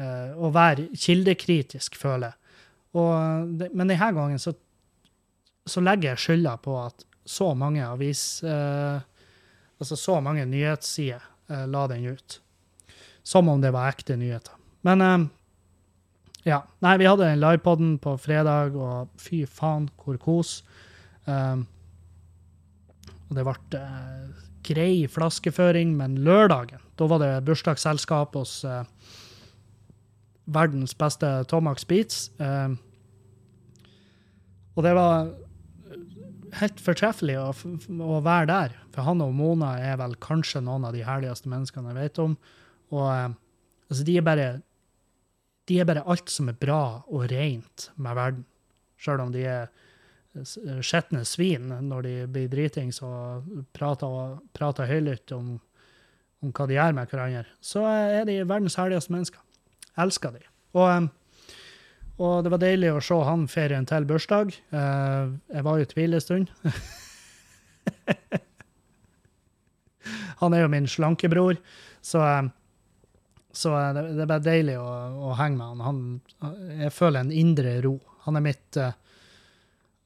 eh, 0.02 0.32
Å 0.34 0.50
være 0.52 0.90
kildekritisk, 0.98 1.96
føler 2.02 2.34
jeg. 2.34 2.42
Og 2.96 3.62
men 3.76 3.92
denne 3.92 4.10
gangen 4.18 4.42
så, 4.42 4.56
så 5.68 5.84
legger 5.84 6.14
jeg 6.14 6.24
skylda 6.24 6.58
på 6.64 6.80
at 6.82 7.06
så 7.26 7.54
mange 7.58 7.86
avis... 7.86 8.44
Eh, 8.44 8.98
altså 9.80 9.98
så 10.00 10.20
mange 10.24 10.46
nyhetssider 10.48 11.24
eh, 11.52 11.66
la 11.68 11.86
den 11.92 12.06
ut. 12.16 12.40
Som 13.24 13.50
om 13.50 13.62
det 13.62 13.74
var 13.76 13.92
ekte 13.92 14.18
nyheter. 14.18 14.56
Men 14.88 15.02
eh, 15.02 15.26
ja. 16.46 16.62
Nei, 16.86 16.98
vi 17.02 17.08
hadde 17.10 17.26
den 17.26 17.42
livepoden 17.42 17.96
på 18.02 18.16
fredag, 18.22 18.76
og 18.78 19.10
fy 19.22 19.44
faen, 19.50 19.90
hvor 20.02 20.20
kos. 20.22 20.60
Um, 21.26 21.66
og 23.30 23.38
det 23.38 23.46
ble 23.48 23.80
eh, 23.80 24.44
grei 24.66 25.06
flaskeføring, 25.12 25.94
men 25.98 26.18
lørdagen, 26.26 26.82
da 26.98 27.08
var 27.10 27.22
det 27.22 27.32
bursdagsselskap 27.48 28.36
hos 28.38 28.60
eh, 28.68 28.84
verdens 30.46 30.96
beste 30.98 31.30
Tomax 31.50 31.88
Beats. 31.90 32.30
Eh, 32.40 32.76
og 34.76 34.84
det 34.84 34.94
var 34.98 35.32
helt 36.60 36.82
fortreffelig 36.84 37.38
å, 37.40 37.50
å 38.04 38.20
være 38.24 38.48
der, 38.52 38.78
for 38.96 39.08
han 39.08 39.24
og 39.24 39.34
Mona 39.36 39.76
er 39.84 39.98
vel 40.00 40.16
kanskje 40.24 40.64
noen 40.64 40.88
av 40.88 40.96
de 40.96 41.04
herligste 41.08 41.52
menneskene 41.52 41.92
jeg 41.92 42.00
vet 42.00 42.24
om. 42.24 42.38
Og 42.94 43.06
eh, 43.10 43.36
altså, 43.90 44.08
de 44.08 44.18
er 44.20 44.26
bare 44.26 44.50
de 45.66 45.80
er 45.82 45.88
bare 45.90 46.04
alt 46.06 46.30
som 46.30 46.50
er 46.52 46.58
bra 46.62 47.02
og 47.10 47.26
rent 47.32 47.90
med 47.98 48.18
verden. 48.18 48.44
Sjøl 49.02 49.24
om 49.24 49.32
de 49.34 49.48
er 49.50 49.72
s- 50.42 50.58
skjetne 50.86 51.22
svin 51.26 51.70
når 51.90 52.02
de 52.08 52.14
blir 52.28 52.50
dritings 52.52 53.02
og 53.06 53.46
prater, 53.76 54.38
prater 54.56 54.90
høylytt 54.90 55.32
om, 55.38 55.54
om 56.44 56.52
hva 56.52 56.68
de 56.70 56.76
gjør 56.78 56.94
med 56.98 57.10
hverandre, 57.14 57.46
så 57.64 57.86
er 57.88 58.26
de 58.30 58.40
verdens 58.44 58.76
herligste 58.80 59.14
mennesker. 59.16 59.42
Elsker 60.02 60.32
de. 60.36 60.44
Og, 60.76 61.08
og 62.20 62.34
det 62.44 62.52
var 62.52 62.60
deilig 62.66 62.92
å 62.96 63.02
se 63.04 63.16
han 63.30 63.48
ferien 63.52 63.86
til 63.88 64.06
bursdag. 64.10 64.52
Eh, 64.76 65.32
Jeg 65.56 65.64
var 65.68 65.78
jo 65.80 65.86
i 65.88 65.92
tvil 65.94 66.14
en 66.20 66.26
stund. 66.26 66.52
Han 70.42 70.54
er 70.54 70.66
jo 70.66 70.70
min 70.72 70.88
slankebror, 70.90 71.58
så 72.06 72.22
så 73.56 73.72
det, 73.96 74.02
det 74.18 74.24
er 74.26 74.28
bare 74.28 74.44
deilig 74.44 74.74
å, 74.82 74.88
å 75.30 75.36
henge 75.40 75.56
med 75.56 75.86
han. 75.86 76.20
han. 76.44 76.58
Jeg 76.82 76.92
føler 76.92 77.22
en 77.24 77.30
indre 77.32 77.78
ro. 77.86 77.94
Han 78.26 78.36
er 78.36 78.44
mitt 78.44 78.76
eh, 78.82 78.92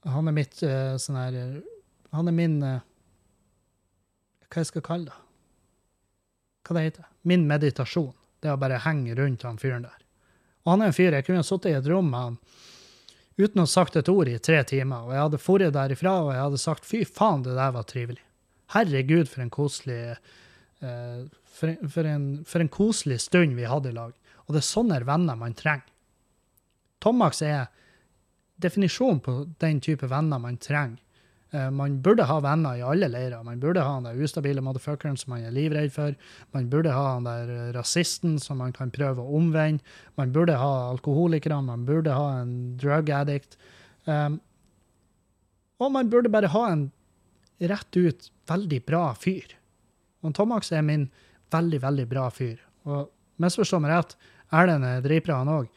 Han 0.07 0.31
er 0.31 0.35
mitt 0.35 0.61
uh, 0.63 0.95
sånn 1.01 1.17
her 1.19 1.35
Han 2.15 2.31
er 2.31 2.35
min 2.35 2.59
uh, 2.63 2.79
Hva 4.47 4.63
jeg 4.63 4.69
skal 4.71 4.85
kalle 4.85 5.09
det? 5.09 5.17
Hva 6.63 6.77
det 6.77 6.85
heter 6.87 7.09
Min 7.27 7.47
meditasjon. 7.49 8.13
Det 8.39 8.53
å 8.53 8.59
bare 8.59 8.79
henge 8.85 9.17
rundt 9.17 9.43
han 9.43 9.59
fyren 9.59 9.83
der. 9.83 9.97
Og 10.63 10.71
han 10.73 10.83
er 10.85 10.91
en 10.91 10.95
fyr 10.95 11.17
jeg 11.17 11.25
kunne 11.27 11.43
sittet 11.43 11.73
i 11.73 11.77
et 11.79 11.89
rom 11.91 12.11
med 12.11 12.27
han 12.29 12.37
uten 13.39 13.61
å 13.61 13.63
ha 13.63 13.71
sagt 13.71 13.95
et 13.95 14.09
ord 14.11 14.27
i 14.27 14.35
tre 14.43 14.57
timer, 14.67 15.05
og 15.07 15.13
jeg 15.15 15.21
hadde 15.23 15.37
dratt 15.39 15.75
derifra 15.77 16.13
og 16.25 16.33
jeg 16.33 16.41
hadde 16.43 16.57
sagt 16.59 16.87
fy 16.87 17.05
faen, 17.07 17.45
det 17.45 17.53
der 17.55 17.71
var 17.71 17.85
trivelig. 17.87 18.23
Herregud, 18.73 19.29
for 19.31 19.43
en 19.45 19.51
koselig 19.53 19.99
uh, 20.83 21.21
for, 21.59 21.75
for, 21.87 22.07
en, 22.07 22.25
for 22.47 22.63
en 22.63 22.71
koselig 22.71 23.21
stund 23.23 23.55
vi 23.57 23.67
hadde 23.67 23.91
i 23.91 23.95
lag. 23.95 24.11
Og 24.47 24.55
det 24.55 24.61
er 24.61 24.67
sånne 24.67 24.99
venner 25.07 25.39
man 25.39 25.55
trenger. 25.57 25.87
Tomax 26.99 27.41
er 27.47 27.69
definisjonen 28.61 29.21
på 29.23 29.35
den 29.61 29.79
type 29.83 30.07
venner 30.09 30.41
man 30.41 30.57
trenger. 30.61 30.99
Eh, 31.51 31.69
man 31.73 32.01
burde 32.01 32.27
ha 32.29 32.37
venner 32.45 32.77
i 32.77 32.83
alle 32.85 33.09
leirer. 33.09 33.43
Man 33.43 33.59
burde 33.59 33.81
ha 33.81 33.95
han 33.95 34.05
der 34.05 34.19
ustabile 34.21 34.61
motherfuckeren 34.61 35.17
som 35.17 35.33
man 35.33 35.47
er 35.47 35.55
livredd 35.55 35.93
for. 35.93 36.13
Man 36.53 36.69
burde 36.69 36.93
ha 36.93 37.05
han 37.15 37.25
der 37.25 37.49
eh, 37.49 37.71
rasisten 37.73 38.37
som 38.41 38.61
man 38.61 38.73
kan 38.75 38.91
prøve 38.93 39.23
å 39.23 39.39
omvende. 39.39 39.83
Man 40.19 40.33
burde 40.35 40.59
ha 40.59 40.73
alkoholikere. 40.91 41.61
Man 41.65 41.87
burde 41.89 42.13
ha 42.13 42.41
en 42.43 42.53
drug 42.77 43.09
addict. 43.09 43.57
Um, 44.05 44.39
og 45.79 45.91
man 45.95 46.09
burde 46.11 46.29
bare 46.29 46.51
ha 46.53 46.65
en 46.71 46.89
rett 47.59 47.97
ut 47.97 48.29
veldig 48.49 48.83
bra 48.85 49.09
fyr. 49.17 49.55
Og 50.23 50.35
Tomax 50.35 50.71
er 50.75 50.83
min 50.85 51.07
veldig, 51.53 51.81
veldig 51.81 52.05
bra 52.09 52.27
fyr. 52.33 52.59
Og 52.85 53.09
misforstå 53.41 53.79
meg 53.81 53.95
rett, 53.95 54.15
Erlend 54.55 54.85
er 54.85 55.03
dritbra, 55.05 55.41
han 55.43 55.51
òg, 55.53 55.67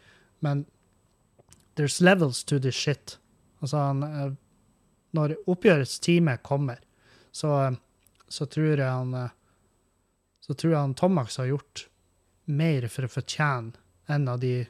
men 0.45 0.63
there's 1.75 2.01
levels 2.01 2.43
to 2.45 2.59
this 2.59 2.75
shit. 2.75 3.19
Altså, 3.61 3.77
han, 3.77 4.03
eh, 4.03 4.33
når 5.17 5.37
oppgjørets 5.47 5.99
time 6.03 6.37
kommer, 6.43 6.79
så, 7.33 7.53
eh, 7.67 7.79
så 8.29 8.47
tror 8.47 8.77
jeg 8.77 8.89
han 8.89 9.15
eh, 9.15 9.31
så 10.43 10.55
tror 10.55 10.73
jeg 10.73 10.81
han 10.81 10.95
Tomax 10.95 11.37
har 11.39 11.53
gjort 11.53 11.87
mer 12.51 12.89
for 12.91 13.07
å 13.07 13.13
fortjene 13.13 13.77
enn 14.11 14.29
av 14.29 14.41
de 14.43 14.65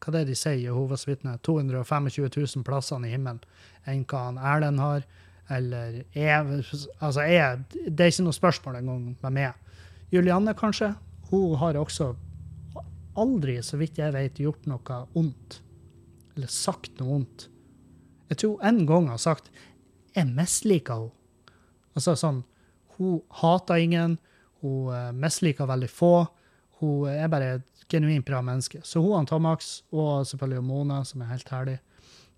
hva 0.00 0.14
det 0.14 0.20
er 0.22 0.28
de 0.30 0.36
sier, 0.38 0.60
Jehovas 0.62 1.02
vitner, 1.04 1.36
225 1.44 2.06
000 2.32 2.64
plassene 2.64 3.08
i 3.08 3.10
himmelen, 3.12 3.42
enn 3.84 4.06
hva 4.08 4.22
han 4.30 4.38
Erlend 4.40 4.80
har, 4.80 5.04
eller 5.52 5.98
jeg, 6.14 6.62
altså 7.02 7.26
jeg, 7.28 7.64
Det 7.68 8.06
er 8.06 8.12
ikke 8.14 8.24
noe 8.24 8.38
spørsmål 8.38 8.78
engang 8.78 9.02
med 9.10 9.34
meg. 9.34 9.74
Julianne, 10.14 10.54
kanskje? 10.56 10.94
Hun 11.28 11.58
har 11.60 11.76
også 11.76 12.14
aldri, 13.20 13.58
så 13.66 13.76
vidt 13.76 13.98
jeg 14.00 14.14
vet, 14.14 14.40
gjort 14.40 14.64
noe 14.70 15.02
ondt. 15.18 15.60
Eller 16.40 16.48
sagt 16.48 16.94
noe 16.96 17.10
vondt. 17.10 17.42
Jeg 18.32 18.38
tror 18.40 18.62
en 18.64 18.86
gang 18.88 19.10
har 19.12 19.18
sagt 19.20 19.50
'jeg 20.14 20.26
misliker 20.26 20.94
henne'. 20.94 21.12
Altså 21.94 22.16
sånn 22.16 22.44
Hun 22.96 23.20
hater 23.28 23.76
ingen, 23.76 24.18
hun 24.62 24.94
eh, 24.94 25.12
misliker 25.12 25.66
veldig 25.66 25.90
få. 25.90 26.28
Hun 26.80 27.08
er 27.08 27.28
bare 27.28 27.54
et 27.54 27.62
genuint 27.88 28.26
bra 28.26 28.40
menneske. 28.40 28.80
Så 28.84 29.00
hun 29.00 29.20
og 29.20 29.28
Tomax, 29.28 29.82
og 29.92 30.26
selvfølgelig 30.26 30.64
Mona, 30.64 31.04
som 31.04 31.22
er 31.22 31.26
helt 31.26 31.48
herlig. 31.48 31.78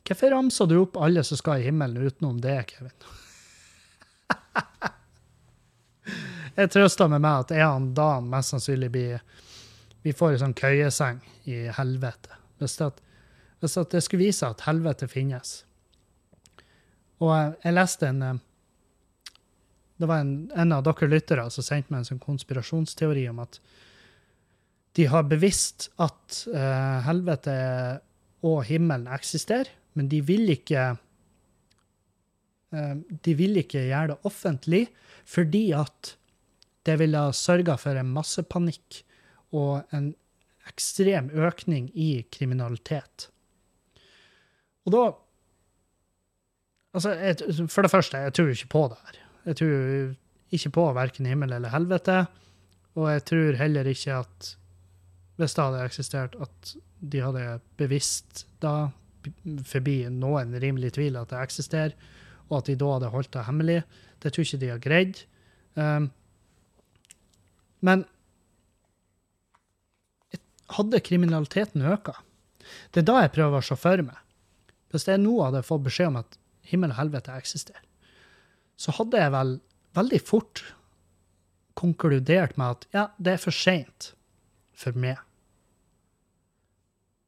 Hvorfor 0.03 0.31
ramser 0.31 0.67
du 0.67 0.81
opp 0.81 0.97
alle 0.97 1.23
som 1.23 1.39
skal 1.39 1.61
i 1.61 1.69
himmelen 1.69 2.07
utenom 2.07 2.41
det, 2.41 2.67
Kevin? 2.67 2.91
jeg 6.57 6.71
trøster 6.71 7.09
med 7.09 7.21
meg 7.23 7.45
at 7.45 7.51
jeg 7.51 7.69
og 7.69 7.95
Dan 7.95 8.31
mest 8.31 8.55
sannsynlig 8.55 8.91
blir 8.91 9.21
Vi 10.03 10.13
får 10.13 10.33
en 10.33 10.39
sånn 10.47 10.59
køyeseng 10.59 11.21
i 11.47 11.69
helvete. 11.71 12.29
Hvis, 12.59 12.77
det, 12.81 12.91
hvis 13.63 13.79
det 13.93 14.03
skulle 14.03 14.27
vise 14.27 14.49
at 14.49 14.65
helvete 14.67 15.07
finnes. 15.11 15.61
Og 17.23 17.31
jeg, 17.31 17.53
jeg 17.63 17.77
leste 17.77 18.09
en 18.09 18.25
eh, 18.27 18.41
Det 20.03 20.09
var 20.11 20.25
en, 20.25 20.51
en 20.59 20.73
av 20.75 20.83
dere 20.83 21.07
lyttere 21.07 21.45
som 21.55 21.63
sendte 21.63 21.93
meg 21.93 22.03
en 22.03 22.09
sånn 22.09 22.23
konspirasjonsteori 22.23 23.29
om 23.31 23.43
at 23.45 23.61
de 24.99 25.07
har 25.09 25.23
bevisst 25.25 25.87
at 26.03 26.43
uh, 26.53 26.99
helvete 27.07 27.53
og 28.45 28.59
himmelen 28.69 29.07
eksisterer, 29.15 29.71
men 29.97 30.11
de 30.11 30.19
vil 30.27 30.51
ikke 30.53 30.83
uh, 32.75 32.97
De 32.99 33.37
vil 33.39 33.63
ikke 33.63 33.87
gjøre 33.87 34.13
det 34.13 34.19
offentlig 34.29 34.83
fordi 35.23 35.71
at 35.79 36.17
det 36.85 36.99
ville 36.99 37.23
sørga 37.37 37.79
for 37.79 37.97
en 37.97 38.11
massepanikk 38.11 39.05
og 39.55 39.95
en 39.95 40.11
ekstrem 40.69 41.31
økning 41.31 41.89
i 41.95 42.25
kriminalitet. 42.35 43.32
Og 44.87 44.97
da 44.97 45.03
Altså, 46.93 47.15
jeg, 47.17 47.69
for 47.73 47.87
det 47.87 47.89
første, 47.89 48.19
jeg 48.21 48.35
tror 48.37 48.51
ikke 48.53 48.67
på 48.69 48.81
det 48.93 48.99
her. 49.01 49.21
Jeg 49.49 49.57
tror 49.57 50.11
ikke 50.53 50.71
på 50.77 50.83
verken 50.93 51.27
himmel 51.27 51.55
eller 51.57 51.73
helvete. 51.73 52.19
Og 53.01 53.07
jeg 53.09 53.23
tror 53.31 53.57
heller 53.57 53.89
ikke 53.89 54.19
at 54.19 54.51
hvis 55.41 55.55
det 55.57 55.65
hadde 55.65 55.85
eksistert, 55.89 56.35
at 56.37 56.75
de 57.01 57.23
hadde 57.25 57.45
bevisst 57.81 58.45
da, 58.61 58.91
forbi 59.65 60.03
noen 60.13 60.53
rimelig 60.61 60.93
tvil, 60.99 61.17
at 61.17 61.33
det 61.33 61.41
eksisterer, 61.41 61.95
og 62.51 62.59
at 62.59 62.69
de 62.69 62.77
da 62.77 62.91
hadde 62.99 63.13
holdt 63.15 63.33
det 63.33 63.47
hemmelig. 63.47 63.79
Det 64.23 64.35
tror 64.35 64.47
ikke 64.47 64.61
de 64.61 64.71
har 64.75 64.83
greid. 64.83 65.23
Um, 65.75 66.11
men 67.81 68.05
hadde 70.77 71.01
kriminaliteten 71.01 71.83
øka? 71.89 72.19
Det 72.93 73.03
er 73.03 73.09
da 73.09 73.23
jeg 73.25 73.33
prøver 73.35 73.59
å 73.59 73.67
se 73.67 73.79
for 73.81 74.05
meg. 74.05 74.19
Hvis 74.93 75.09
jeg 75.09 75.21
nå 75.23 75.39
hadde 75.41 75.65
fått 75.67 75.87
beskjed 75.87 76.13
om 76.13 76.21
at 76.21 76.39
himmel 76.69 76.93
og 76.93 77.01
helvete 77.01 77.35
eksisterer, 77.35 77.85
så 78.77 78.95
hadde 78.97 79.21
jeg 79.21 79.33
vel 79.35 79.57
veldig 79.97 80.21
fort 80.25 80.63
konkludert 81.79 82.59
med 82.61 82.77
at 82.77 82.89
ja, 82.95 83.05
det 83.19 83.37
er 83.37 83.43
for 83.43 83.57
seint 83.57 84.13
for 84.77 84.97
meg. 84.99 85.21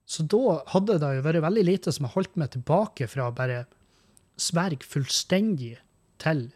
Så 0.05 0.27
da 0.29 0.61
hadde 0.75 0.99
det 1.01 1.13
jo 1.17 1.25
vært 1.25 1.45
veldig 1.47 1.65
lite 1.65 1.93
som 1.95 2.07
har 2.07 2.15
holdt 2.19 2.37
meg 2.41 2.53
tilbake 2.53 3.09
fra 3.11 3.31
å 3.31 3.37
bare 3.37 3.65
sverge 4.41 4.85
fullstendig 4.87 5.79
til 6.23 6.47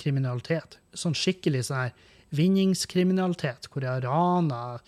kriminalitet. 0.00 0.78
Sånn 0.94 1.16
skikkelig 1.18 1.66
sånn 1.68 1.88
her 1.88 2.10
vinningskriminalitet, 2.34 3.68
hvor 3.70 3.84
jeg 3.84 3.92
har 3.92 4.06
rana 4.08 4.80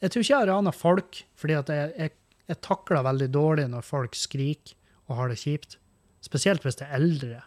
Jeg 0.00 0.12
tror 0.12 0.22
ikke 0.22 0.32
jeg 0.32 0.40
har 0.40 0.48
rana 0.48 0.72
folk, 0.72 1.18
fordi 1.36 1.54
at 1.58 1.68
jeg, 1.68 1.88
jeg, 1.98 2.12
jeg 2.48 2.60
takler 2.64 3.04
veldig 3.04 3.26
dårlig 3.34 3.66
når 3.68 3.84
folk 3.84 4.14
skriker 4.16 4.79
og 5.10 5.18
har 5.18 5.32
det 5.32 5.40
kjipt. 5.42 5.76
Spesielt 6.24 6.64
hvis 6.64 6.78
det 6.78 6.86
er 6.86 7.00
eldre. 7.00 7.42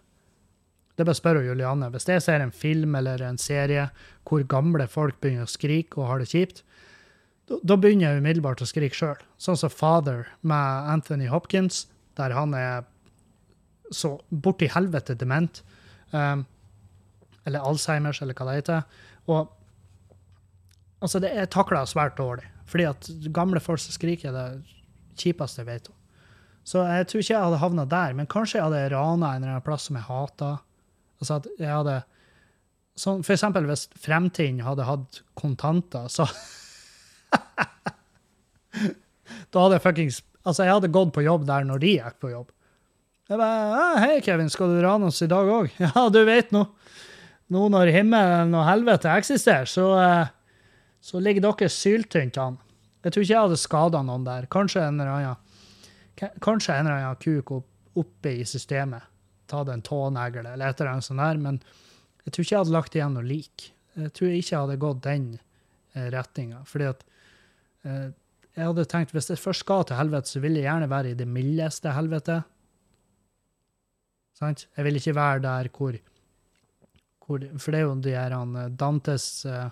Det 0.98 1.08
bør 1.08 1.18
spørre 1.18 1.46
Julianne. 1.46 1.90
Hvis 1.94 2.06
jeg 2.10 2.22
ser 2.22 2.44
en 2.44 2.54
film 2.54 2.96
eller 3.00 3.24
en 3.26 3.40
serie 3.42 3.88
hvor 4.28 4.44
gamle 4.46 4.86
folk 4.92 5.18
begynner 5.22 5.48
å 5.48 5.54
skrike 5.54 6.02
og 6.02 6.10
har 6.10 6.22
det 6.22 6.30
kjipt, 6.34 6.62
da 7.50 7.76
begynner 7.76 8.12
jeg 8.12 8.24
umiddelbart 8.24 8.62
å 8.64 8.70
skrike 8.70 8.98
sjøl. 8.98 9.20
Sånn 9.42 9.60
som 9.60 9.74
Father 9.74 10.28
med 10.42 10.92
Anthony 10.94 11.28
Hopkins, 11.32 11.88
der 12.18 12.36
han 12.36 12.54
er 12.58 12.86
så 13.94 14.16
borti 14.30 14.70
helvete 14.72 15.16
dement. 15.20 15.62
Um, 16.14 16.46
eller 17.44 17.66
Alzheimers, 17.68 18.22
eller 18.24 18.38
hva 18.38 18.48
det 18.48 18.62
heter. 18.62 18.86
Og 19.28 19.52
altså, 21.04 21.20
det 21.20 21.34
er 21.34 21.52
takla 21.52 21.84
svært 21.90 22.18
dårlig. 22.18 22.48
Fordi 22.70 22.88
at 22.88 23.10
gamle 23.36 23.60
folk 23.62 23.82
som 23.84 23.94
skriker, 23.96 24.32
er 24.32 24.38
det 24.38 25.20
kjipeste 25.20 25.62
jeg 25.62 25.70
vet 25.70 25.92
om. 25.92 25.98
Så 26.64 26.84
jeg 26.88 27.08
tror 27.10 27.24
ikke 27.24 27.34
jeg 27.34 27.44
hadde 27.44 27.60
havna 27.60 27.86
der, 27.92 28.14
men 28.16 28.30
kanskje 28.32 28.60
jeg 28.60 28.68
hadde 28.70 28.92
rana 28.96 29.34
en 29.34 29.44
eller 29.44 29.58
annen 29.58 29.66
plass 29.66 29.90
som 29.90 29.98
jeg 30.00 30.08
hata. 30.08 30.52
Altså 31.20 31.40
at 31.42 31.48
jeg 31.60 31.72
hadde 31.72 31.98
sånn, 33.00 33.24
For 33.26 33.36
eksempel 33.36 33.68
hvis 33.68 33.88
fremtiden 34.00 34.62
hadde 34.64 34.88
hatt 34.88 35.22
kontanter, 35.40 36.08
så 36.12 36.28
Da 39.54 39.64
hadde 39.66 39.78
jeg 39.78 39.84
fuckings 39.84 40.22
Altså, 40.44 40.66
jeg 40.66 40.76
hadde 40.76 40.92
gått 40.92 41.14
på 41.16 41.24
jobb 41.24 41.46
der 41.48 41.64
når 41.64 41.80
de 41.80 41.92
gikk 41.96 42.18
på 42.20 42.34
jobb. 42.34 42.50
Jeg 43.32 43.40
bare 43.40 44.00
'Hei, 44.02 44.16
Kevin, 44.20 44.50
skal 44.52 44.74
du 44.74 44.82
rane 44.84 45.08
oss 45.08 45.22
i 45.24 45.30
dag 45.32 45.48
òg?' 45.48 45.72
'Ja, 45.80 46.10
du 46.12 46.20
vet 46.28 46.52
nå. 46.52 46.66
Nå 47.48 47.70
når 47.72 47.94
himmelen 47.96 48.52
og 48.52 48.66
helvete 48.68 49.08
eksisterer, 49.14 49.70
så, 49.70 49.86
eh, 50.04 50.28
så 51.00 51.22
ligger 51.24 51.46
dere 51.48 51.70
syltynt 51.72 52.38
an.' 52.38 52.60
Jeg 53.04 53.14
tror 53.14 53.24
ikke 53.24 53.34
jeg 53.34 53.46
hadde 53.48 53.60
skada 53.60 54.02
noen 54.04 54.28
der. 54.28 54.46
Kanskje 54.52 54.84
en 54.84 55.00
eller 55.00 55.12
annen, 55.16 55.40
kanskje 56.16 56.76
en 56.76 56.88
eller 56.88 57.00
annen 57.00 57.22
kuk 57.22 57.52
opp, 57.52 57.70
oppe 58.00 58.36
i 58.42 58.46
systemet. 58.46 59.10
Tatt 59.50 59.70
en 59.70 59.84
tånegle 59.86 60.46
eller 60.54 60.70
et 60.70 60.82
eller 60.82 60.96
annet 60.96 61.08
sånt 61.08 61.24
der. 61.24 61.40
Men 61.42 61.60
jeg 62.24 62.34
tror 62.34 62.46
ikke 62.46 62.56
jeg 62.56 62.64
hadde 62.64 62.78
lagt 62.78 62.98
igjen 62.98 63.18
noe 63.18 63.28
lik. 63.28 63.70
Jeg 64.00 64.14
tror 64.18 64.32
ikke 64.32 64.56
jeg 64.56 64.62
hadde 64.62 64.82
gått 64.82 65.04
den 65.06 65.28
eh, 65.36 66.08
retninga. 66.14 66.64
Fordi 66.70 66.90
at 66.90 67.04
eh, 67.86 68.10
jeg 68.54 68.70
hadde 68.70 68.88
tenkt 68.90 69.14
hvis 69.16 69.32
jeg 69.32 69.42
først 69.42 69.66
skal 69.66 69.86
til 69.90 69.98
helvete, 69.98 70.30
så 70.30 70.42
vil 70.44 70.58
jeg 70.58 70.68
gjerne 70.68 70.90
være 70.92 71.14
i 71.14 71.20
det 71.20 71.30
mildeste 71.30 71.94
helvete. 71.96 72.42
Sant? 74.38 74.68
Jeg 74.78 74.88
vil 74.88 75.00
ikke 75.00 75.16
være 75.18 75.42
der 75.46 75.70
hvor, 75.74 75.98
hvor 77.26 77.48
For 77.58 77.74
det 77.74 77.80
er 77.80 77.86
jo 77.86 77.96
de 78.02 78.14
her 78.14 78.36
Dantes, 78.78 79.46
uh, 79.46 79.70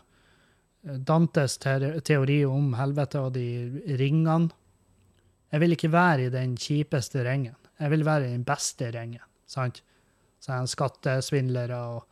Dantes 0.82 1.58
teori 1.62 2.44
om 2.46 2.74
helvete 2.78 3.22
og 3.22 3.34
de 3.38 3.48
ringene. 4.02 4.50
Jeg 5.52 5.60
vil 5.60 5.76
ikke 5.76 5.92
være 5.92 6.26
i 6.26 6.34
den 6.34 6.56
kjipeste 6.58 7.26
ringen. 7.28 7.56
Jeg 7.80 7.92
vil 7.92 8.06
være 8.06 8.30
i 8.30 8.34
den 8.34 8.46
beste 8.48 8.92
ringen. 8.96 9.24
sant? 9.48 9.82
Sånn 10.42 10.70
skattesvindlere 10.70 11.78
og 11.78 12.06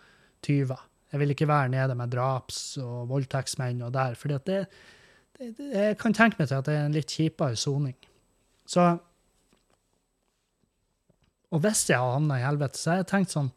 tyver. 0.46 0.82
Jeg 1.12 1.20
vil 1.20 1.34
ikke 1.34 1.48
være 1.48 1.70
nede 1.74 1.96
med 1.96 2.12
draps- 2.14 2.78
og 2.78 3.08
voldtektsmenn 3.10 3.82
og 3.82 3.94
der. 3.94 4.16
For 4.16 4.30
Jeg 4.30 5.98
kan 5.98 6.14
tenke 6.14 6.36
meg 6.38 6.48
til 6.48 6.56
at 6.56 6.66
det 6.66 6.76
er 6.76 6.86
en 6.86 6.94
litt 6.94 7.08
kjipere 7.10 7.56
soning. 7.56 7.96
Så 8.68 9.00
og 11.50 11.64
hvis 11.64 11.88
jeg 11.90 11.98
har 11.98 12.14
havna 12.14 12.38
i 12.38 12.46
helvete, 12.46 12.78
så 12.78 12.92
har 12.92 13.02
jeg 13.02 13.10
tenkt 13.10 13.34
sånn 13.34 13.52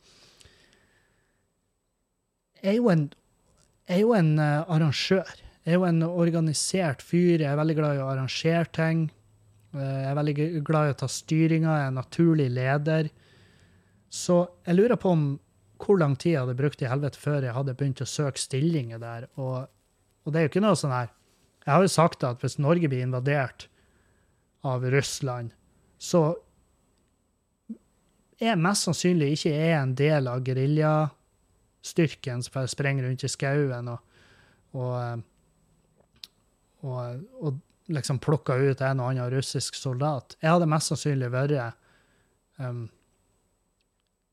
Jeg 2.63 2.71
er 2.71 2.79
jo 2.79 2.89
en, 2.93 3.09
jeg 3.89 3.99
er 3.99 4.05
jo 4.05 4.13
en 4.15 4.37
uh, 4.39 4.63
arrangør. 4.71 5.33
Jeg 5.67 5.75
er 5.75 5.81
jo 5.81 5.87
en 5.89 6.03
organisert 6.07 7.03
fyr. 7.03 7.43
Jeg 7.43 7.51
er 7.51 7.59
veldig 7.59 7.75
glad 7.75 7.97
i 7.97 8.03
å 8.05 8.11
arrangere 8.13 8.69
ting. 8.71 9.09
Uh, 9.73 9.81
jeg 9.81 10.11
er 10.11 10.19
veldig 10.19 10.35
glad 10.67 10.89
i 10.89 10.95
å 10.95 11.01
ta 11.03 11.09
styringa. 11.11 11.79
Jeg 11.79 11.87
er 11.87 11.93
en 11.93 12.01
naturlig 12.01 12.49
leder. 12.53 13.11
Så 14.13 14.43
jeg 14.67 14.77
lurer 14.77 15.01
på 15.01 15.15
om 15.15 15.25
hvor 15.83 15.99
lang 15.99 16.15
tid 16.15 16.37
jeg 16.37 16.43
hadde 16.45 16.59
brukt 16.59 16.83
i 16.85 16.91
helvete 16.91 17.19
før 17.19 17.43
jeg 17.43 17.57
hadde 17.57 17.75
begynt 17.79 18.05
å 18.05 18.09
søke 18.09 18.41
stillinger 18.41 19.01
der. 19.03 19.27
Og, 19.41 19.67
og 20.23 20.29
det 20.33 20.39
er 20.39 20.47
jo 20.47 20.53
ikke 20.53 20.63
noe 20.65 20.79
sånn 20.79 20.95
her 20.95 21.11
Jeg 21.65 21.73
har 21.73 21.83
jo 21.83 21.91
sagt 21.91 22.25
at 22.27 22.43
hvis 22.43 22.59
Norge 22.63 22.89
blir 22.91 23.03
invadert 23.07 23.69
av 24.67 24.85
Russland, 24.95 25.51
så 25.99 26.37
er 28.43 28.59
mest 28.59 28.87
sannsynlig 28.87 29.33
ikke 29.37 29.53
er 29.55 29.77
en 29.79 29.95
del 29.99 30.29
av 30.31 30.43
geriljastyrken 30.47 32.43
som 32.43 32.55
bare 32.55 32.71
sprenger 32.71 33.07
rundt 33.07 33.25
i 33.27 33.31
skauen 33.31 33.91
og, 33.93 34.01
og, 34.75 34.95
eh, 34.99 35.19
og, 36.83 37.23
og 37.43 37.61
liksom 37.95 38.21
plukka 38.23 38.57
ut 38.59 38.83
en 38.85 39.01
og 39.03 39.13
annen 39.13 39.31
russisk 39.33 39.77
soldat. 39.79 40.37
Jeg 40.41 40.53
hadde 40.55 40.69
mest 40.71 40.93
sannsynlig 40.93 41.31
vært 41.33 41.77
um, 42.59 42.87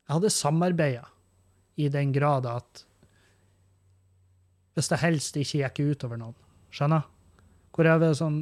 Jeg 0.07 0.15
hadde 0.15 0.33
samarbeida 0.33 1.07
i 1.79 1.87
den 1.91 2.11
grad 2.15 2.47
at 2.49 2.85
hvis 4.75 4.91
det 4.91 5.01
helst 5.01 5.35
ikke 5.35 5.59
gikk 5.59 5.79
utover 5.91 6.19
noen. 6.19 6.35
Skjønner? 6.71 7.07
Hvor 7.75 7.87
jeg 7.87 8.01
var 8.01 8.15
sånn 8.17 8.39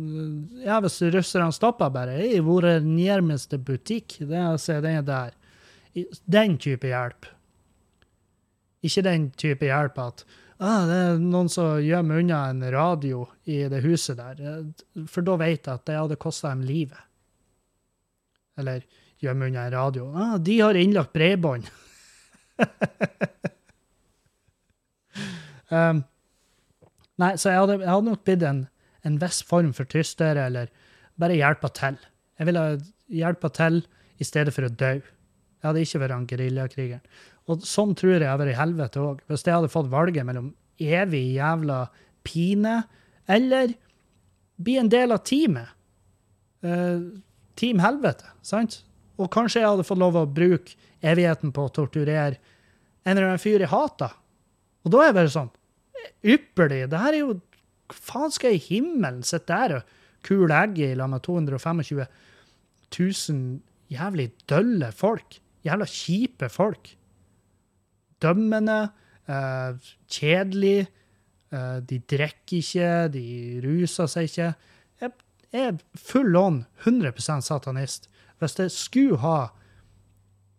Ja, 0.63 0.79
hvis 0.81 0.99
russerne 1.13 1.53
stoppa 1.53 1.89
bare 1.93 2.19
i 2.25 2.39
vår 2.43 2.79
nærmeste 2.85 3.59
butikk, 3.61 4.19
det 4.25 4.37
er 4.37 4.57
se, 4.61 4.79
den 4.81 5.05
der. 5.07 5.33
Den 6.25 6.57
type 6.61 6.89
hjelp. 6.89 7.29
Ikke 8.85 9.03
den 9.05 9.31
type 9.37 9.65
hjelp 9.65 9.97
at 10.01 10.23
ah, 10.59 10.85
det 10.89 10.97
er 10.97 11.19
noen 11.21 11.49
som 11.51 11.81
gjemmer 11.83 12.21
unna 12.21 12.39
en 12.51 12.63
radio 12.73 13.25
i 13.45 13.63
det 13.71 13.81
huset 13.85 14.17
der. 14.19 14.35
Eh, 14.41 15.05
For 15.09 15.21
da 15.25 15.37
vet 15.41 15.67
jeg 15.67 15.73
at 15.73 15.85
det 15.89 15.97
hadde 15.97 16.19
kosta 16.21 16.49
dem 16.53 16.63
livet. 16.67 17.01
Eller 18.57 18.85
gjemme 19.21 19.49
unna 19.49 19.67
en 19.67 19.75
radio. 19.75 20.03
Ah, 20.13 20.37
de 20.37 20.59
har 20.61 20.75
innlagt 20.77 21.13
bredbånd. 21.13 21.69
um, 25.69 26.03
nei, 27.21 27.31
så 27.37 27.53
jeg 27.53 27.61
hadde, 27.61 27.79
jeg 27.83 27.91
hadde 27.91 28.09
nok 28.09 28.23
blitt 28.25 28.45
en, 28.47 28.63
en 29.05 29.19
viss 29.21 29.43
form 29.45 29.73
for 29.77 29.85
tystere, 29.89 30.47
eller 30.49 30.73
bare 31.17 31.37
hjelpa 31.37 31.69
til. 31.77 31.97
Jeg 32.37 32.49
ville 32.49 32.65
hjelpa 33.13 33.49
til 33.53 33.81
i 34.17 34.25
stedet 34.25 34.53
for 34.53 34.65
å 34.67 34.73
dø. 34.73 34.93
Jeg 35.57 35.65
hadde 35.65 35.81
ikke 35.85 36.01
vært 36.03 36.15
han 36.15 36.29
geriljakrigeren. 36.29 37.05
Og 37.47 37.63
sånn 37.63 37.93
tror 37.95 38.17
jeg 38.17 38.25
jeg 38.25 38.41
var 38.41 38.51
i 38.51 38.57
helvete 38.57 39.03
òg. 39.03 39.21
Hvis 39.29 39.45
jeg 39.47 39.55
hadde 39.55 39.71
fått 39.71 39.91
valget 39.91 40.27
mellom 40.27 40.51
evig 40.77 41.23
jævla 41.37 41.85
pine 42.27 42.81
eller 43.31 43.71
bli 44.57 44.75
en 44.81 44.91
del 44.91 45.13
av 45.15 45.23
teamet. 45.27 45.71
Uh, 46.65 47.21
team 47.57 47.79
helvete, 47.81 48.27
sant? 48.45 48.81
Og 49.17 49.29
kanskje 49.33 49.61
jeg 49.61 49.69
hadde 49.69 49.85
fått 49.87 50.01
lov 50.01 50.17
å 50.17 50.29
bruke 50.29 50.75
evigheten 51.05 51.53
på 51.53 51.67
å 51.67 51.73
torturere 51.73 52.37
en 53.07 53.13
eller 53.13 53.29
annen 53.29 53.41
fyr 53.41 53.61
jeg 53.61 53.71
hater. 53.71 54.11
Og 54.83 54.93
da 54.93 55.01
er 55.01 55.11
jeg 55.11 55.19
bare 55.19 55.35
sånn 55.35 55.53
Ypperlig! 56.27 56.83
Det 56.91 57.01
her 57.01 57.15
er 57.15 57.23
jo 57.23 57.31
faen 57.93 58.33
skal 58.33 58.53
jeg 58.53 58.61
i 58.61 58.75
himmelen 58.75 59.23
sitte 59.25 59.53
der 59.53 59.79
og 59.79 59.95
kule 60.27 60.55
egg 60.55 60.79
i 60.81 60.97
lag 60.97 61.09
med 61.11 61.23
225 61.25 61.83
000 61.87 63.49
jævlig 63.93 64.27
dølle 64.49 64.89
folk? 64.95 65.39
Jævla 65.67 65.87
kjipe 65.89 66.49
folk. 66.51 66.96
Dømmende, 68.23 68.91
eh, 69.27 69.75
kjedelig. 70.09 70.87
eh, 71.51 71.79
de 71.79 71.99
drikker 71.99 72.57
ikke, 72.57 73.07
de 73.13 73.61
ruser 73.63 74.07
seg 74.07 74.23
ikke. 74.23 74.53
Jeg, 75.01 75.11
er 75.53 75.77
full 75.95 76.35
on 76.35 76.65
100 76.83 77.41
satanist. 77.41 78.09
Hvis 78.39 78.59
jeg 78.59 78.71
skulle 78.71 79.17
ha 79.17 79.47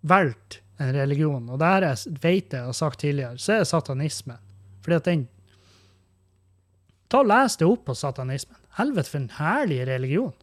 valgt 0.03 0.63
en 0.81 0.95
religion, 0.95 1.49
og 1.51 1.59
det 1.59 1.67
her 1.67 1.83
jeg 1.83 2.23
vet 2.23 2.53
jeg 2.53 2.65
har 2.65 2.73
sagt 2.73 3.01
tidligere, 3.01 3.39
så 3.39 3.53
er 3.53 3.59
det 3.59 3.67
satanismen. 3.67 4.39
Fordi 4.83 4.97
at 4.97 5.05
den 5.05 5.29
Ta 7.09 7.23
og 7.23 7.29
Les 7.29 7.57
det 7.57 7.65
opp 7.65 7.87
på 7.89 7.95
satanismen. 7.97 8.59
Helvete, 8.77 9.09
for 9.09 9.19
en 9.19 9.31
herlig 9.39 9.87
religion. 9.89 10.35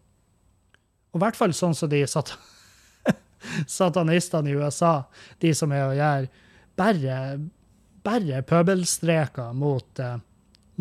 Og 1.13 1.19
i 1.19 1.23
hvert 1.23 1.37
fall 1.37 1.53
sånn 1.53 1.75
som 1.77 1.91
de 1.91 2.01
sat 2.09 2.33
satanistene 3.77 4.49
i 4.49 4.55
USA, 4.57 5.05
de 5.39 5.53
som 5.55 5.71
er 5.71 5.85
og 5.85 5.95
gjør 5.95 6.25
bare, 6.79 7.17
bare 8.05 8.41
pøbelstreker 8.47 9.53
mot, 9.57 9.99
uh, 9.99 10.17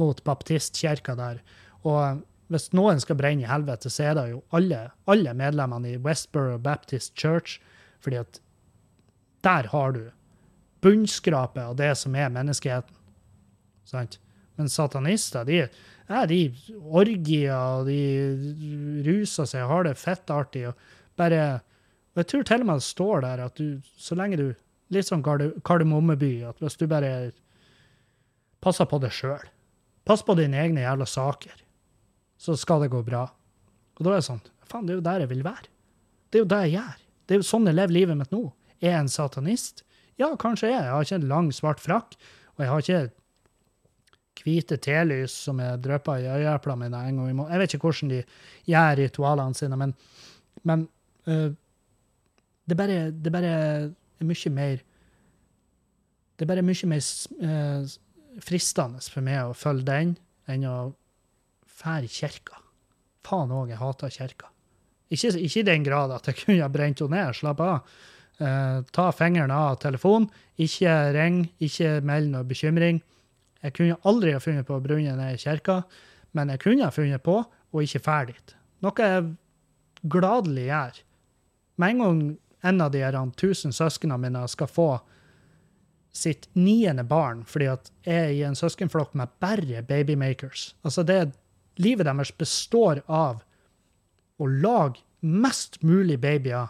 mot 0.00 0.22
baptistkirka 0.26 1.16
der. 1.18 1.42
Og 1.84 2.22
hvis 2.52 2.70
noen 2.76 3.00
skal 3.02 3.18
brenne 3.18 3.44
i 3.44 3.48
helvete, 3.48 3.90
så 3.92 4.10
er 4.10 4.18
det 4.18 4.26
jo 4.32 4.42
alle, 4.56 4.88
alle 5.10 5.34
medlemmene 5.36 5.94
i 5.94 6.00
Westboro 6.02 6.58
Baptist 6.62 7.14
Church, 7.18 7.60
fordi 8.04 8.20
at 8.20 8.40
der 9.44 9.68
har 9.72 9.96
du 9.96 10.04
bunnskrapet 10.84 11.62
av 11.64 11.76
det 11.80 11.94
som 12.00 12.16
er 12.16 12.32
menneskeheten. 12.32 12.96
Sant? 13.88 14.18
Men 14.56 14.70
satanister, 14.70 15.44
de, 15.48 15.64
ja, 16.08 16.24
de 16.30 16.40
orgier, 16.84 17.54
og 17.56 17.88
de 17.88 19.02
ruser 19.06 19.48
seg, 19.50 19.64
har 19.68 19.88
det 19.88 19.96
fettartig, 20.00 20.68
og 20.70 20.90
bare 21.18 21.62
og 22.14 22.20
Jeg 22.20 22.26
tror 22.30 22.42
til 22.46 22.62
og 22.62 22.66
med 22.66 22.78
det 22.78 22.86
står 22.86 23.20
der 23.24 23.40
at 23.42 23.56
du, 23.58 23.80
så 23.98 24.14
lenge 24.14 24.36
du 24.38 24.54
Litt 24.94 25.08
sånn 25.08 25.24
Kardemommeby, 25.24 26.32
at 26.48 26.60
hvis 26.62 26.78
du 26.78 26.86
bare 26.90 27.32
passer 28.64 28.88
på 28.88 29.00
deg 29.02 29.12
sjøl, 29.12 29.44
pass 30.06 30.22
på 30.24 30.36
dine 30.38 30.60
egne 30.60 30.84
jævla 30.84 31.08
saker, 31.08 31.56
så 32.40 32.56
skal 32.60 32.84
det 32.84 32.92
gå 32.92 33.00
bra. 33.06 33.26
Og 33.98 34.04
da 34.04 34.12
er 34.12 34.20
det 34.20 34.28
sånn 34.28 34.44
Faen, 34.64 34.86
det 34.88 34.94
er 34.94 34.96
jo 34.96 35.04
der 35.04 35.22
jeg 35.22 35.28
vil 35.28 35.42
være. 35.44 35.68
Det 36.32 36.38
er 36.38 36.42
jo 36.42 36.48
det 36.48 36.60
jeg 36.64 36.72
gjør. 36.78 36.94
Det 37.24 37.34
er 37.34 37.40
jo 37.40 37.46
sånn 37.46 37.68
jeg 37.68 37.76
lever 37.76 37.94
livet 37.94 38.16
mitt 38.16 38.30
nå. 38.32 38.40
Er 38.80 38.88
jeg 38.88 39.02
en 39.02 39.10
satanist? 39.12 39.82
Ja, 40.20 40.30
kanskje 40.40 40.70
jeg. 40.70 40.78
Jeg 40.80 40.94
har 40.94 41.04
ikke 41.04 41.18
en 41.20 41.28
lang, 41.28 41.50
svart 41.52 41.82
frakk, 41.84 42.16
og 42.54 42.64
jeg 42.64 42.70
har 42.70 42.84
ikke 42.84 43.02
hvite 44.44 44.78
telys 44.82 45.34
som 45.46 45.60
jeg 45.62 45.80
drypper 45.84 46.20
i 46.20 46.30
øyeeplene 46.40 46.84
mine 46.84 47.02
en 47.08 47.20
gang 47.20 47.28
i 47.28 47.36
måneden. 47.36 47.52
Jeg 47.52 47.62
vet 47.62 47.76
ikke 47.76 47.90
hvordan 47.90 48.12
de 48.12 48.22
gjør 48.72 48.98
ritualene 49.00 49.58
sine, 49.58 49.78
men, 49.80 49.94
men 50.68 50.86
uh, 51.28 51.50
det 52.64 52.78
bare, 52.80 52.98
det 53.12 53.32
bare 53.32 53.54
er 54.20 54.28
mye 54.28 54.50
mer 54.54 54.82
Det 56.34 56.44
er 56.44 56.50
bare 56.50 56.62
mye 56.66 56.90
mer 56.90 57.02
øh, 57.48 57.86
fristende 58.42 59.00
for 59.00 59.22
meg 59.22 59.44
å 59.46 59.54
følge 59.54 59.86
den 59.86 60.16
enn 60.50 60.64
å 60.66 60.78
fære 61.74 62.08
i 62.08 62.10
kirka. 62.10 62.58
Faen 63.24 63.52
òg, 63.54 63.70
jeg 63.70 63.80
hater 63.80 64.12
kirka. 64.12 64.50
Ikke, 65.14 65.30
ikke 65.38 65.60
i 65.62 65.68
den 65.68 65.86
grad 65.86 66.12
at 66.14 66.26
jeg 66.28 66.40
kunne 66.40 66.64
ha 66.64 66.70
brent 66.72 67.00
henne 67.04 67.20
ned, 67.20 67.38
slapp 67.38 67.62
av. 67.62 67.94
Eh, 68.42 68.80
ta 68.90 69.06
fingeren 69.14 69.52
av 69.54 69.78
telefonen, 69.82 70.26
ikke 70.58 70.94
ring, 71.14 71.44
ikke 71.62 72.00
meld 72.06 72.32
noe 72.32 72.46
bekymring. 72.48 73.00
Jeg 73.62 73.76
kunne 73.76 74.00
aldri 74.04 74.34
ha 74.34 74.42
funnet 74.42 74.66
på 74.66 74.76
å 74.76 74.82
brunne 74.82 75.14
ned 75.16 75.36
i 75.36 75.40
kirka, 75.40 75.82
men 76.34 76.50
jeg 76.52 76.62
kunne 76.64 76.88
ha 76.88 76.94
funnet 76.94 77.22
på 77.24 77.38
å 77.44 77.84
ikke 77.84 78.02
fære 78.02 78.32
dit. 78.32 78.56
Noe 78.84 79.06
jeg 79.06 79.28
gladelig 80.10 80.66
gjør. 80.68 80.98
Med 81.80 81.94
en 81.94 82.02
gang 82.02 82.24
en 82.64 82.80
av 82.80 82.90
de 82.94 83.02
her 83.04 83.16
tusen 83.36 83.72
søsknene 83.72 84.18
mine 84.20 84.48
skal 84.48 84.66
få 84.70 85.00
sitt 86.14 86.48
niende 86.54 87.04
barn, 87.04 87.44
fordi 87.44 87.66
at 87.72 87.90
jeg 88.06 88.14
er 88.14 88.30
i 88.32 88.42
en 88.46 88.56
søskenflokk 88.56 89.14
med 89.18 89.28
bare 89.42 89.82
babymakers. 89.82 90.74
Altså 90.86 91.02
det, 91.02 91.32
livet 91.76 92.06
deres 92.06 92.32
består 92.38 93.02
av 93.10 93.42
å 94.38 94.46
lage 94.46 95.00
mest 95.20 95.82
mulig 95.82 96.20
babyer 96.22 96.68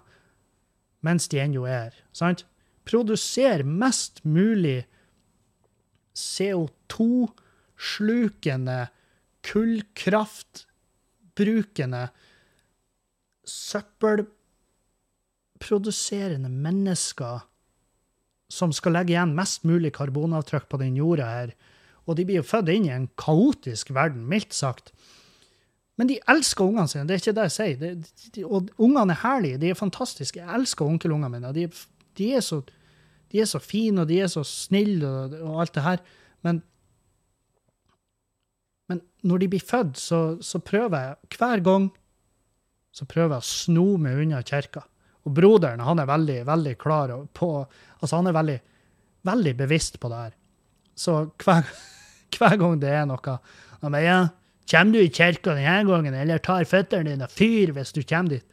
mens 1.05 1.29
de 1.29 1.39
ennå 1.43 1.67
er 1.69 1.91
her. 1.91 1.95
Sant? 2.17 2.45
Produsere 2.89 3.65
mest 3.65 4.25
mulig 4.25 4.87
CO2-slukende, 6.17 8.89
kullkraftbrukende, 9.45 12.09
søppelproduserende 15.55 16.49
mennesker 16.49 17.45
som 18.51 18.73
skal 18.73 18.93
legge 18.93 19.15
igjen 19.15 19.35
mest 19.35 19.65
mulig 19.65 19.93
karbonavtrykk 19.95 20.69
på 20.69 20.79
den 20.79 20.97
jorda 20.97 21.25
her. 21.25 21.55
Og 22.07 22.17
de 22.17 22.25
blir 22.25 22.37
jo 22.37 22.43
født 22.43 22.69
inn 22.69 22.87
i 22.87 22.93
en 22.93 23.09
kaotisk 23.17 23.91
verden, 23.95 24.27
mildt 24.29 24.55
sagt. 24.55 24.93
Men 25.97 26.09
de 26.09 26.21
elsker 26.29 26.65
ungene 26.65 26.89
sine, 26.89 27.07
det 27.07 27.15
er 27.15 27.23
ikke 27.23 27.35
det 27.35 27.47
jeg 27.49 27.55
sier. 27.55 27.77
De, 27.79 28.31
de, 28.35 28.45
og 28.45 28.69
ungene 28.79 29.15
er 29.15 29.23
herlige, 29.23 29.59
de 29.59 29.71
er 29.71 29.75
fantastiske. 29.79 30.41
Jeg 30.41 30.55
elsker 30.55 30.85
onkelungene 30.85 31.31
mine. 31.31 31.53
De, 31.55 31.69
de, 32.19 32.33
er 32.35 32.41
så, 32.41 32.61
de 33.33 33.41
er 33.41 33.47
så 33.47 33.59
fine, 33.59 34.03
og 34.03 34.09
de 34.09 34.21
er 34.21 34.29
så 34.29 34.45
snille, 34.45 35.09
og, 35.09 35.35
og 35.41 35.61
alt 35.63 35.75
det 35.75 35.83
her. 35.87 36.03
Men, 36.43 36.63
men 38.89 39.01
når 39.23 39.39
de 39.39 39.49
blir 39.55 39.65
født, 39.65 39.99
så, 39.99 40.37
så 40.43 40.59
prøver 40.59 40.99
jeg 40.99 41.39
hver 41.39 41.65
gang 41.65 41.93
så 42.95 43.07
prøver 43.11 43.41
jeg 43.41 43.43
å 43.43 43.49
sno 43.49 43.87
meg 43.99 44.21
unna 44.23 44.43
kirka. 44.47 44.85
Og 45.25 45.35
broderen 45.37 45.83
han 45.85 46.01
er 46.01 46.09
veldig 46.09 46.39
veldig 46.49 46.77
klar 46.81 47.13
på 47.33 47.51
Altså, 48.01 48.17
han 48.19 48.29
er 48.29 48.37
veldig, 48.37 48.57
veldig 49.25 49.53
bevisst 49.57 50.01
på 50.01 50.11
det 50.13 50.19
her. 50.21 50.33
Så 50.95 51.15
hver, 51.41 51.69
hver 52.37 52.57
gang 52.61 52.81
det 52.83 52.91
er 52.93 53.07
noe 53.09 53.39
Han 53.81 53.95
bare 53.95 54.03
ja, 54.05 54.19
Kommer 54.71 54.97
du 54.97 55.01
i 55.05 55.13
kirka 55.13 55.55
denne 55.55 55.85
gangen, 55.89 56.15
eller 56.17 56.41
tar 56.41 56.65
føttene 56.65 57.13
dine 57.13 57.29
fyr 57.29 57.73
hvis 57.77 57.93
du 57.93 58.03
kommer 58.03 58.37
dit? 58.37 58.47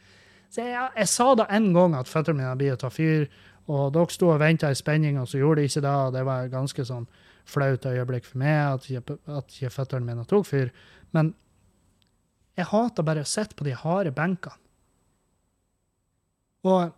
Så 0.51 0.65
jeg, 0.67 0.89
jeg 0.97 1.07
sa 1.07 1.30
da 1.39 1.45
en 1.55 1.69
gang 1.76 1.95
at 1.95 2.11
føttene 2.11 2.41
mine 2.41 2.55
blir 2.59 2.76
å 2.76 2.80
ta 2.82 2.89
fyr, 2.91 3.30
Og 3.72 3.93
dere 3.95 4.11
sto 4.11 4.32
og 4.34 4.41
venta 4.41 4.72
i 4.72 4.76
spenning, 4.76 5.19
og 5.22 5.30
så 5.30 5.39
gjorde 5.39 5.61
de 5.61 5.69
ikke 5.69 5.84
det. 5.86 5.91
og 5.91 6.13
Det 6.13 6.24
var 6.28 6.49
ganske 6.51 6.86
sånn 6.86 7.05
flaut 7.47 7.86
øyeblikk 7.86 8.26
for 8.28 8.41
meg 8.41 8.88
at 8.91 9.53
ikke 9.53 9.72
føttene 9.72 10.07
mine 10.07 10.26
tok 10.28 10.47
fyr. 10.49 10.74
Men 11.15 11.34
jeg 12.57 12.67
hater 12.72 13.05
bare 13.07 13.24
å 13.24 13.30
sitte 13.30 13.55
på 13.55 13.67
de 13.67 13.78
harde 13.78 14.11
benkene. 14.15 14.57
Og, 16.68 16.93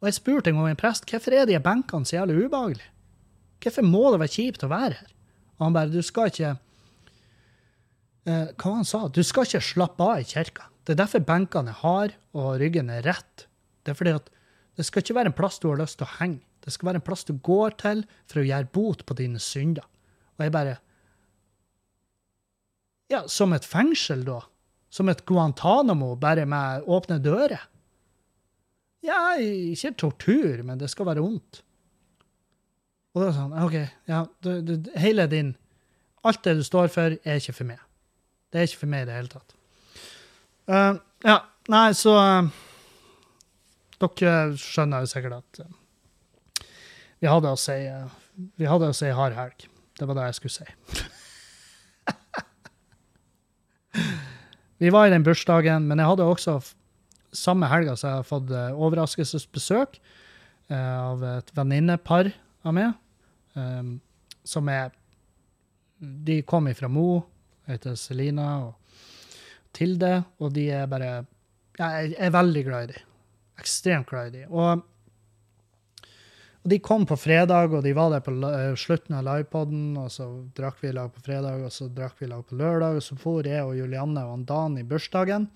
og 0.00 0.08
jeg 0.08 0.16
spurte 0.16 0.50
en 0.50 0.58
gang 0.60 0.72
en 0.72 0.80
prest 0.80 1.06
hvorfor 1.08 1.36
er 1.36 1.48
de 1.48 1.60
benkene 1.62 2.08
så 2.08 2.18
jævlig 2.20 2.46
ubehagelige. 2.46 2.90
Hvorfor 3.62 3.86
må 3.86 4.04
det 4.10 4.20
være 4.22 4.34
kjipt 4.36 4.64
å 4.66 4.72
være 4.72 4.98
her? 4.98 5.10
Og 5.58 5.66
han 5.68 5.76
bare 5.76 5.92
du 5.92 6.00
skal 6.02 6.30
ikke 6.32 6.52
eh, 8.26 8.48
Hva 8.58 8.76
han 8.78 8.88
sa? 8.88 9.04
Du 9.12 9.22
skal 9.26 9.46
ikke 9.46 9.62
slappe 9.62 10.02
av 10.06 10.22
i 10.22 10.26
kirka. 10.26 10.66
Det 10.82 10.96
er 10.96 11.04
derfor 11.04 11.22
benkene 11.26 11.70
er 11.70 11.82
harde 11.84 12.16
og 12.34 12.56
ryggen 12.62 12.90
er 12.90 13.04
rett. 13.06 13.46
Det 13.84 13.92
er 13.92 13.98
fordi 13.98 14.16
at 14.18 14.32
det 14.78 14.86
skal 14.88 15.04
ikke 15.04 15.18
være 15.20 15.30
en 15.30 15.36
plass 15.36 15.60
du 15.62 15.68
har 15.68 15.78
lyst 15.78 16.00
til 16.00 16.08
å 16.08 16.16
henge. 16.18 16.40
Det 16.62 16.72
skal 16.72 16.88
være 16.88 17.02
en 17.02 17.06
plass 17.06 17.26
du 17.28 17.34
går 17.44 17.76
til 17.82 18.04
for 18.30 18.40
å 18.40 18.46
gjøre 18.46 18.70
bot 18.74 19.04
på 19.06 19.16
dine 19.18 19.40
synder. 19.42 19.86
Og 20.38 20.46
jeg 20.46 20.54
bare 20.54 20.78
Ja, 23.12 23.26
som 23.28 23.52
et 23.52 23.66
fengsel, 23.68 24.22
da? 24.24 24.38
Som 24.92 25.08
et 25.08 25.24
Guantánamo, 25.28 26.14
bare 26.20 26.44
med 26.48 26.84
åpne 26.84 27.16
dører? 27.22 27.62
Ja, 29.02 29.34
ikke 29.40 29.94
tortur, 29.98 30.62
men 30.66 30.78
det 30.78 30.90
skal 30.92 31.08
være 31.08 31.24
vondt. 31.24 31.62
Og 33.12 33.20
da 33.20 33.24
er 33.24 33.30
det 33.30 33.38
sånn, 33.38 33.54
OK, 33.64 33.78
ja, 34.08 34.20
du, 34.44 34.50
du, 34.64 34.92
hele 35.00 35.26
din 35.30 35.56
Alt 36.22 36.44
det 36.46 36.54
du 36.54 36.62
står 36.62 36.86
for, 36.94 37.16
er 37.26 37.40
ikke 37.40 37.54
for 37.56 37.66
meg. 37.66 37.80
Det 38.54 38.60
er 38.60 38.68
ikke 38.68 38.84
for 38.84 38.90
meg 38.92 39.00
i 39.02 39.06
det 39.08 39.16
hele 39.16 39.32
tatt. 39.32 39.56
Uh, 40.70 41.00
ja, 41.26 41.40
nei, 41.72 41.88
så 41.98 42.12
uh, 42.14 42.52
Dere 43.98 44.34
skjønner 44.60 45.02
jo 45.02 45.10
sikkert 45.10 45.40
at 45.40 45.64
uh, 45.64 46.62
vi 47.18 47.26
hadde 47.26 47.50
å 47.50 47.58
si, 47.58 47.74
uh, 47.90 48.06
vi 48.54 48.70
hadde 48.70 48.92
å 48.92 48.94
si 48.94 49.10
hard 49.10 49.34
helg. 49.34 49.66
Det 49.98 50.06
var 50.06 50.20
det 50.20 50.28
jeg 50.28 50.38
skulle 50.38 50.54
si. 50.60 51.10
vi 54.82 54.90
var 54.90 55.06
i 55.06 55.12
den 55.12 55.22
bursdagen, 55.22 55.86
men 55.86 56.00
jeg 56.00 56.10
hadde 56.10 56.26
også 56.26 56.56
samme 57.32 57.68
helga 57.70 57.94
så 57.96 58.16
jeg 58.16 58.28
fått 58.28 58.50
eh, 58.50 58.72
overraskelsesbesøk 58.74 59.98
eh, 60.72 60.96
av 60.98 61.22
et 61.38 61.52
venninnepar 61.54 62.32
av 62.66 62.74
meg, 62.74 62.96
um, 63.54 63.94
som 64.44 64.68
er 64.70 64.90
De 66.02 66.40
kom 66.42 66.66
ifra 66.66 66.90
Mo, 66.90 67.22
heter 67.70 67.94
Selina 67.94 68.48
og 68.64 68.98
Tilde, 69.72 70.24
og 70.42 70.50
de 70.52 70.66
er 70.74 70.90
bare 70.90 71.12
Jeg 71.78 72.16
er 72.18 72.34
veldig 72.34 72.62
glad 72.66 72.84
i 72.84 72.92
dem. 72.92 73.06
Ekstremt 73.62 74.10
glad 74.10 74.34
i 74.34 74.42
dem. 74.42 74.50
Og 74.50 74.82
og 76.62 76.70
de 76.70 76.78
kom 76.78 77.02
på 77.10 77.16
fredag, 77.18 77.72
og 77.74 77.82
de 77.82 77.90
var 77.96 78.12
der 78.12 78.22
på 78.22 78.32
eh, 78.46 78.76
slutten 78.78 79.16
av 79.18 79.24
livepoden, 79.26 79.96
og 79.98 80.12
så 80.14 80.28
drakk 80.54 80.78
vi 80.84 80.92
lag 80.94 81.10
på 81.10 81.24
fredag, 81.24 81.64
og 81.66 81.74
så 81.74 81.88
drakk 81.90 82.22
vi 82.22 82.28
lag 82.30 82.44
på 82.46 82.58
lørdag, 82.58 83.00
og 83.00 83.02
så 83.02 83.18
for 83.18 83.48
jeg 83.48 83.64
og 83.66 83.74
Julianne 83.74 84.22
og 84.30 84.44
Dan 84.46 84.78
i 84.78 84.86
bursdagen, 84.86 85.48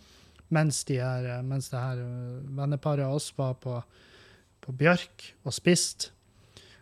mens, 0.51 0.83
de 0.89 0.99
her, 0.99 1.29
eh, 1.31 1.45
mens 1.47 1.71
det 1.71 1.79
her 1.79 2.03
eh, 2.03 2.43
venneparet 2.59 3.07
av 3.07 3.21
oss 3.21 3.31
var 3.39 3.55
på, 3.63 3.79
på 4.67 4.75
Bjørk 4.83 5.31
og 5.47 5.55
spist. 5.55 6.11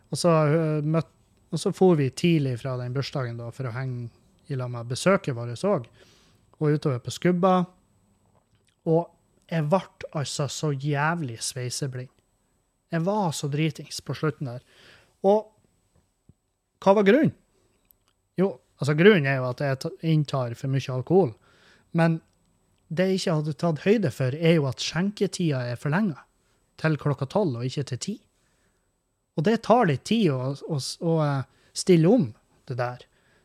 Og 0.09 0.17
så, 0.17 0.33
og 0.33 1.61
så 1.61 1.75
for 1.75 1.99
vi 1.99 2.09
tidlig 2.09 2.57
fra 2.63 2.79
den 2.81 2.95
bursdagen 2.97 3.37
da, 3.37 3.51
for 3.53 3.69
å 3.69 3.75
henge 3.77 4.09
i 4.49 4.57
lag 4.57 4.73
med 4.73 4.89
besøket 4.89 5.37
vårt 5.37 5.69
òg, 5.69 5.89
og 6.61 6.79
utover 6.79 7.03
på 7.03 7.13
Skubba. 7.13 7.59
Og 8.89 9.05
jeg 9.51 9.69
ble 9.69 9.85
altså 10.17 10.49
så 10.49 10.73
jævlig 10.73 11.43
sveiseblind. 11.45 12.14
Jeg 12.95 13.05
var 13.07 13.33
så 13.35 13.51
dritings 13.51 14.01
på 14.05 14.15
slutten 14.17 14.51
der. 14.53 14.63
Og 15.27 15.51
hva 16.85 16.95
var 16.99 17.07
grunnen? 17.07 17.33
Jo, 18.39 18.53
altså 18.79 18.95
grunnen 18.99 19.27
er 19.31 19.41
jo 19.41 19.49
at 19.49 19.63
jeg 19.65 20.13
inntar 20.15 20.55
for 20.59 20.71
mye 20.71 20.95
alkohol. 20.95 21.33
Men 21.97 22.21
det 22.95 23.09
jeg 23.09 23.21
ikke 23.21 23.39
hadde 23.39 23.57
tatt 23.59 23.83
høyde 23.87 24.13
for, 24.15 24.37
er 24.37 24.59
jo 24.59 24.69
at 24.69 24.83
skjenketida 24.83 25.63
er 25.71 25.81
forlenga 25.81 26.21
til 26.81 26.99
klokka 27.01 27.27
tolv 27.31 27.61
og 27.61 27.67
ikke 27.69 27.87
til 27.91 28.03
ti. 28.07 28.15
Og 29.39 29.47
det 29.47 29.63
tar 29.67 29.89
litt 29.91 30.05
tid 30.07 30.31
å, 30.35 30.55
å, 30.55 30.79
å 30.79 31.15
eh, 31.25 31.47
stille 31.75 32.11
om 32.11 32.29
det 32.69 32.77
der. 32.79 33.03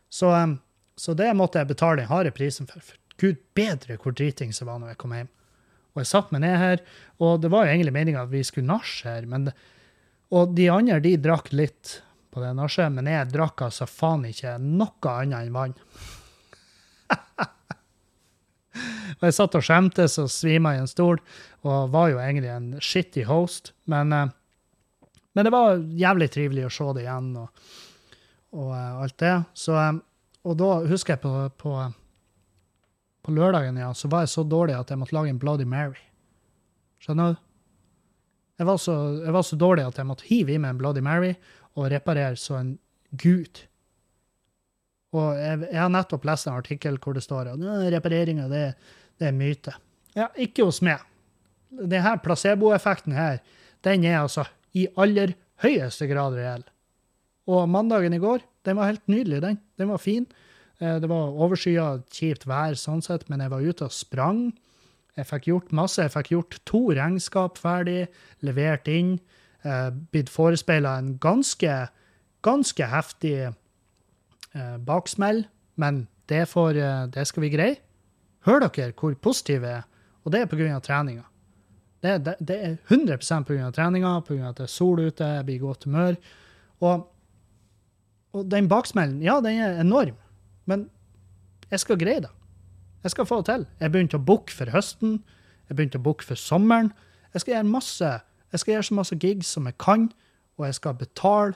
Så, 0.09 0.29
eh, 0.35 0.57
så 0.99 1.15
det 1.17 1.31
måtte 1.37 1.61
jeg 1.61 1.71
betale 1.71 2.03
den 2.03 2.11
harde 2.11 2.33
prisen 2.35 2.69
for. 2.69 2.83
Gud 3.19 3.41
bedre 3.57 3.97
hvor 3.99 4.13
dritings 4.15 4.61
jeg 4.61 4.69
var 4.69 4.81
når 4.81 4.93
jeg 4.93 5.01
kom 5.01 5.15
hjem. 5.17 5.31
Og 5.95 6.03
jeg 6.03 6.09
satte 6.11 6.35
meg 6.35 6.43
ned 6.45 6.57
her, 6.61 6.83
og 7.19 7.41
det 7.43 7.49
var 7.51 7.65
jo 7.65 7.73
egentlig 7.73 7.95
meninga 7.95 8.23
at 8.23 8.31
vi 8.31 8.43
skulle 8.45 8.69
nasje 8.69 9.09
her. 9.09 9.25
Men, 9.29 9.49
og 10.35 10.53
de 10.57 10.69
andre 10.71 10.99
de 11.03 11.15
drakk 11.21 11.51
litt 11.55 11.99
på 12.29 12.43
det 12.43 12.53
nachet, 12.57 12.93
men 12.93 13.09
jeg 13.09 13.31
drakk 13.33 13.65
altså 13.65 13.87
faen 13.89 14.27
ikke 14.29 14.57
noe 14.61 15.13
annet 15.15 15.47
enn 15.47 15.55
vann. 15.55 15.75
og 19.17 19.25
jeg 19.25 19.37
satt 19.39 19.57
og 19.57 19.65
skjemtes 19.65 20.19
og 20.21 20.29
svima 20.33 20.75
i 20.75 20.81
en 20.83 20.89
stol, 20.89 21.21
og 21.65 21.89
var 21.93 22.11
jo 22.13 22.21
egentlig 22.21 22.51
en 22.53 22.69
shitty 22.83 23.25
host. 23.27 23.73
Men, 23.89 24.13
eh, 24.13 24.29
men 25.33 25.47
det 25.47 25.53
var 25.55 25.79
jævlig 25.79 26.29
trivelig 26.35 26.67
å 26.67 26.75
se 26.77 26.91
det 26.97 27.07
igjen 27.07 27.31
og, 27.41 27.65
og 28.55 28.69
eh, 28.77 29.01
alt 29.03 29.17
det. 29.25 29.35
Så, 29.57 29.73
eh, 29.79 29.97
og 30.45 30.61
da 30.61 30.69
husker 30.87 31.17
jeg 31.17 31.23
på, 31.25 31.33
på 31.59 31.75
lørdagen 33.35 33.77
ja, 33.79 33.91
så 33.93 34.09
var 34.11 34.25
jeg 34.25 34.33
så 34.33 34.43
dårlig 34.47 34.75
at 34.77 34.91
jeg 34.91 34.99
måtte 35.01 35.15
lage 35.15 35.33
en 35.33 35.41
Bloody 35.41 35.67
Mary. 35.69 36.01
Skjønner 37.03 37.33
du? 37.33 37.41
Jeg 38.59 38.67
var, 38.67 38.79
så, 38.83 38.93
jeg 39.23 39.33
var 39.33 39.45
så 39.47 39.55
dårlig 39.55 39.85
at 39.87 39.99
jeg 40.01 40.07
måtte 40.09 40.27
hive 40.27 40.51
i 40.51 40.59
meg 40.59 40.73
en 40.73 40.79
Bloody 40.81 41.03
Mary 41.03 41.31
og 41.79 41.91
reparere 41.93 42.35
så 42.39 42.57
en 42.59 42.73
gud. 43.15 43.61
Og 45.15 45.29
jeg, 45.39 45.61
jeg 45.69 45.79
har 45.79 45.93
nettopp 45.93 46.27
lest 46.27 46.49
en 46.49 46.57
artikkel 46.59 46.99
hvor 47.01 47.15
det 47.15 47.23
står 47.25 47.53
at 47.53 47.63
repareringa 47.95 48.49
det, 48.51 48.65
det 49.21 49.29
er 49.29 49.37
myte. 49.37 49.73
Ja, 50.17 50.27
ikke 50.35 50.67
hos 50.67 50.81
meg. 50.85 51.05
Denne 51.69 52.17
placeboeffekten 52.23 53.15
her, 53.15 53.39
den 53.85 54.03
er 54.09 54.19
altså 54.23 54.45
i 54.75 54.87
aller 54.99 55.33
høyeste 55.63 56.09
grad 56.09 56.35
reell. 56.37 56.65
Og 57.49 57.69
mandagen 57.71 58.13
i 58.13 58.21
går, 58.21 58.43
den 58.67 58.77
var 58.77 58.91
helt 58.91 59.07
nydelig, 59.09 59.41
den. 59.41 59.59
Den 59.79 59.89
var 59.89 60.01
fin. 60.01 60.27
Eh, 60.81 60.99
Det 60.99 61.09
var 61.09 61.33
overskya, 61.35 62.03
kjipt 62.11 62.45
vær 62.47 62.73
sånn 62.79 63.01
sett, 63.03 63.27
men 63.29 63.39
jeg 63.43 63.49
var 63.51 63.61
ute 63.65 63.85
og 63.85 63.91
sprang. 63.91 64.53
Jeg 65.17 65.25
fikk 65.27 65.47
gjort 65.49 65.71
masse. 65.75 66.01
Jeg 66.01 66.13
fikk 66.13 66.29
gjort 66.31 66.59
to 66.65 66.81
regnskap 66.95 67.57
ferdig, 67.59 68.07
levert 68.41 68.87
inn. 68.87 69.19
eh, 69.65 69.89
Blitt 70.13 70.29
forespeila 70.29 70.97
en 70.97 71.17
ganske, 71.19 71.89
ganske 72.41 72.85
heftig 72.87 73.33
eh, 74.55 74.77
baksmell, 74.77 75.45
men 75.75 76.07
det, 76.27 76.45
får, 76.47 76.73
det 77.11 77.27
skal 77.27 77.41
vi 77.43 77.49
greie. 77.49 77.77
Hører 78.45 78.69
dere 78.69 78.93
hvor 78.95 79.15
positive 79.19 79.67
jeg 79.67 79.77
er? 79.81 79.83
Og 80.23 80.31
det 80.31 80.41
er 80.41 80.45
pga. 80.47 80.79
treninga. 80.79 81.23
Det, 82.01 82.23
det, 82.23 82.35
det 82.39 82.55
er 82.63 82.77
100% 82.87 83.43
pga. 83.43 83.71
treninga, 83.75 84.21
pga. 84.23 84.49
at 84.49 84.55
det 84.61 84.63
er 84.63 84.71
sol 84.71 84.99
ute, 84.99 85.25
jeg 85.25 85.45
blir 85.45 85.55
i 85.55 85.63
godt 85.63 85.83
humør. 85.83 86.15
Og, 86.81 87.07
og 88.33 88.49
den 88.49 88.69
baksmellen, 88.69 89.21
ja, 89.21 89.39
den 89.41 89.59
er 89.59 89.81
enorm. 89.81 90.15
Men 90.69 90.87
jeg 91.71 91.81
skal 91.83 91.99
greie 92.01 92.21
det. 92.23 92.31
Jeg 93.03 93.11
skal 93.15 93.25
få 93.25 93.41
det 93.41 93.45
til. 93.49 93.67
Jeg 93.79 93.91
begynte 93.93 94.19
å 94.19 94.25
booke 94.25 94.53
for 94.53 94.69
høsten. 94.73 95.19
Jeg 95.69 95.77
begynte 95.77 95.99
å 95.99 96.05
booke 96.05 96.25
for 96.25 96.37
sommeren. 96.39 96.91
Jeg 97.33 97.43
skal 97.43 97.53
gjøre 97.53 97.69
masse, 97.69 98.09
jeg 98.51 98.59
skal 98.61 98.71
gjøre 98.73 98.87
så 98.87 98.95
masse 98.97 99.15
gigs 99.21 99.47
som 99.53 99.65
jeg 99.69 99.77
kan, 99.81 100.07
og 100.57 100.65
jeg 100.65 100.75
skal 100.79 100.93
betale 100.97 101.53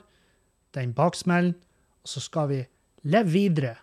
den 0.78 0.94
baksmellen, 0.94 1.56
og 2.04 2.08
så 2.10 2.20
skal 2.22 2.50
vi 2.52 2.60
leve 3.10 3.30
videre 3.34 3.76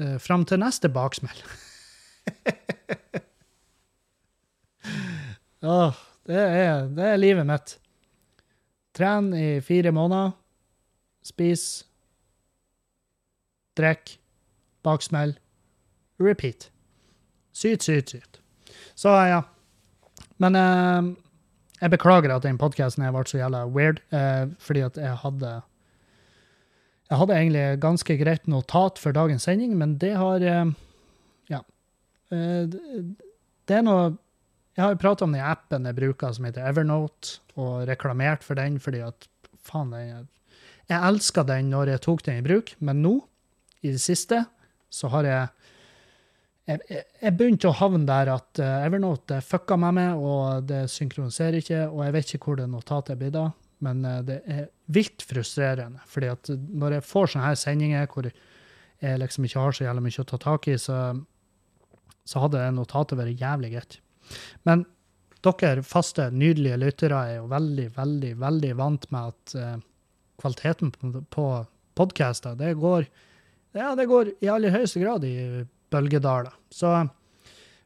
uh, 0.00 0.18
fram 0.22 0.44
til 0.46 0.58
neste 0.62 0.88
baksmell. 0.94 1.42
oh, 5.74 5.94
det, 6.26 6.38
er, 6.38 6.86
det 6.94 7.04
er 7.04 7.16
livet 7.18 7.46
mitt. 7.48 7.78
Tren 8.94 9.34
i 9.34 9.60
fire 9.60 9.92
måneder. 9.94 10.30
Spis. 11.26 11.86
Drikk. 13.78 14.18
Baksmell. 14.86 15.36
Repeat. 16.20 16.68
Syt, 17.52 17.82
syt, 17.82 18.10
syt. 18.14 18.40
Så 18.98 19.12
ja. 19.28 19.42
Men 20.42 20.54
eh, 20.58 21.08
jeg 21.80 21.92
beklager 21.94 22.34
at 22.34 22.42
den 22.46 22.58
podkasten 22.58 23.06
ble 23.14 23.24
så 23.26 23.40
jævla 23.40 23.64
weird, 23.70 24.00
eh, 24.14 24.46
fordi 24.62 24.84
at 24.86 24.96
jeg 25.00 25.16
hadde 25.24 25.56
Jeg 27.08 27.16
hadde 27.22 27.36
egentlig 27.38 27.80
ganske 27.80 28.16
greit 28.20 28.48
notat 28.52 28.98
for 29.00 29.12
dagens 29.16 29.46
sending, 29.48 29.76
men 29.80 29.96
det 29.98 30.14
har 30.16 30.42
eh, 30.44 30.64
Ja. 31.48 31.62
Eh, 32.30 32.66
det- 32.68 33.76
er 33.78 33.82
noe 33.82 34.16
Jeg 34.76 34.84
har 34.84 34.90
jo 34.94 34.96
prata 35.02 35.24
om 35.24 35.32
den 35.32 35.40
appen 35.42 35.84
jeg 35.86 35.96
bruker 35.96 36.32
som 36.34 36.44
heter 36.44 36.62
Evernote, 36.68 37.40
og 37.56 37.86
reklamert 37.88 38.42
for 38.44 38.54
den 38.54 38.78
fordi 38.78 39.00
at 39.02 39.26
faen, 39.60 39.90
jeg, 39.90 40.26
jeg 40.88 41.02
elska 41.02 41.42
den 41.44 41.70
når 41.70 41.88
jeg 41.88 42.00
tok 42.00 42.22
den 42.22 42.38
i 42.38 42.46
bruk, 42.46 42.74
men 42.80 43.02
nå, 43.02 43.16
i 43.82 43.90
det 43.90 44.00
siste, 44.00 44.44
så 44.90 45.10
har 45.12 45.28
jeg 45.28 45.74
jeg, 46.68 46.82
jeg, 47.22 47.32
begynte 47.32 47.70
å 47.70 47.76
havne 47.78 48.04
der 48.08 48.28
at 48.34 48.60
uh, 48.60 48.84
Evernote 48.84 49.38
fucka 49.44 49.78
med 49.80 49.96
meg, 49.96 50.20
og 50.20 50.66
det 50.68 50.82
synkroniserer 50.92 51.62
ikke, 51.62 51.86
og 51.88 52.02
jeg 52.04 52.14
vet 52.18 52.34
ikke 52.34 52.50
hvor 52.50 52.58
det 52.60 52.66
notatet 52.68 53.16
blir 53.20 53.32
da. 53.32 53.46
Men 53.84 54.02
uh, 54.04 54.18
det 54.26 54.42
er 54.44 54.66
vilt 54.92 55.24
frustrerende. 55.24 56.02
fordi 56.04 56.28
at 56.34 56.50
når 56.52 56.98
jeg 56.98 57.06
får 57.08 57.32
sånne 57.32 57.46
her 57.46 57.56
sendinger 57.56 58.10
hvor 58.12 58.28
jeg 58.28 59.22
liksom 59.22 59.46
ikke 59.46 59.64
har 59.64 59.78
så 59.78 59.86
jævlig 59.86 60.04
mye 60.04 60.20
å 60.20 60.28
ta 60.28 60.40
tak 60.42 60.68
i, 60.68 60.76
så, 60.82 60.98
så 62.28 62.44
hadde 62.44 62.60
det 62.60 62.76
notatet 62.76 63.20
vært 63.20 63.40
jævlig 63.40 63.72
greit. 63.72 63.98
Men 64.68 64.84
dere 65.46 65.86
faste, 65.86 66.28
nydelige 66.34 66.80
lyttere 66.82 67.22
er 67.30 67.36
jo 67.38 67.48
veldig, 67.48 67.88
veldig, 67.96 68.34
veldig 68.42 68.74
vant 68.76 69.08
med 69.14 69.32
at 69.32 69.56
uh, 69.56 69.76
kvaliteten 70.42 70.92
på, 71.32 71.46
podcaster, 71.96 72.58
det 72.58 72.76
går, 72.82 73.08
ja, 73.78 73.94
det 73.94 74.08
går 74.10 74.34
i 74.42 74.50
aller 74.50 74.74
høyeste 74.74 75.00
grad 75.02 75.24
i 75.26 75.64
bølgedaler. 75.92 76.54
Så 76.74 76.90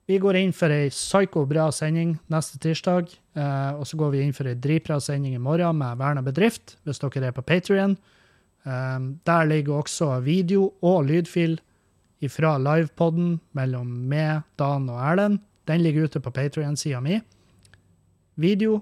vi 0.09 0.19
går 0.21 0.39
inn 0.41 0.55
for 0.57 0.73
ei 0.75 0.91
psyko-bra 0.91 1.69
sending 1.75 2.17
neste 2.33 2.59
tirsdag. 2.63 3.13
Eh, 3.39 3.73
og 3.77 3.87
så 3.89 3.99
går 4.01 4.15
vi 4.15 4.23
inn 4.25 4.35
for 4.37 4.49
ei 4.51 4.57
dritbra 4.59 4.99
sending 5.01 5.37
i 5.37 5.43
morgen 5.43 5.79
med 5.79 6.01
Verna 6.01 6.25
bedrift, 6.25 6.77
hvis 6.83 7.01
dere 7.03 7.29
er 7.31 7.37
på 7.37 7.45
Patrion. 7.47 7.97
Eh, 8.67 8.99
der 9.29 9.51
ligger 9.51 9.83
også 9.83 10.17
video 10.25 10.73
og 10.83 11.07
lydfil 11.11 11.61
fra 12.31 12.55
livepoden 12.59 13.37
mellom 13.57 13.89
meg, 14.11 14.43
Dan 14.59 14.89
og 14.91 15.01
Erlend. 15.03 15.41
Den 15.67 15.83
ligger 15.83 16.09
ute 16.09 16.23
på 16.23 16.35
Patrion-sida 16.35 17.01
mi. 17.03 17.21
Video 18.39 18.81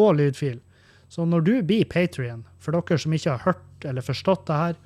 og 0.00 0.16
lydfil. 0.18 0.60
Så 1.08 1.24
når 1.28 1.44
du 1.44 1.54
blir 1.62 1.84
Patrion, 1.88 2.44
for 2.58 2.72
dere 2.72 2.98
som 2.98 3.12
ikke 3.12 3.36
har 3.36 3.44
hørt 3.44 3.84
eller 3.84 4.04
forstått 4.04 4.46
det 4.48 4.60
her, 4.60 4.76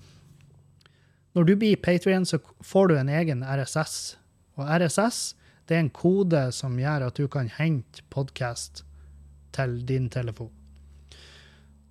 når 1.39 1.47
du 1.47 1.55
blir 1.55 1.77
Patrion, 1.79 2.27
så 2.27 2.41
får 2.67 2.89
du 2.89 2.97
en 2.99 3.11
egen 3.15 3.45
RSS. 3.47 4.17
Og 4.59 4.67
RSS 4.67 5.37
det 5.71 5.77
er 5.77 5.85
en 5.85 5.95
kode 5.95 6.41
som 6.57 6.79
gjør 6.81 7.05
at 7.07 7.19
du 7.21 7.29
kan 7.31 7.51
hente 7.53 8.03
podkast 8.11 8.83
til 9.55 9.77
din 9.87 10.09
telefon. 10.11 10.51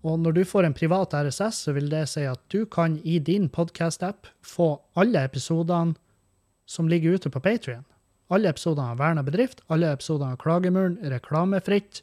Og 0.03 0.19
når 0.19 0.35
du 0.35 0.43
får 0.47 0.67
en 0.67 0.75
privat 0.75 1.15
RSS, 1.15 1.63
så 1.63 1.73
vil 1.77 1.87
det 1.91 2.03
si 2.11 2.25
at 2.27 2.41
du 2.51 2.65
kan 2.65 2.99
i 3.07 3.19
din 3.23 3.47
podkast-app 3.47 4.27
få 4.43 4.81
alle 4.99 5.23
episodene 5.29 5.95
som 6.67 6.91
ligger 6.91 7.15
ute 7.15 7.31
på 7.31 7.39
Patrion. 7.39 7.85
Alle 8.27 8.51
episodene 8.51 8.91
av 8.91 8.99
Verna 8.99 9.23
bedrift, 9.23 9.63
alle 9.71 9.93
episodene 9.95 10.35
av 10.35 10.41
Klagemuren 10.43 10.99
reklamefritt, 11.07 12.01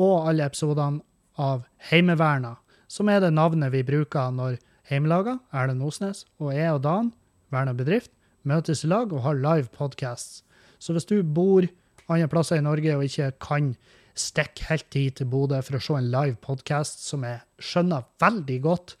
og 0.00 0.30
alle 0.30 0.48
episodene 0.48 1.04
av 1.36 1.66
Heimeverna, 1.90 2.56
som 2.88 3.10
er 3.12 3.20
det 3.20 3.34
navnet 3.36 3.74
vi 3.74 3.84
bruker 3.84 4.32
når 4.32 4.56
Heimelaga, 4.90 5.38
Erlend 5.54 5.84
Osnes, 5.84 6.24
og 6.38 6.52
jeg 6.54 6.72
og 6.72 6.82
Dan, 6.84 7.12
Verna 7.54 7.72
bedrift, 7.76 8.12
møtes 8.44 8.84
i 8.84 8.90
lag 8.90 9.12
og 9.12 9.24
har 9.24 9.38
live 9.38 9.70
podcasts. 9.72 10.42
Så 10.78 10.92
hvis 10.92 11.08
du 11.08 11.22
bor 11.22 11.64
andre 12.08 12.28
plasser 12.28 12.60
i 12.60 12.64
Norge 12.64 12.96
og 12.96 13.04
ikke 13.06 13.30
kan 13.40 13.72
stikke 14.14 14.68
helt 14.68 14.94
hit 14.94 15.18
til 15.18 15.28
Bodø 15.30 15.58
for 15.64 15.78
å 15.78 15.82
se 15.82 15.96
en 15.98 16.10
live 16.12 16.36
podcast 16.44 17.02
som 17.06 17.24
jeg 17.26 17.40
skjønner 17.62 18.04
veldig 18.22 18.58
godt, 18.66 18.96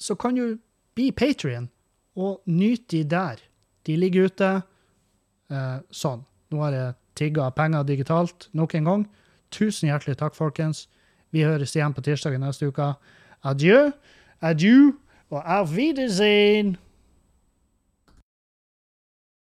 så 0.00 0.16
kan 0.16 0.38
du 0.38 0.60
bli 0.96 1.10
Patrion 1.12 1.68
og 2.16 2.40
nyte 2.48 2.96
de 2.96 3.02
der. 3.10 3.42
De 3.86 3.96
ligger 3.98 4.30
ute 4.30 4.50
eh, 5.50 5.78
sånn. 5.90 6.24
Nå 6.50 6.62
har 6.64 6.76
jeg 6.76 6.96
tigga 7.18 7.50
penger 7.56 7.84
digitalt 7.88 8.48
nok 8.56 8.74
en 8.78 8.88
gang. 8.88 9.04
Tusen 9.54 9.90
hjertelig 9.90 10.18
takk, 10.20 10.36
folkens. 10.38 10.86
Vi 11.34 11.44
høres 11.46 11.74
igjen 11.76 11.94
på 11.94 12.04
tirsdag 12.06 12.38
neste 12.40 12.70
uke. 12.70 12.92
Adjø, 13.46 13.90
adjø 14.40 14.92
og 15.30 15.60
auf 15.60 15.76
Wiedersehen. 15.76 16.76